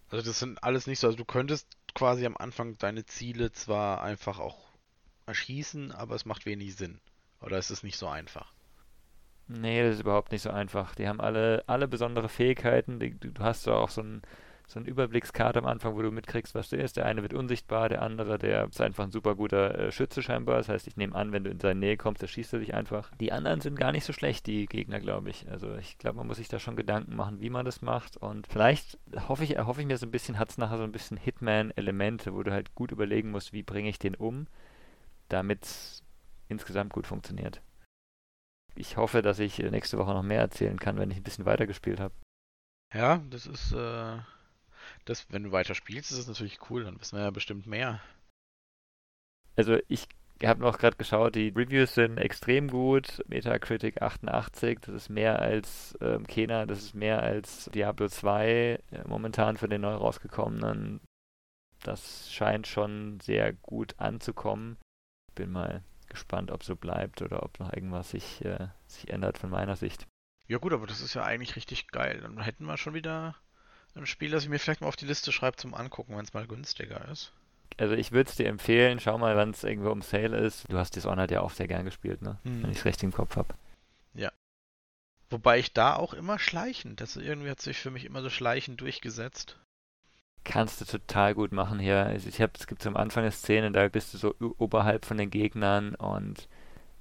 Also 0.10 0.26
das 0.26 0.39
sind 0.39 0.63
alles 0.63 0.88
nicht 0.88 1.00
so, 1.00 1.08
also 1.08 1.17
du 1.17 1.26
könntest 1.26 1.67
quasi 1.93 2.26
am 2.26 2.36
Anfang 2.38 2.78
deine 2.78 3.06
Ziele 3.06 3.52
zwar 3.52 4.02
einfach 4.02 4.39
auch 4.39 4.58
erschießen, 5.26 5.91
aber 5.91 6.15
es 6.15 6.26
macht 6.26 6.45
wenig 6.45 6.76
Sinn. 6.76 7.00
Oder 7.41 7.58
ist 7.58 7.69
es 7.69 7.84
nicht 7.84 7.98
so 7.98 8.08
einfach? 8.08 8.52
Nee, 9.48 9.84
das 9.84 9.95
ist 9.95 10.02
überhaupt 10.02 10.32
nicht 10.32 10.41
so 10.41 10.50
einfach. 10.50 10.95
Die 10.95 11.08
haben 11.08 11.22
alle, 11.22 11.63
alle 11.67 11.88
besondere 11.88 12.30
Fähigkeiten. 12.30 13.00
Die, 13.00 13.17
du 13.19 13.43
hast 13.43 13.63
so 13.63 13.74
auch 13.74 13.89
so 13.89 14.02
ein 14.02 14.22
so 14.70 14.80
eine 14.80 14.88
Überblickskarte 14.88 15.58
am 15.58 15.66
Anfang, 15.66 15.96
wo 15.96 16.02
du 16.04 16.12
mitkriegst, 16.12 16.54
was 16.54 16.70
du 16.70 16.78
ist. 16.78 16.96
Der 16.96 17.08
eine 17.08 17.24
wird 17.24 17.34
unsichtbar, 17.34 17.90
der 17.90 18.04
andere, 18.04 18.38
der 18.38 18.66
ist 18.66 18.80
einfach 18.80 19.04
ein 19.04 19.12
super 19.12 19.34
guter 19.34 19.78
äh, 19.80 19.92
Schütze 19.92 20.22
scheinbar. 20.22 20.58
Das 20.58 20.70
heißt, 20.70 20.86
ich 20.86 20.96
nehme 20.96 21.16
an, 21.16 21.32
wenn 21.32 21.44
du 21.44 21.50
in 21.50 21.60
seine 21.60 21.80
Nähe 21.80 21.98
kommst, 21.98 22.22
der 22.22 22.28
schießt 22.28 22.54
er 22.54 22.60
dich 22.60 22.76
einfach. 22.76 23.12
Die 23.20 23.32
anderen 23.32 23.62
sind 23.62 23.80
gar 23.80 23.92
nicht 23.92 24.06
so 24.06 24.14
schlecht, 24.14 24.46
die 24.46 24.68
Gegner, 24.68 25.00
glaube 25.00 25.32
ich. 25.32 25.50
Also 25.50 25.76
ich 25.78 25.98
glaube, 25.98 26.18
man 26.18 26.28
muss 26.28 26.38
sich 26.38 26.50
da 26.50 26.60
schon 26.60 26.76
Gedanken 26.76 27.16
machen, 27.16 27.42
wie 27.42 27.50
man 27.50 27.66
das 27.66 27.82
macht. 27.82 28.16
Und 28.16 28.46
vielleicht 28.46 29.00
hoffe 29.28 29.44
ich, 29.44 29.58
hoffe 29.58 29.82
ich 29.82 29.88
mir 29.88 29.98
so 29.98 30.06
ein 30.06 30.12
bisschen, 30.12 30.38
hat 30.38 30.52
es 30.52 30.60
nachher 30.60 30.78
so 30.78 30.84
ein 30.84 30.92
bisschen 30.92 31.18
Hitman-Elemente, 31.18 32.36
wo 32.36 32.44
du 32.44 32.52
halt 32.52 32.76
gut 32.76 32.92
überlegen 32.92 33.32
musst, 33.32 33.54
wie 33.54 33.64
bringe 33.64 33.90
ich 33.90 33.98
den 33.98 34.14
um, 34.14 34.46
damit 35.30 35.64
es 35.64 36.04
insgesamt 36.48 36.94
gut 36.94 37.08
funktioniert. 37.08 37.64
Ich 38.76 38.98
hoffe, 38.98 39.24
dass 39.24 39.40
ich 39.40 39.64
äh, 39.64 39.72
nächste 39.72 39.98
Woche 39.98 40.14
noch 40.14 40.22
mehr 40.22 40.42
erzählen 40.42 40.80
kann, 40.80 41.00
wenn 41.00 41.10
ich 41.10 41.18
ein 41.18 41.24
bisschen 41.24 41.46
weitergespielt 41.46 42.00
habe. 42.00 42.14
Ja, 42.94 43.24
das 43.32 43.48
ist 43.48 43.72
äh, 43.72 44.18
das, 45.06 45.26
wenn 45.32 45.44
du 45.44 45.52
weiter 45.52 45.76
spielst, 45.76 46.12
ist 46.12 46.18
es 46.18 46.28
natürlich 46.28 46.60
cool, 46.70 46.84
dann 46.84 47.00
wissen 47.00 47.18
wir 47.18 47.24
ja 47.24 47.32
bestimmt 47.32 47.68
mehr. 47.68 48.02
Also 49.56 49.78
ich 49.88 50.08
habe 50.44 50.62
noch 50.62 50.78
gerade 50.78 50.96
geschaut, 50.96 51.36
die 51.36 51.50
Reviews 51.50 51.96
sind 51.96 52.18
extrem 52.18 52.70
gut. 52.70 53.22
Metacritic 53.28 54.02
88, 54.02 54.80
das 54.82 54.96
ist 54.96 55.10
mehr 55.10 55.40
als 55.40 55.98
ähm, 56.02 56.26
Kena, 56.26 56.66
das 56.66 56.80
ist 56.80 56.96
mehr 56.96 57.22
als 57.22 57.70
Diablo 57.74 58.08
2 58.08 58.48
äh, 58.48 58.80
momentan 59.06 59.58
für 59.58 59.68
den 59.68 59.82
neu 59.82 59.96
rausgekommenen. 59.96 61.02
Das 61.84 62.32
scheint 62.32 62.68
schon 62.68 63.20
sehr 63.20 63.54
gut 63.54 63.96
anzukommen. 64.00 64.78
Bin 65.36 65.52
mal 65.52 65.84
gespannt, 66.08 66.52
ob 66.52 66.64
so 66.64 66.76
bleibt 66.76 67.22
oder 67.22 67.44
ob 67.44 67.60
noch 67.60 67.74
irgendwas 67.74 68.12
sich, 68.12 68.44
äh, 68.44 68.68
sich 68.88 69.10
ändert 69.10 69.38
von 69.38 69.50
meiner 69.50 69.76
Sicht. 69.76 70.08
Ja 70.48 70.58
gut, 70.58 70.74
aber 70.74 70.88
das 70.88 71.02
ist 71.02 71.14
ja 71.14 71.24
eigentlich 71.24 71.56
richtig 71.56 71.90
geil. 71.90 72.22
Dann 72.22 72.42
hätten 72.42 72.66
wir 72.66 72.78
schon 72.78 72.94
wieder 72.94 73.36
ein 73.95 74.06
Spiel, 74.06 74.32
das 74.32 74.43
ich 74.43 74.49
mir 74.49 74.60
vielleicht 74.60 74.82
mal 74.82 74.88
auf 74.88 74.95
die 74.95 75.06
Liste 75.06 75.32
schreibe 75.32 75.58
zum 75.58 75.73
Angucken, 75.73 76.15
wenn 76.15 76.23
es 76.23 76.34
mal 76.34 76.47
günstiger 76.47 77.08
ist. 77.10 77.34
Also 77.78 77.95
ich 77.95 78.12
würde 78.12 78.30
es 78.30 78.36
dir 78.36 78.47
empfehlen, 78.47 78.99
schau 78.99 79.17
mal, 79.17 79.36
wann 79.36 79.52
es 79.52 79.63
irgendwo 79.63 79.91
im 79.91 80.02
Sale 80.02 80.38
ist. 80.38 80.65
Du 80.69 80.78
hast 80.78 80.95
Dishonored 80.95 81.32
ja 81.32 81.41
auch 81.41 81.52
sehr 81.52 81.67
gern 81.67 81.86
gespielt, 81.86 82.21
ne? 82.21 82.38
Hm. 82.43 82.63
Wenn 82.63 82.71
ich 82.71 82.80
es 82.80 82.86
recht 82.86 83.02
im 83.04 83.13
Kopf 83.13 83.36
habe. 83.36 83.54
Ja. 84.13 84.32
Wobei 85.30 85.60
ich 85.60 85.73
da 85.73 85.95
auch 85.95 86.13
immer 86.13 86.39
schleichend, 86.39 86.99
das 87.02 87.15
irgendwie 87.15 87.49
hat 87.49 87.62
sich 87.62 87.78
für 87.78 87.91
mich 87.91 88.06
immer 88.06 88.21
so 88.21 88.30
schleichend 88.30 88.82
durchgesetzt. 88.82 89.58
Kannst 90.43 90.82
du 90.82 90.86
total 90.86 91.36
gut 91.36 91.52
machen 91.52 91.80
hier. 91.80 92.15
Ich 92.15 92.41
habe, 92.41 92.54
es 92.58 92.65
gibt 92.65 92.82
so 92.82 92.89
am 92.89 92.97
Anfang 92.97 93.23
eine 93.23 93.32
Szene, 93.32 93.71
da 93.71 93.88
bist 93.88 94.13
du 94.13 94.17
so 94.17 94.36
oberhalb 94.58 95.06
von 95.06 95.17
den 95.17 95.30
Gegnern 95.30 95.95
und 95.95 96.47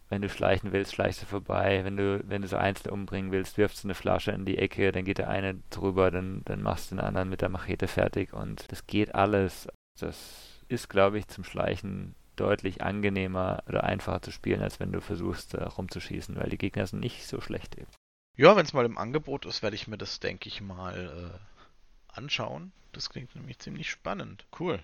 wenn 0.08 0.22
du 0.22 0.28
schleichen 0.28 0.72
willst, 0.72 0.94
schleichst 0.94 1.22
du 1.22 1.26
vorbei. 1.26 1.84
Wenn 1.84 1.96
du, 1.96 2.22
wenn 2.26 2.42
du 2.42 2.48
so 2.48 2.56
einzeln 2.56 2.92
umbringen 2.92 3.30
willst, 3.30 3.58
wirfst 3.58 3.84
du 3.84 3.88
eine 3.88 3.94
Flasche 3.94 4.32
in 4.32 4.44
die 4.44 4.58
Ecke, 4.58 4.92
dann 4.92 5.04
geht 5.04 5.18
der 5.18 5.28
eine 5.28 5.60
drüber, 5.70 6.10
dann, 6.10 6.42
dann 6.44 6.62
machst 6.62 6.90
du 6.90 6.96
den 6.96 7.04
anderen 7.04 7.28
mit 7.28 7.42
der 7.42 7.48
Machete 7.48 7.88
fertig 7.88 8.32
und 8.32 8.70
das 8.72 8.86
geht 8.86 9.14
alles. 9.14 9.68
Das 9.98 10.62
ist, 10.68 10.88
glaube 10.88 11.18
ich, 11.18 11.28
zum 11.28 11.44
Schleichen 11.44 12.14
deutlich 12.36 12.82
angenehmer 12.82 13.62
oder 13.68 13.84
einfacher 13.84 14.22
zu 14.22 14.30
spielen, 14.30 14.62
als 14.62 14.80
wenn 14.80 14.92
du 14.92 15.00
versuchst, 15.00 15.54
äh, 15.54 15.64
rumzuschießen, 15.64 16.36
weil 16.36 16.50
die 16.50 16.58
Gegner 16.58 16.86
sind 16.86 17.00
nicht 17.00 17.26
so 17.26 17.40
schlecht 17.40 17.76
eben. 17.76 17.90
Ja, 18.36 18.54
wenn 18.54 18.64
es 18.64 18.72
mal 18.72 18.84
im 18.84 18.98
Angebot 18.98 19.44
ist, 19.46 19.62
werde 19.62 19.74
ich 19.74 19.88
mir 19.88 19.98
das, 19.98 20.20
denke 20.20 20.48
ich, 20.48 20.60
mal 20.60 21.34
äh, 21.34 22.16
anschauen. 22.16 22.72
Das 22.92 23.10
klingt 23.10 23.34
nämlich 23.34 23.58
ziemlich 23.58 23.90
spannend. 23.90 24.46
Cool. 24.58 24.80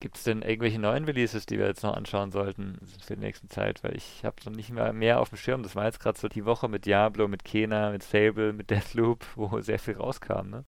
Gibt 0.00 0.16
es 0.16 0.22
denn 0.24 0.40
irgendwelche 0.40 0.78
neuen 0.78 1.04
Releases, 1.04 1.44
die 1.44 1.58
wir 1.58 1.66
jetzt 1.66 1.82
noch 1.82 1.94
anschauen 1.94 2.32
sollten 2.32 2.78
für 3.04 3.16
die 3.16 3.20
nächste 3.20 3.48
Zeit? 3.48 3.84
Weil 3.84 3.94
ich 3.94 4.24
habe 4.24 4.36
noch 4.46 4.52
nicht 4.52 4.70
mehr 4.70 4.94
mehr 4.94 5.20
auf 5.20 5.28
dem 5.28 5.36
Schirm. 5.36 5.62
Das 5.62 5.76
war 5.76 5.84
jetzt 5.84 6.00
gerade 6.00 6.18
so 6.18 6.26
die 6.26 6.46
Woche 6.46 6.68
mit 6.68 6.86
Diablo, 6.86 7.28
mit 7.28 7.44
Kena, 7.44 7.90
mit 7.90 8.02
Sable, 8.02 8.54
mit 8.54 8.70
Deathloop, 8.70 9.26
wo 9.36 9.60
sehr 9.60 9.78
viel 9.78 9.96
rauskam, 9.96 10.48
ne? 10.48 10.64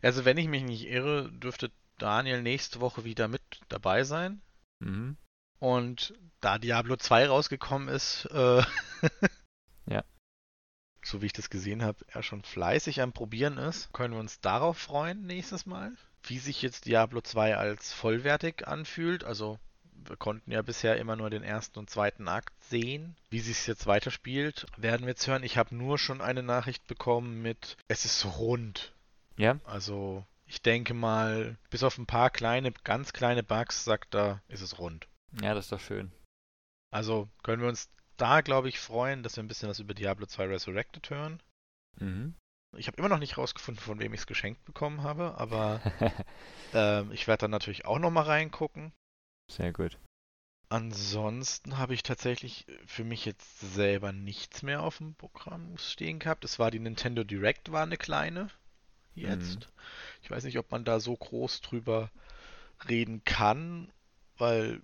Also 0.00 0.24
wenn 0.24 0.38
ich 0.38 0.48
mich 0.48 0.64
nicht 0.64 0.88
irre, 0.88 1.30
dürfte 1.30 1.70
Daniel 1.98 2.42
nächste 2.42 2.80
Woche 2.80 3.04
wieder 3.04 3.28
mit 3.28 3.42
dabei 3.68 4.04
sein. 4.04 4.40
Mhm. 4.80 5.18
Und 5.58 6.14
da 6.40 6.58
Diablo 6.58 6.96
2 6.96 7.28
rausgekommen 7.28 7.88
ist, 7.88 8.24
äh 8.32 8.62
ja. 9.86 10.02
so 11.04 11.20
wie 11.20 11.26
ich 11.26 11.34
das 11.34 11.50
gesehen 11.50 11.82
habe, 11.82 12.04
er 12.08 12.22
schon 12.22 12.42
fleißig 12.42 13.02
am 13.02 13.12
Probieren 13.12 13.58
ist, 13.58 13.92
können 13.92 14.14
wir 14.14 14.20
uns 14.20 14.40
darauf 14.40 14.78
freuen 14.78 15.26
nächstes 15.26 15.66
Mal 15.66 15.92
wie 16.24 16.38
sich 16.38 16.62
jetzt 16.62 16.86
Diablo 16.86 17.20
2 17.20 17.56
als 17.56 17.92
vollwertig 17.92 18.66
anfühlt. 18.66 19.24
Also 19.24 19.58
wir 20.08 20.16
konnten 20.16 20.50
ja 20.50 20.62
bisher 20.62 20.96
immer 20.96 21.16
nur 21.16 21.30
den 21.30 21.42
ersten 21.42 21.78
und 21.78 21.90
zweiten 21.90 22.28
Akt 22.28 22.52
sehen. 22.64 23.16
Wie 23.30 23.40
sich 23.40 23.58
es 23.58 23.66
jetzt 23.66 23.86
weiterspielt, 23.86 24.66
werden 24.76 25.02
wir 25.02 25.10
jetzt 25.10 25.26
hören. 25.26 25.44
Ich 25.44 25.56
habe 25.56 25.74
nur 25.74 25.98
schon 25.98 26.20
eine 26.20 26.42
Nachricht 26.42 26.86
bekommen 26.86 27.42
mit, 27.42 27.76
es 27.88 28.04
ist 28.04 28.24
rund. 28.38 28.94
Ja. 29.36 29.58
Also 29.64 30.24
ich 30.46 30.62
denke 30.62 30.94
mal, 30.94 31.56
bis 31.70 31.82
auf 31.82 31.98
ein 31.98 32.06
paar 32.06 32.30
kleine, 32.30 32.72
ganz 32.84 33.12
kleine 33.12 33.42
Bugs, 33.42 33.84
sagt 33.84 34.14
er, 34.14 34.42
ist 34.48 34.60
es 34.60 34.78
rund. 34.78 35.08
Ja, 35.40 35.54
das 35.54 35.66
ist 35.66 35.72
doch 35.72 35.80
schön. 35.80 36.12
Also 36.90 37.28
können 37.42 37.62
wir 37.62 37.68
uns 37.68 37.88
da, 38.16 38.42
glaube 38.42 38.68
ich, 38.68 38.78
freuen, 38.78 39.22
dass 39.22 39.36
wir 39.36 39.42
ein 39.42 39.48
bisschen 39.48 39.68
was 39.68 39.78
über 39.78 39.94
Diablo 39.94 40.26
2 40.26 40.46
Resurrected 40.46 41.08
hören. 41.08 41.42
Mhm. 41.98 42.34
Ich 42.76 42.86
habe 42.86 42.96
immer 42.98 43.08
noch 43.08 43.18
nicht 43.18 43.38
rausgefunden, 43.38 43.82
von 43.82 44.00
wem 44.00 44.14
ich 44.14 44.20
es 44.20 44.26
geschenkt 44.26 44.64
bekommen 44.64 45.02
habe, 45.02 45.34
aber 45.38 45.80
äh, 46.74 47.02
ich 47.12 47.26
werde 47.26 47.42
dann 47.42 47.50
natürlich 47.50 47.84
auch 47.84 47.98
nochmal 47.98 48.24
reingucken. 48.24 48.92
Sehr 49.50 49.72
gut. 49.72 49.98
Ansonsten 50.68 51.76
habe 51.76 51.92
ich 51.92 52.02
tatsächlich 52.02 52.64
für 52.86 53.04
mich 53.04 53.26
jetzt 53.26 53.60
selber 53.74 54.12
nichts 54.12 54.62
mehr 54.62 54.82
auf 54.82 54.98
dem 54.98 55.14
Programm 55.14 55.76
stehen 55.76 56.18
gehabt. 56.18 56.46
Es 56.46 56.58
war 56.58 56.70
die 56.70 56.78
Nintendo 56.78 57.24
Direct, 57.24 57.72
war 57.72 57.82
eine 57.82 57.98
kleine 57.98 58.48
jetzt. 59.14 59.60
Mhm. 59.60 59.66
Ich 60.22 60.30
weiß 60.30 60.44
nicht, 60.44 60.58
ob 60.58 60.70
man 60.70 60.84
da 60.84 61.00
so 61.00 61.14
groß 61.14 61.60
drüber 61.60 62.10
reden 62.88 63.22
kann, 63.24 63.92
weil 64.38 64.80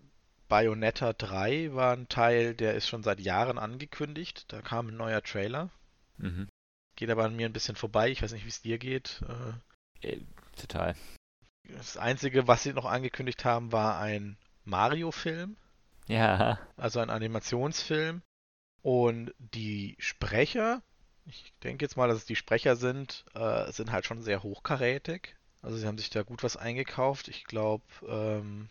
Bayonetta 0.49 1.13
3 1.13 1.75
war 1.75 1.95
ein 1.95 2.09
Teil, 2.09 2.55
der 2.55 2.75
ist 2.75 2.89
schon 2.89 3.03
seit 3.03 3.21
Jahren 3.21 3.59
angekündigt. 3.59 4.45
Da 4.49 4.63
kam 4.63 4.89
ein 4.89 4.97
neuer 4.97 5.23
Trailer. 5.23 5.71
Mhm. 6.17 6.49
Geht 6.99 7.11
aber 7.11 7.27
an 7.27 7.37
mir 7.37 7.47
ein 7.47 7.53
bisschen 7.53 7.77
vorbei. 7.77 8.11
Ich 8.11 8.23
weiß 8.23 8.33
nicht, 8.33 8.45
wie 8.45 8.49
es 8.49 8.61
dir 8.61 8.77
geht. 8.77 9.23
Äh, 10.03 10.09
äh, 10.09 10.21
total. 10.57 10.97
Das 11.69 11.97
Einzige, 11.97 12.49
was 12.49 12.65
sie 12.65 12.73
noch 12.73 12.87
angekündigt 12.87 13.45
haben, 13.45 13.71
war 13.71 14.01
ein 14.01 14.37
Mario-Film. 14.65 15.57
Ja. 16.09 16.59
Also 16.77 16.99
ein 16.99 17.11
Animationsfilm. 17.11 18.21
Und 18.83 19.33
die 19.39 19.95
Sprecher, 20.01 20.83
ich 21.25 21.55
denke 21.63 21.85
jetzt 21.85 21.97
mal, 21.97 22.09
dass 22.09 22.19
es 22.19 22.25
die 22.25 22.35
Sprecher 22.35 22.75
sind, 22.75 23.25
äh, 23.35 23.71
sind 23.71 23.93
halt 23.93 24.05
schon 24.05 24.21
sehr 24.21 24.43
hochkarätig. 24.43 25.37
Also 25.63 25.77
sie 25.77 25.87
haben 25.87 25.99
sich 25.99 26.11
da 26.11 26.25
gut 26.25 26.43
was 26.43 26.57
eingekauft. 26.57 27.29
Ich 27.29 27.45
glaube, 27.45 27.85
ähm, 28.09 28.71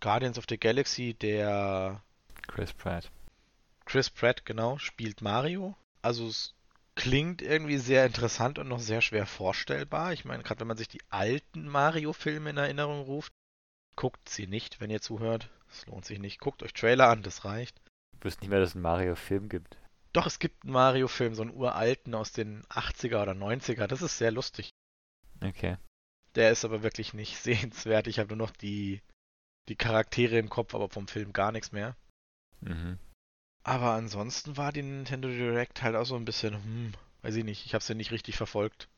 Guardians 0.00 0.36
of 0.36 0.46
the 0.48 0.58
Galaxy, 0.58 1.14
der 1.14 2.02
Chris 2.48 2.72
Pratt. 2.72 3.08
Chris 3.84 4.10
Pratt, 4.10 4.44
genau, 4.44 4.78
spielt 4.78 5.22
Mario. 5.22 5.76
Also 6.02 6.26
es 6.26 6.55
klingt 6.96 7.42
irgendwie 7.42 7.78
sehr 7.78 8.04
interessant 8.04 8.58
und 8.58 8.68
noch 8.68 8.80
sehr 8.80 9.02
schwer 9.02 9.26
vorstellbar. 9.26 10.12
Ich 10.12 10.24
meine, 10.24 10.42
gerade 10.42 10.60
wenn 10.60 10.66
man 10.66 10.78
sich 10.78 10.88
die 10.88 11.02
alten 11.10 11.68
Mario-Filme 11.68 12.50
in 12.50 12.56
Erinnerung 12.56 13.02
ruft, 13.02 13.32
guckt 13.94 14.28
sie 14.28 14.46
nicht, 14.46 14.80
wenn 14.80 14.90
ihr 14.90 15.00
zuhört. 15.00 15.50
Es 15.70 15.86
lohnt 15.86 16.04
sich 16.04 16.18
nicht. 16.18 16.40
Guckt 16.40 16.62
euch 16.62 16.72
Trailer 16.72 17.08
an, 17.08 17.22
das 17.22 17.44
reicht. 17.44 17.80
Ich 18.18 18.24
wüsste 18.24 18.40
nicht 18.40 18.50
mehr, 18.50 18.60
dass 18.60 18.70
es 18.70 18.74
einen 18.74 18.82
Mario-Film 18.82 19.48
gibt. 19.48 19.78
Doch, 20.12 20.26
es 20.26 20.38
gibt 20.38 20.64
einen 20.64 20.72
Mario-Film, 20.72 21.34
so 21.34 21.42
einen 21.42 21.54
uralten 21.54 22.14
aus 22.14 22.32
den 22.32 22.64
80er 22.64 23.22
oder 23.22 23.32
90er. 23.32 23.86
Das 23.86 24.00
ist 24.00 24.16
sehr 24.16 24.32
lustig. 24.32 24.70
Okay. 25.42 25.76
Der 26.34 26.50
ist 26.50 26.64
aber 26.64 26.82
wirklich 26.82 27.12
nicht 27.12 27.36
sehenswert. 27.42 28.06
Ich 28.06 28.18
habe 28.18 28.30
nur 28.30 28.46
noch 28.46 28.50
die, 28.52 29.02
die 29.68 29.76
Charaktere 29.76 30.38
im 30.38 30.48
Kopf, 30.48 30.74
aber 30.74 30.88
vom 30.88 31.08
Film 31.08 31.34
gar 31.34 31.52
nichts 31.52 31.72
mehr. 31.72 31.94
Mhm. 32.62 32.98
Aber 33.66 33.94
ansonsten 33.94 34.56
war 34.56 34.70
die 34.70 34.82
Nintendo 34.82 35.28
Direct 35.28 35.82
halt 35.82 35.96
auch 35.96 36.04
so 36.04 36.14
ein 36.14 36.24
bisschen, 36.24 36.54
hm, 36.54 36.92
weiß 37.22 37.34
ich 37.34 37.42
nicht, 37.42 37.66
ich 37.66 37.74
habe 37.74 37.82
sie 37.82 37.96
nicht 37.96 38.12
richtig 38.12 38.36
verfolgt. 38.36 38.88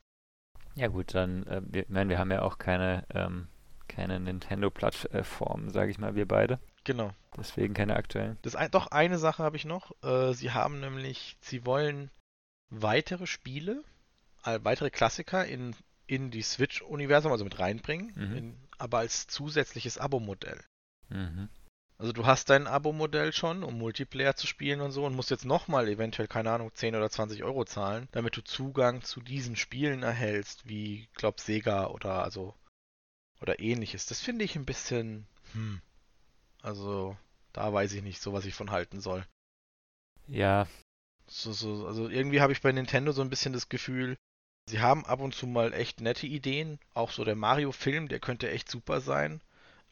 Ja 0.75 0.89
gut, 0.89 1.15
dann, 1.15 1.47
äh, 1.47 1.63
wir, 1.65 1.83
ich 1.85 1.89
meine, 1.89 2.11
wir 2.11 2.19
haben 2.19 2.31
ja 2.31 2.43
auch 2.43 2.59
keine, 2.59 3.07
ähm, 3.15 3.49
keine 3.89 4.21
Nintendo-Plattform, 4.21 5.71
sage 5.71 5.91
ich 5.91 5.97
mal, 5.97 6.17
wir 6.17 6.29
beide. 6.29 6.61
Genau. 6.85 7.15
Deswegen 7.35 7.73
keine 7.73 7.97
aktuellen. 7.97 8.37
Das 8.43 8.57
ein, 8.57 8.71
doch, 8.71 8.89
eine 8.89 9.17
Sache 9.19 9.43
habe 9.43 9.57
ich 9.57 9.65
noch. 9.65 9.93
Äh, 10.03 10.35
sie 10.35 10.51
haben 10.51 10.81
nämlich, 10.81 11.39
sie 11.41 11.65
wollen 11.65 12.11
weitere 12.69 13.27
Spiele, 13.27 13.83
äh, 14.45 14.61
weitere 14.65 14.91
Klassiker 14.91 15.47
in 15.47 15.75
in 16.07 16.31
die 16.31 16.43
Switch-Universum, 16.43 17.33
also 17.33 17.45
mit 17.45 17.59
reinbringen, 17.59 18.13
mhm. 18.15 18.37
in, 18.37 18.57
aber 18.79 18.99
als 18.99 19.29
zusätzliches 19.29 19.99
Abo-Modell. 19.99 20.61
Mhm. 21.11 21.49
Also 21.99 22.13
du 22.13 22.27
hast 22.27 22.49
dein 22.49 22.69
Abo-Modell 22.69 23.33
schon, 23.33 23.65
um 23.65 23.77
Multiplayer 23.77 24.37
zu 24.37 24.47
spielen 24.47 24.81
und 24.81 24.93
so 24.93 25.05
und 25.05 25.17
musst 25.17 25.31
jetzt 25.31 25.45
nochmal 25.45 25.89
eventuell, 25.89 26.29
keine 26.29 26.53
Ahnung, 26.53 26.71
10 26.73 26.95
oder 26.95 27.11
20 27.11 27.43
Euro 27.43 27.65
zahlen, 27.65 28.09
damit 28.13 28.37
du 28.37 28.45
Zugang 28.45 29.03
zu 29.03 29.21
diesen 29.21 29.57
Spielen 29.57 30.05
erhältst, 30.05 30.69
wie, 30.69 31.09
glaub, 31.15 31.41
Sega 31.41 31.89
oder 31.89 32.23
also 32.23 32.55
oder 33.41 33.59
ähnliches. 33.61 34.07
Das 34.07 34.21
finde 34.21 34.45
ich 34.45 34.57
ein 34.57 34.65
bisschen, 34.65 35.27
hm. 35.53 35.81
Also, 36.63 37.17
da 37.53 37.73
weiß 37.73 37.93
ich 37.93 38.03
nicht 38.03 38.21
so, 38.21 38.33
was 38.33 38.45
ich 38.45 38.55
von 38.55 38.71
halten 38.71 39.01
soll. 39.01 39.25
Ja. 40.27 40.67
So, 41.27 41.53
so, 41.53 41.87
also 41.87 42.09
irgendwie 42.09 42.41
habe 42.41 42.53
ich 42.53 42.63
bei 42.63 42.73
Nintendo 42.73 43.13
so 43.13 43.23
ein 43.23 43.31
bisschen 43.31 43.53
das 43.53 43.69
Gefühl, 43.69 44.17
sie 44.67 44.81
haben 44.81 45.05
ab 45.07 45.21
und 45.21 45.35
zu 45.35 45.47
mal 45.47 45.73
echt 45.73 46.01
nette 46.01 46.27
Ideen. 46.27 46.79
Auch 46.95 47.11
so 47.11 47.25
der 47.25 47.37
Mario-Film, 47.37 48.09
der 48.09 48.21
könnte 48.21 48.51
echt 48.51 48.71
super 48.71 49.01
sein. 49.01 49.41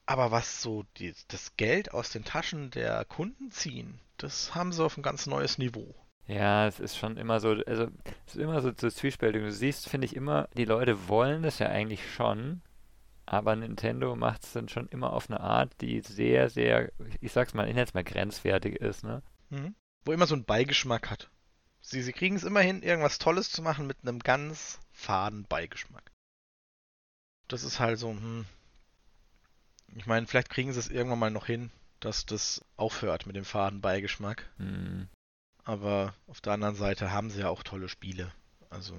Aber 0.07 0.31
was 0.31 0.63
so 0.63 0.85
die, 0.99 1.15
das 1.29 1.57
Geld 1.57 1.93
aus 1.93 2.11
den 2.11 2.25
Taschen 2.25 2.71
der 2.71 3.05
Kunden 3.05 3.51
ziehen, 3.51 4.01
das 4.17 4.55
haben 4.55 4.73
sie 4.73 4.85
auf 4.85 4.97
ein 4.97 5.03
ganz 5.03 5.27
neues 5.27 5.59
Niveau. 5.59 5.95
Ja, 6.29 6.67
es 6.67 6.81
ist 6.81 6.97
schon 6.97 7.17
immer 7.17 7.41
so, 7.41 7.51
also 7.67 7.89
es 8.27 8.35
ist 8.35 8.41
immer 8.41 8.61
so, 8.61 8.73
so 8.77 8.89
zwiespältig. 8.89 9.43
Du 9.43 9.53
siehst, 9.53 9.89
finde 9.89 10.07
ich 10.07 10.17
immer, 10.17 10.49
die 10.57 10.65
Leute 10.65 11.09
wollen 11.09 11.43
das 11.43 11.59
ja 11.59 11.69
eigentlich 11.69 12.13
schon, 12.13 12.63
aber 13.27 13.55
Nintendo 13.57 14.17
macht 14.17 14.45
es 14.45 14.53
dann 14.53 14.69
schon 14.69 14.89
immer 14.89 15.13
auf 15.13 15.29
eine 15.29 15.41
Art, 15.41 15.73
die 15.81 16.01
sehr, 16.01 16.51
sehr, 16.51 16.91
ich 17.21 17.33
sag's 17.33 17.55
mal, 17.55 17.69
ich 17.69 17.75
nenne 17.75 17.87
es 17.87 17.95
mal 17.95 18.05
grenzwertig 18.05 18.77
ist, 18.77 19.05
ne? 19.05 19.23
Mhm. 19.51 19.75
Wo 20.05 20.13
immer 20.13 20.27
so 20.27 20.37
ein 20.37 20.45
Beigeschmack 20.45 21.11
hat. 21.11 21.31
Sie, 21.81 22.03
sie 22.03 22.13
kriegen 22.13 22.37
es 22.37 22.45
immer 22.45 22.61
hin, 22.61 22.83
irgendwas 22.83 23.19
Tolles 23.19 23.51
zu 23.51 23.63
machen 23.63 23.87
mit 23.87 23.99
einem 24.03 24.21
ganz 24.21 24.81
faden 24.93 25.45
Beigeschmack. 25.45 26.11
Das 27.47 27.63
ist 27.63 27.79
halt 27.79 27.99
so, 27.99 28.11
hm, 28.11 28.47
ich 29.95 30.07
meine, 30.07 30.27
vielleicht 30.27 30.51
kriegen 30.51 30.73
sie 30.73 30.79
es 30.79 30.89
irgendwann 30.89 31.19
mal 31.19 31.31
noch 31.31 31.47
hin, 31.47 31.71
dass 32.01 32.27
das 32.27 32.65
aufhört 32.77 33.27
mit 33.27 33.37
dem 33.37 33.45
faden 33.45 33.81
Beigeschmack. 33.81 34.49
Mhm. 34.59 35.09
Aber 35.65 36.15
auf 36.27 36.41
der 36.41 36.53
anderen 36.53 36.77
Seite 36.77 37.11
haben 37.11 37.31
sie 37.31 37.41
ja 37.41 37.49
auch 37.49 37.63
tolle 37.63 37.89
Spiele. 37.89 38.33
Also. 38.71 38.95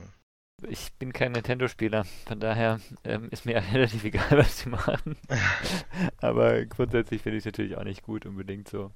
Ich 0.67 0.91
bin 0.93 1.13
kein 1.13 1.33
Nintendo-Spieler, 1.33 2.05
von 2.25 2.39
daher 2.39 2.81
ähm, 3.03 3.29
ist 3.29 3.45
mir 3.45 3.55
relativ 3.73 4.03
egal, 4.03 4.31
was 4.31 4.59
sie 4.59 4.69
machen. 4.69 5.15
Aber 6.17 6.65
grundsätzlich 6.65 7.21
finde 7.21 7.38
ich 7.38 7.41
es 7.41 7.45
natürlich 7.45 7.77
auch 7.77 7.83
nicht 7.83 8.03
gut 8.03 8.25
unbedingt 8.25 8.67
so. 8.67 8.91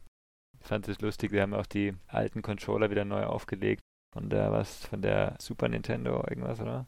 Ich 0.60 0.68
fand 0.68 0.88
es 0.88 1.02
lustig, 1.02 1.32
sie 1.32 1.42
haben 1.42 1.54
auch 1.54 1.66
die 1.66 1.94
alten 2.08 2.42
Controller 2.42 2.90
wieder 2.90 3.06
neu 3.06 3.24
aufgelegt. 3.24 3.82
Von 4.14 4.30
der 4.30 4.52
was, 4.52 4.86
von 4.88 5.02
der 5.02 5.38
Super 5.40 5.70
Nintendo 5.70 6.24
irgendwas, 6.28 6.60
oder? 6.60 6.86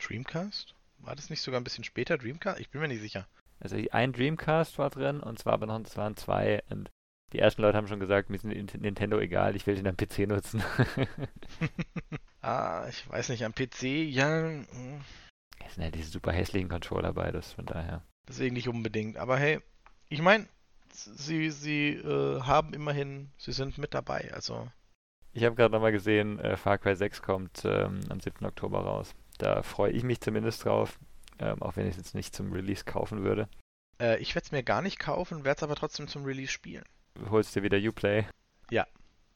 Dreamcast? 0.00 0.74
War 0.98 1.14
das 1.14 1.28
nicht 1.28 1.42
sogar 1.42 1.60
ein 1.60 1.64
bisschen 1.64 1.84
später 1.84 2.16
Dreamcast? 2.16 2.60
Ich 2.60 2.70
bin 2.70 2.80
mir 2.80 2.88
nicht 2.88 3.02
sicher. 3.02 3.26
Also 3.62 3.76
ein 3.92 4.12
Dreamcast 4.12 4.78
war 4.78 4.90
drin 4.90 5.20
und 5.20 5.38
zwar 5.38 5.52
aber 5.54 5.66
noch, 5.66 5.80
es 5.84 5.96
waren 5.96 6.16
zwei 6.16 6.62
und 6.68 6.90
die 7.32 7.38
ersten 7.38 7.62
Leute 7.62 7.78
haben 7.78 7.86
schon 7.86 8.00
gesagt, 8.00 8.28
mir 8.28 8.36
ist 8.36 8.44
Nintendo 8.44 9.18
egal, 9.18 9.56
ich 9.56 9.66
will 9.66 9.76
den 9.76 9.86
am 9.86 9.96
PC 9.96 10.18
nutzen. 10.28 10.62
ah, 12.42 12.86
ich 12.88 13.08
weiß 13.08 13.28
nicht, 13.30 13.44
am 13.44 13.54
PC, 13.54 13.82
ja. 13.82 14.48
Es 14.48 14.68
hm. 14.68 15.00
sind 15.70 15.82
ja 15.84 15.90
diese 15.90 16.10
super 16.10 16.32
hässlichen 16.32 16.68
Controller 16.68 17.12
beides, 17.12 17.52
von 17.52 17.64
daher. 17.64 18.02
Deswegen 18.28 18.54
nicht 18.54 18.68
unbedingt. 18.68 19.16
Aber 19.16 19.38
hey, 19.38 19.60
ich 20.08 20.20
meine, 20.20 20.46
sie, 20.90 21.50
sie 21.50 21.90
äh, 21.94 22.42
haben 22.42 22.74
immerhin, 22.74 23.30
sie 23.38 23.52
sind 23.52 23.78
mit 23.78 23.94
dabei, 23.94 24.30
also. 24.34 24.68
Ich 25.32 25.44
habe 25.44 25.56
gerade 25.56 25.72
nochmal 25.72 25.92
gesehen, 25.92 26.38
äh, 26.40 26.56
Far 26.56 26.76
Cry 26.78 26.94
6 26.94 27.22
kommt 27.22 27.64
ähm, 27.64 28.00
am 28.10 28.20
7. 28.20 28.44
Oktober 28.44 28.80
raus. 28.80 29.14
Da 29.38 29.62
freue 29.62 29.92
ich 29.92 30.02
mich 30.02 30.20
zumindest 30.20 30.64
drauf 30.64 30.98
ähm, 31.38 31.62
auch 31.62 31.76
wenn 31.76 31.86
ich 31.86 31.92
es 31.92 31.98
jetzt 31.98 32.14
nicht 32.14 32.34
zum 32.34 32.52
Release 32.52 32.84
kaufen 32.84 33.24
würde. 33.24 33.48
Äh, 34.00 34.18
ich 34.18 34.34
werde 34.34 34.46
es 34.46 34.52
mir 34.52 34.62
gar 34.62 34.82
nicht 34.82 34.98
kaufen, 34.98 35.44
werde 35.44 35.58
es 35.58 35.62
aber 35.62 35.74
trotzdem 35.74 36.08
zum 36.08 36.24
Release 36.24 36.52
spielen. 36.52 36.84
Du 37.14 37.30
holst 37.30 37.54
dir 37.54 37.62
wieder 37.62 37.78
Uplay? 37.78 38.26
Ja. 38.70 38.86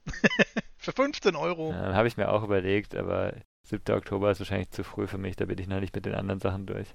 für 0.78 0.92
15 0.92 1.36
Euro. 1.36 1.72
Ja, 1.72 1.94
habe 1.94 2.09
ich 2.09 2.16
mir 2.16 2.30
auch 2.30 2.42
überlegt, 2.42 2.94
aber 2.94 3.34
7. 3.64 3.94
Oktober 3.94 4.30
ist 4.30 4.38
wahrscheinlich 4.38 4.70
zu 4.70 4.84
früh 4.84 5.07
für 5.07 5.18
mich, 5.18 5.36
da 5.36 5.44
bin 5.44 5.59
ich 5.59 5.66
noch 5.66 5.80
nicht 5.80 5.94
mit 5.94 6.07
den 6.07 6.14
anderen 6.14 6.40
Sachen 6.40 6.66
durch. 6.66 6.94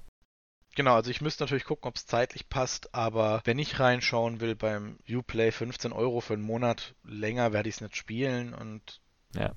Genau, 0.74 0.94
also 0.94 1.10
ich 1.10 1.20
müsste 1.20 1.44
natürlich 1.44 1.64
gucken, 1.64 1.86
ob 1.86 1.96
es 1.96 2.06
zeitlich 2.06 2.48
passt, 2.48 2.94
aber 2.94 3.42
wenn 3.44 3.58
ich 3.58 3.78
reinschauen 3.78 4.40
will 4.40 4.54
beim 4.54 4.98
Uplay 5.08 5.50
15 5.52 5.92
Euro 5.92 6.20
für 6.20 6.32
einen 6.32 6.42
Monat, 6.42 6.94
länger 7.04 7.52
werde 7.52 7.68
ich 7.68 7.76
es 7.76 7.80
nicht 7.82 7.96
spielen 7.96 8.54
und. 8.54 9.02
Ja. 9.34 9.52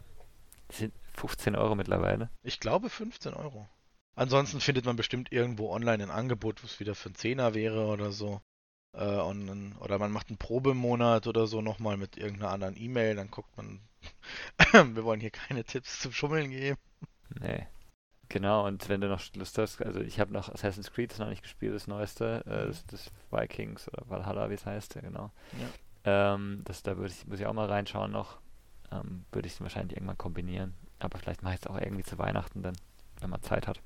Das 0.67 0.79
sind 0.79 0.93
15 1.15 1.55
Euro 1.55 1.75
mittlerweile. 1.75 2.29
Ich 2.43 2.59
glaube 2.59 2.89
15 2.89 3.33
Euro. 3.33 3.69
Ansonsten 4.15 4.61
findet 4.61 4.85
man 4.85 4.95
bestimmt 4.95 5.31
irgendwo 5.31 5.71
online 5.71 6.03
ein 6.03 6.11
Angebot, 6.11 6.63
was 6.63 6.79
wieder 6.79 6.95
für 6.95 7.09
einen 7.09 7.15
Zehner 7.15 7.53
wäre 7.53 7.85
oder 7.87 8.11
so. 8.11 8.41
Äh, 8.93 9.19
und, 9.19 9.75
oder 9.79 9.99
man 9.99 10.11
macht 10.11 10.29
einen 10.29 10.37
Probemonat 10.37 11.27
oder 11.27 11.47
so 11.47 11.61
nochmal 11.61 11.97
mit 11.97 12.17
irgendeiner 12.17 12.51
anderen 12.51 12.77
E-Mail, 12.77 13.15
dann 13.15 13.29
guckt 13.29 13.55
man. 13.57 13.81
Wir 14.71 15.03
wollen 15.03 15.19
hier 15.19 15.31
keine 15.31 15.63
Tipps 15.63 15.99
zum 15.99 16.11
Schummeln 16.11 16.49
geben. 16.49 16.77
Nee. 17.41 17.67
Genau, 18.29 18.65
und 18.65 18.89
wenn 18.89 19.01
du 19.01 19.07
noch 19.07 19.21
Lust 19.35 19.57
hast, 19.57 19.81
also 19.81 19.99
ich 19.99 20.19
habe 20.19 20.33
noch 20.33 20.49
Assassin's 20.49 20.91
Creed 20.91 21.11
das 21.11 21.19
noch 21.19 21.29
nicht 21.29 21.43
gespielt, 21.43 21.75
das 21.75 21.87
neueste, 21.87 22.43
äh, 22.45 22.67
das, 22.67 22.85
das, 22.87 23.11
Vikings 23.29 23.87
oder 23.89 24.09
Valhalla, 24.09 24.49
wie 24.49 24.55
es 24.55 24.65
heißt, 24.65 24.95
ja 24.95 25.01
genau. 25.01 25.31
Ja. 26.05 26.33
Ähm, 26.33 26.61
das, 26.65 26.81
da 26.81 26.97
würde 26.97 27.13
ich, 27.13 27.27
muss 27.27 27.39
ich 27.39 27.45
auch 27.45 27.53
mal 27.53 27.67
reinschauen 27.67 28.11
noch. 28.11 28.39
Ähm, 28.91 29.25
würde 29.31 29.47
ich 29.47 29.59
wahrscheinlich 29.61 29.95
irgendwann 29.97 30.17
kombinieren. 30.17 30.73
Aber 30.99 31.17
vielleicht 31.19 31.43
mache 31.43 31.55
ich 31.55 31.61
es 31.61 31.67
auch 31.67 31.77
irgendwie 31.77 32.03
zu 32.03 32.17
Weihnachten 32.17 32.63
dann, 32.63 32.75
wenn 33.19 33.29
man 33.29 33.43
Zeit 33.43 33.67
hat. 33.67 33.81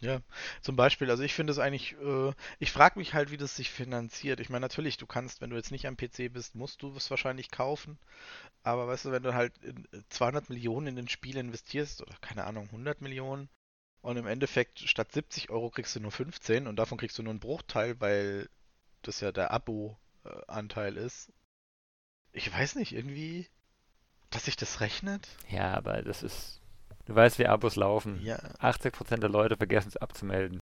Ja, 0.00 0.22
zum 0.62 0.76
Beispiel, 0.76 1.10
also 1.10 1.22
ich 1.22 1.34
finde 1.34 1.52
es 1.52 1.58
eigentlich, 1.58 1.92
äh, 2.00 2.32
ich 2.58 2.72
frage 2.72 2.98
mich 2.98 3.12
halt, 3.12 3.30
wie 3.30 3.36
das 3.36 3.56
sich 3.56 3.70
finanziert. 3.70 4.40
Ich 4.40 4.48
meine, 4.48 4.62
natürlich, 4.62 4.96
du 4.96 5.06
kannst, 5.06 5.42
wenn 5.42 5.50
du 5.50 5.56
jetzt 5.56 5.72
nicht 5.72 5.86
am 5.86 5.96
PC 5.96 6.32
bist, 6.32 6.54
musst 6.54 6.82
du 6.82 6.96
es 6.96 7.10
wahrscheinlich 7.10 7.50
kaufen. 7.50 7.98
Aber 8.62 8.88
weißt 8.88 9.06
du, 9.06 9.12
wenn 9.12 9.22
du 9.22 9.34
halt 9.34 9.54
200 10.10 10.50
äh, 10.50 10.52
Millionen 10.54 10.88
in 10.88 10.96
den 10.96 11.08
Spiel 11.08 11.36
investierst, 11.36 12.02
oder 12.02 12.14
keine 12.22 12.44
Ahnung, 12.44 12.68
100 12.70 13.02
Millionen, 13.02 13.50
und 14.02 14.16
im 14.16 14.26
Endeffekt 14.26 14.80
statt 14.80 15.12
70 15.12 15.50
Euro 15.50 15.70
kriegst 15.70 15.94
du 15.96 16.00
nur 16.00 16.12
15 16.12 16.66
und 16.66 16.76
davon 16.76 16.98
kriegst 16.98 17.18
du 17.18 17.22
nur 17.22 17.32
einen 17.32 17.40
Bruchteil, 17.40 18.00
weil 18.00 18.48
das 19.02 19.20
ja 19.20 19.32
der 19.32 19.50
Abo-Anteil 19.50 20.96
ist. 20.96 21.32
Ich 22.32 22.52
weiß 22.52 22.76
nicht, 22.76 22.92
irgendwie, 22.92 23.48
dass 24.30 24.46
sich 24.46 24.56
das 24.56 24.80
rechnet? 24.80 25.28
Ja, 25.50 25.74
aber 25.74 26.02
das 26.02 26.22
ist 26.22 26.59
Du 27.10 27.16
weißt, 27.16 27.40
wie 27.40 27.48
Abos 27.48 27.74
laufen. 27.74 28.20
Ja. 28.22 28.36
80% 28.60 29.16
der 29.16 29.28
Leute 29.28 29.56
vergessen 29.56 29.88
es 29.88 29.96
abzumelden. 29.96 30.60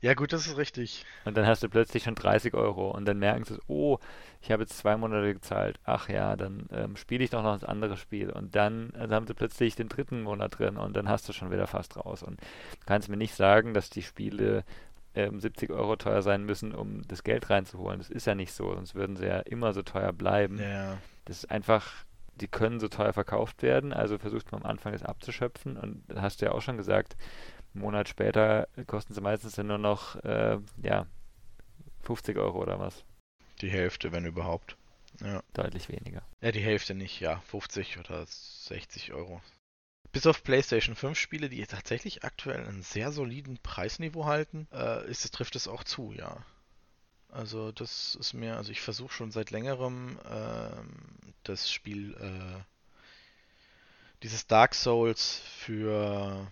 Ja, 0.00 0.14
gut, 0.14 0.32
das 0.32 0.44
ist 0.44 0.56
richtig. 0.56 1.06
Und 1.24 1.36
dann 1.36 1.46
hast 1.46 1.62
du 1.62 1.68
plötzlich 1.68 2.02
schon 2.02 2.16
30 2.16 2.52
Euro 2.54 2.90
und 2.90 3.04
dann 3.04 3.20
merken 3.20 3.44
sie, 3.44 3.60
oh, 3.68 3.98
ich 4.42 4.50
habe 4.50 4.64
jetzt 4.64 4.76
zwei 4.76 4.96
Monate 4.96 5.32
gezahlt. 5.32 5.78
Ach 5.84 6.08
ja, 6.08 6.34
dann 6.34 6.68
ähm, 6.72 6.96
spiele 6.96 7.22
ich 7.22 7.30
doch 7.30 7.44
noch 7.44 7.54
das 7.54 7.62
andere 7.62 7.96
Spiel. 7.96 8.30
Und 8.30 8.56
dann 8.56 8.92
also 8.98 9.14
haben 9.14 9.28
sie 9.28 9.34
plötzlich 9.34 9.76
den 9.76 9.88
dritten 9.88 10.22
Monat 10.22 10.58
drin 10.58 10.78
und 10.78 10.96
dann 10.96 11.08
hast 11.08 11.28
du 11.28 11.32
schon 11.32 11.52
wieder 11.52 11.68
fast 11.68 11.96
raus. 11.96 12.24
Und 12.24 12.40
du 12.40 12.86
kannst 12.86 13.08
mir 13.08 13.16
nicht 13.16 13.36
sagen, 13.36 13.72
dass 13.72 13.88
die 13.88 14.02
Spiele 14.02 14.64
ähm, 15.14 15.38
70 15.38 15.70
Euro 15.70 15.94
teuer 15.94 16.22
sein 16.22 16.42
müssen, 16.42 16.74
um 16.74 17.06
das 17.06 17.22
Geld 17.22 17.50
reinzuholen. 17.50 18.00
Das 18.00 18.10
ist 18.10 18.26
ja 18.26 18.34
nicht 18.34 18.52
so, 18.52 18.74
sonst 18.74 18.96
würden 18.96 19.14
sie 19.14 19.26
ja 19.26 19.38
immer 19.38 19.72
so 19.72 19.82
teuer 19.82 20.12
bleiben. 20.12 20.58
Ja. 20.58 20.98
Das 21.24 21.44
ist 21.44 21.50
einfach 21.52 22.04
die 22.36 22.48
können 22.48 22.80
so 22.80 22.88
teuer 22.88 23.12
verkauft 23.12 23.62
werden, 23.62 23.92
also 23.92 24.18
versucht 24.18 24.50
man 24.52 24.62
am 24.62 24.70
Anfang 24.70 24.92
das 24.92 25.02
abzuschöpfen 25.02 25.76
und 25.76 26.04
hast 26.14 26.40
du 26.40 26.46
ja 26.46 26.52
auch 26.52 26.62
schon 26.62 26.76
gesagt, 26.76 27.16
einen 27.74 27.82
Monat 27.82 28.08
später 28.08 28.68
kosten 28.86 29.14
sie 29.14 29.20
meistens 29.20 29.54
dann 29.54 29.66
nur 29.66 29.78
noch, 29.78 30.16
äh, 30.24 30.58
ja, 30.82 31.06
50 32.02 32.36
Euro 32.36 32.60
oder 32.60 32.78
was. 32.78 33.04
Die 33.60 33.70
Hälfte, 33.70 34.12
wenn 34.12 34.26
überhaupt. 34.26 34.76
Ja. 35.20 35.42
Deutlich 35.52 35.88
weniger. 35.88 36.22
Ja, 36.40 36.52
die 36.52 36.60
Hälfte 36.60 36.94
nicht, 36.94 37.20
ja. 37.20 37.40
50 37.46 37.98
oder 37.98 38.24
60 38.26 39.12
Euro. 39.12 39.40
Bis 40.12 40.26
auf 40.26 40.42
PlayStation 40.42 40.94
5 40.94 41.18
Spiele, 41.18 41.48
die 41.48 41.64
tatsächlich 41.66 42.24
aktuell 42.24 42.66
einen 42.66 42.82
sehr 42.82 43.10
soliden 43.10 43.58
Preisniveau 43.62 44.26
halten, 44.26 44.68
äh, 44.72 45.08
ist, 45.08 45.28
trifft 45.32 45.56
es 45.56 45.66
auch 45.66 45.84
zu, 45.84 46.12
ja. 46.12 46.44
Also 47.34 47.72
das 47.72 48.14
ist 48.14 48.32
mir, 48.32 48.56
also 48.56 48.70
ich 48.70 48.80
versuche 48.80 49.12
schon 49.12 49.32
seit 49.32 49.50
längerem 49.50 50.20
ähm, 50.30 50.88
das 51.42 51.68
Spiel, 51.68 52.14
äh, 52.14 52.62
dieses 54.22 54.46
Dark 54.46 54.74
Souls 54.76 55.40
für 55.58 56.46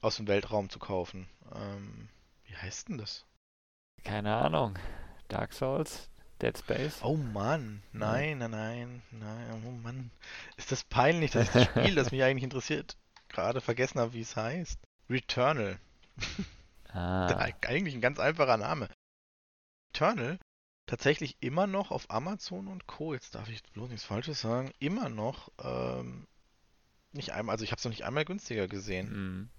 aus 0.00 0.16
dem 0.16 0.28
Weltraum 0.28 0.70
zu 0.70 0.78
kaufen. 0.78 1.28
Ähm, 1.52 2.08
wie 2.44 2.56
heißt 2.56 2.88
denn 2.88 2.98
das? 2.98 3.26
Keine 4.04 4.36
Ahnung. 4.36 4.78
Dark 5.26 5.52
Souls? 5.52 6.08
Dead 6.40 6.56
Space? 6.56 7.00
Oh 7.02 7.16
Mann, 7.16 7.82
nein, 7.92 8.38
nein, 8.38 8.50
nein, 8.52 9.02
nein, 9.10 9.64
oh 9.66 9.72
Mann. 9.72 10.12
Ist 10.56 10.70
das 10.70 10.84
peinlich, 10.84 11.32
dass 11.32 11.48
ich 11.48 11.52
das 11.52 11.64
Spiel, 11.64 11.94
das 11.96 12.12
mich 12.12 12.22
eigentlich 12.22 12.44
interessiert, 12.44 12.96
gerade 13.28 13.60
vergessen 13.60 13.98
habe, 13.98 14.12
wie 14.12 14.22
es 14.22 14.36
heißt? 14.36 14.78
Returnal. 15.10 15.78
Ah. 16.92 17.26
eigentlich 17.66 17.94
ein 17.94 18.00
ganz 18.00 18.20
einfacher 18.20 18.56
Name. 18.56 18.88
Eternal 19.92 20.38
tatsächlich 20.86 21.36
immer 21.40 21.66
noch 21.66 21.90
auf 21.90 22.10
Amazon 22.10 22.66
und 22.68 22.86
Co. 22.86 23.14
Jetzt 23.14 23.34
darf 23.34 23.48
ich 23.48 23.62
bloß 23.72 23.90
nichts 23.90 24.04
Falsches 24.04 24.40
sagen. 24.40 24.72
Immer 24.80 25.08
noch 25.08 25.50
ähm, 25.62 26.26
nicht 27.12 27.32
einmal, 27.32 27.54
also 27.54 27.64
ich 27.64 27.70
habe 27.70 27.78
es 27.78 27.84
noch 27.84 27.90
nicht 27.90 28.04
einmal 28.04 28.24
günstiger 28.24 28.66
gesehen. 28.66 29.12
Mhm. 29.12 29.50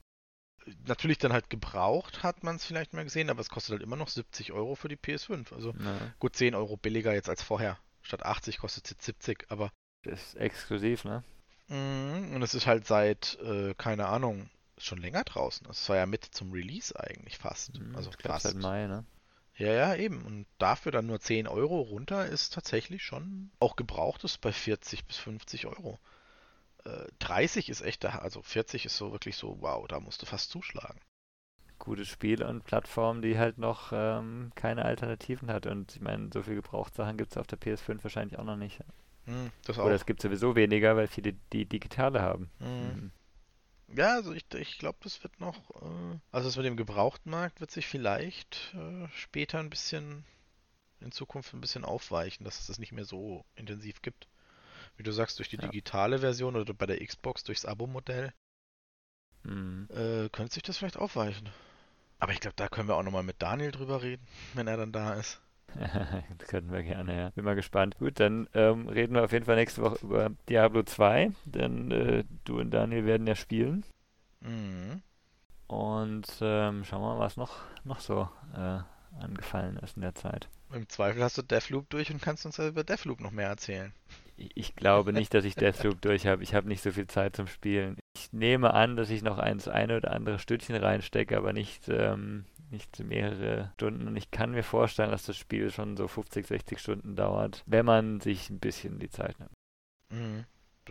Natürlich 0.86 1.18
dann 1.18 1.34
halt 1.34 1.50
gebraucht 1.50 2.22
hat 2.22 2.44
man 2.44 2.58
es 2.58 2.66
vielleicht 2.66 2.94
mal 2.94 3.04
gesehen, 3.04 3.30
aber 3.30 3.42
es 3.42 3.50
kostet 3.50 3.74
halt 3.74 3.82
immer 3.82 3.96
noch 3.96 4.10
70 4.10 4.52
Euro 4.52 4.76
für 4.76 4.90
die 4.90 4.98
PS5. 4.98 5.54
Also 5.54 5.72
ja. 5.72 6.14
gut 6.20 6.36
10 6.36 6.54
Euro 6.54 6.78
billiger 6.78 7.14
jetzt 7.14 7.30
als 7.30 7.42
vorher. 7.42 7.80
Statt 8.02 8.24
80 8.24 8.60
kostet 8.60 8.86
es 8.86 8.92
jetzt 8.92 9.06
70, 9.06 9.46
aber. 9.50 9.72
Das 10.04 10.22
ist 10.22 10.36
exklusiv, 10.36 11.04
ne? 11.04 11.24
Mhm, 11.68 12.36
und 12.36 12.42
es 12.42 12.54
ist 12.54 12.68
halt 12.68 12.86
seit, 12.86 13.40
äh, 13.42 13.74
keine 13.76 14.08
Ahnung, 14.08 14.50
schon 14.78 15.00
länger 15.00 15.24
draußen. 15.24 15.68
Es 15.70 15.88
war 15.90 15.96
ja 15.96 16.06
mit 16.06 16.26
zum 16.26 16.52
Release 16.52 17.00
eigentlich 17.00 17.38
fast. 17.38 17.80
Mhm, 17.80 17.96
also 17.96 18.12
fast. 18.12 18.44
Seit 18.44 18.56
Mai, 18.56 18.88
ne? 18.88 19.06
Ja, 19.62 19.74
ja, 19.74 19.96
eben. 19.96 20.24
Und 20.24 20.48
dafür 20.58 20.92
dann 20.92 21.06
nur 21.06 21.20
10 21.20 21.48
Euro 21.48 21.82
runter 21.82 22.26
ist 22.26 22.52
tatsächlich 22.52 23.04
schon 23.04 23.52
auch 23.60 23.76
gebrauchtes 23.76 24.40
bei 24.40 24.52
40 24.52 25.06
bis 25.06 25.18
50 25.18 25.68
Euro. 25.68 26.00
Äh, 26.84 27.06
30 27.20 27.70
ist 27.70 27.82
echt, 27.82 28.04
also 28.04 28.42
40 28.42 28.88
ist 28.88 28.98
so 28.98 29.12
wirklich 29.12 29.36
so, 29.36 29.58
wow, 29.62 29.88
da 29.88 30.00
musst 30.00 30.24
du 30.24 30.26
fast 30.26 30.50
zuschlagen. 30.50 31.00
Gutes 31.78 32.08
Spiel 32.08 32.44
und 32.44 32.64
Plattform, 32.64 33.22
die 33.22 33.38
halt 33.38 33.60
noch 33.60 33.92
ähm, 33.94 34.52
keine 34.56 34.84
Alternativen 34.84 35.52
hat. 35.52 35.68
Und 35.68 35.96
ich 35.96 36.02
meine, 36.02 36.32
so 36.34 36.42
viel 36.42 36.56
Gebrauchtsachen 36.56 37.18
gibt 37.18 37.30
es 37.30 37.38
auf 37.38 37.46
der 37.46 37.60
PS5 37.60 38.04
wahrscheinlich 38.04 38.40
auch 38.40 38.44
noch 38.44 38.58
nicht. 38.58 38.80
Hm, 39.26 39.52
Oder 39.78 39.94
es 39.94 40.08
gibt 40.08 40.24
sowieso 40.24 40.56
weniger, 40.56 40.96
weil 40.96 41.08
viele 41.08 41.34
die 41.54 41.66
digitale 41.66 42.24
haben. 42.24 42.50
Hm. 42.58 43.12
Ja, 43.96 44.16
also 44.16 44.34
ich, 44.34 44.46
ich 44.54 44.78
glaube, 44.78 44.98
das 45.02 45.22
wird 45.24 45.40
noch, 45.40 45.58
äh, 45.82 46.20
also 46.32 46.48
das 46.48 46.58
mit 46.58 46.66
dem 46.66 46.78
Gebrauchtmarkt 46.78 47.60
wird 47.60 47.72
sich 47.72 47.88
vielleicht 47.88 48.74
äh, 48.76 49.08
später 49.14 49.60
ein 49.60 49.70
bisschen, 49.70 50.26
in 51.00 51.12
Zukunft 51.12 51.54
ein 51.54 51.62
bisschen 51.62 51.84
aufweichen, 51.84 52.44
dass 52.44 52.60
es 52.60 52.68
das 52.68 52.80
nicht 52.80 52.92
mehr 52.92 53.06
so 53.06 53.46
intensiv 53.56 54.02
gibt. 54.02 54.28
Wie 54.98 55.04
du 55.04 55.12
sagst, 55.12 55.40
durch 55.40 55.50
die 55.50 55.58
ja. 55.58 55.64
digitale 55.64 56.20
Version 56.20 56.56
oder 56.56 56.74
bei 56.74 56.86
der 56.86 57.06
Xbox 57.06 57.44
durchs 57.44 57.66
Abo-Modell, 57.66 58.34
mhm. 59.44 59.88
äh, 59.90 60.30
könnte 60.30 60.54
sich 60.54 60.64
das 60.64 60.78
vielleicht 60.78 60.98
aufweichen. 60.98 61.50
Aber 62.20 62.34
ich 62.34 62.40
glaube, 62.40 62.56
da 62.56 62.68
können 62.68 62.88
wir 62.88 62.96
auch 62.96 63.04
nochmal 63.04 63.24
mit 63.24 63.42
Daniel 63.42 63.72
drüber 63.72 64.02
reden, 64.04 64.26
wenn 64.54 64.68
er 64.68 64.78
dann 64.78 64.92
da 64.92 65.14
ist. 65.14 65.42
das 66.38 66.48
könnten 66.48 66.72
wir 66.72 66.84
gerne, 66.84 67.18
ja. 67.18 67.30
Bin 67.32 67.46
mal 67.46 67.56
gespannt. 67.56 67.98
Gut, 67.98 68.20
dann 68.20 68.48
ähm, 68.54 68.88
reden 68.88 69.16
wir 69.16 69.24
auf 69.24 69.32
jeden 69.32 69.46
Fall 69.46 69.56
nächste 69.56 69.82
Woche 69.82 70.00
über 70.04 70.32
Diablo 70.50 70.84
2, 70.84 71.32
denn 71.46 71.92
äh, 71.92 72.24
du 72.46 72.60
und 72.60 72.72
Daniel 72.72 73.06
werden 73.06 73.28
ja 73.28 73.36
spielen. 73.36 73.84
Mhm. 74.42 75.02
Und 75.68 76.28
ähm, 76.42 76.84
schauen 76.84 77.02
wir 77.02 77.16
mal, 77.16 77.20
was 77.20 77.38
noch, 77.38 77.60
noch 77.86 78.02
so 78.02 78.30
äh, 78.56 78.80
angefallen 79.24 79.78
ist 79.78 79.96
in 79.96 80.02
der 80.02 80.16
Zeit. 80.16 80.50
Im 80.74 80.88
Zweifel 80.90 81.24
hast 81.24 81.38
du 81.38 81.42
Deathloop 81.42 81.90
durch 81.90 82.12
und 82.12 82.22
kannst 82.22 82.46
uns 82.46 82.58
ja 82.58 82.68
über 82.68 82.84
Deathloop 82.84 83.20
noch 83.20 83.32
mehr 83.32 83.48
erzählen. 83.48 83.94
Ich 84.36 84.76
glaube 84.76 85.14
nicht, 85.14 85.34
dass 85.34 85.46
ich 85.46 85.56
Deathloop 85.56 86.02
durch 86.02 86.26
habe. 86.26 86.44
Ich 86.44 86.56
habe 86.56 86.68
nicht 86.68 86.82
so 86.82 86.92
viel 86.92 87.08
Zeit 87.08 87.36
zum 87.36 87.48
Spielen. 87.48 87.98
Ich 88.16 88.34
nehme 88.34 88.74
an, 88.74 88.96
dass 88.96 89.10
ich 89.10 89.22
noch 89.22 89.38
eins 89.38 89.68
eine 89.68 89.98
oder 89.98 90.12
andere 90.12 90.40
Stückchen 90.40 90.76
reinstecke, 90.76 91.38
aber 91.38 91.54
nicht 91.54 91.88
ähm, 91.90 92.46
nicht 92.72 93.00
mehrere 93.00 93.72
Stunden. 93.76 94.08
Und 94.08 94.16
ich 94.16 94.32
kann 94.32 94.52
mir 94.52 94.64
vorstellen, 94.64 95.12
dass 95.12 95.26
das 95.26 95.38
Spiel 95.38 95.72
schon 95.72 95.98
so 95.98 96.08
50, 96.08 96.48
60 96.48 96.80
Stunden 96.80 97.16
dauert, 97.16 97.64
wenn 97.66 97.86
man 97.86 98.20
sich 98.20 98.50
ein 98.50 98.60
bisschen 98.60 99.00
die 99.00 99.10
Zeit 99.10 99.38
nimmt. 99.40 99.52
Mhm. 100.10 100.46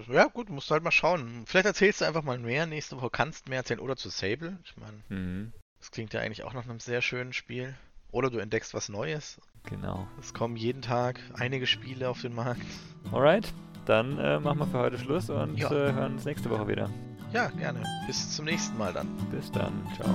Ja, 0.08 0.26
gut, 0.26 0.48
musst 0.48 0.70
du 0.70 0.74
halt 0.74 0.84
mal 0.84 0.90
schauen. 0.90 1.44
Vielleicht 1.46 1.66
erzählst 1.66 2.00
du 2.00 2.04
einfach 2.04 2.22
mal 2.22 2.38
mehr 2.38 2.66
nächste 2.66 2.96
Woche, 2.96 3.10
kannst 3.10 3.48
mehr 3.48 3.58
erzählen 3.58 3.80
oder 3.80 3.96
zu 3.96 4.08
Sable. 4.08 4.58
Ich 4.64 4.76
meine, 4.76 5.02
mhm. 5.08 5.52
das 5.78 5.90
klingt 5.90 6.14
ja 6.14 6.20
eigentlich 6.20 6.44
auch 6.44 6.54
nach 6.54 6.64
einem 6.64 6.80
sehr 6.80 7.02
schönen 7.02 7.32
Spiel. 7.32 7.74
Oder 8.12 8.30
du 8.30 8.38
entdeckst 8.38 8.74
was 8.74 8.88
Neues. 8.88 9.40
Genau. 9.64 10.08
Es 10.18 10.34
kommen 10.34 10.56
jeden 10.56 10.82
Tag 10.82 11.20
einige 11.34 11.66
Spiele 11.66 12.08
auf 12.08 12.22
den 12.22 12.34
Markt. 12.34 12.66
Alright, 13.12 13.52
dann 13.84 14.18
äh, 14.18 14.40
machen 14.40 14.58
wir 14.58 14.66
für 14.66 14.78
heute 14.78 14.98
Schluss 14.98 15.30
und 15.30 15.56
ja. 15.56 15.70
äh, 15.70 15.92
hören 15.92 16.14
uns 16.14 16.24
nächste 16.24 16.50
Woche 16.50 16.66
wieder. 16.66 16.90
Ja, 17.32 17.48
gerne. 17.50 17.82
Bis 18.06 18.34
zum 18.34 18.46
nächsten 18.46 18.76
Mal 18.76 18.92
dann. 18.92 19.08
Bis 19.30 19.52
dann. 19.52 19.86
Ciao. 19.94 20.10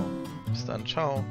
Bis 0.48 0.66
dann. 0.66 0.86
Ciao. 0.86 1.24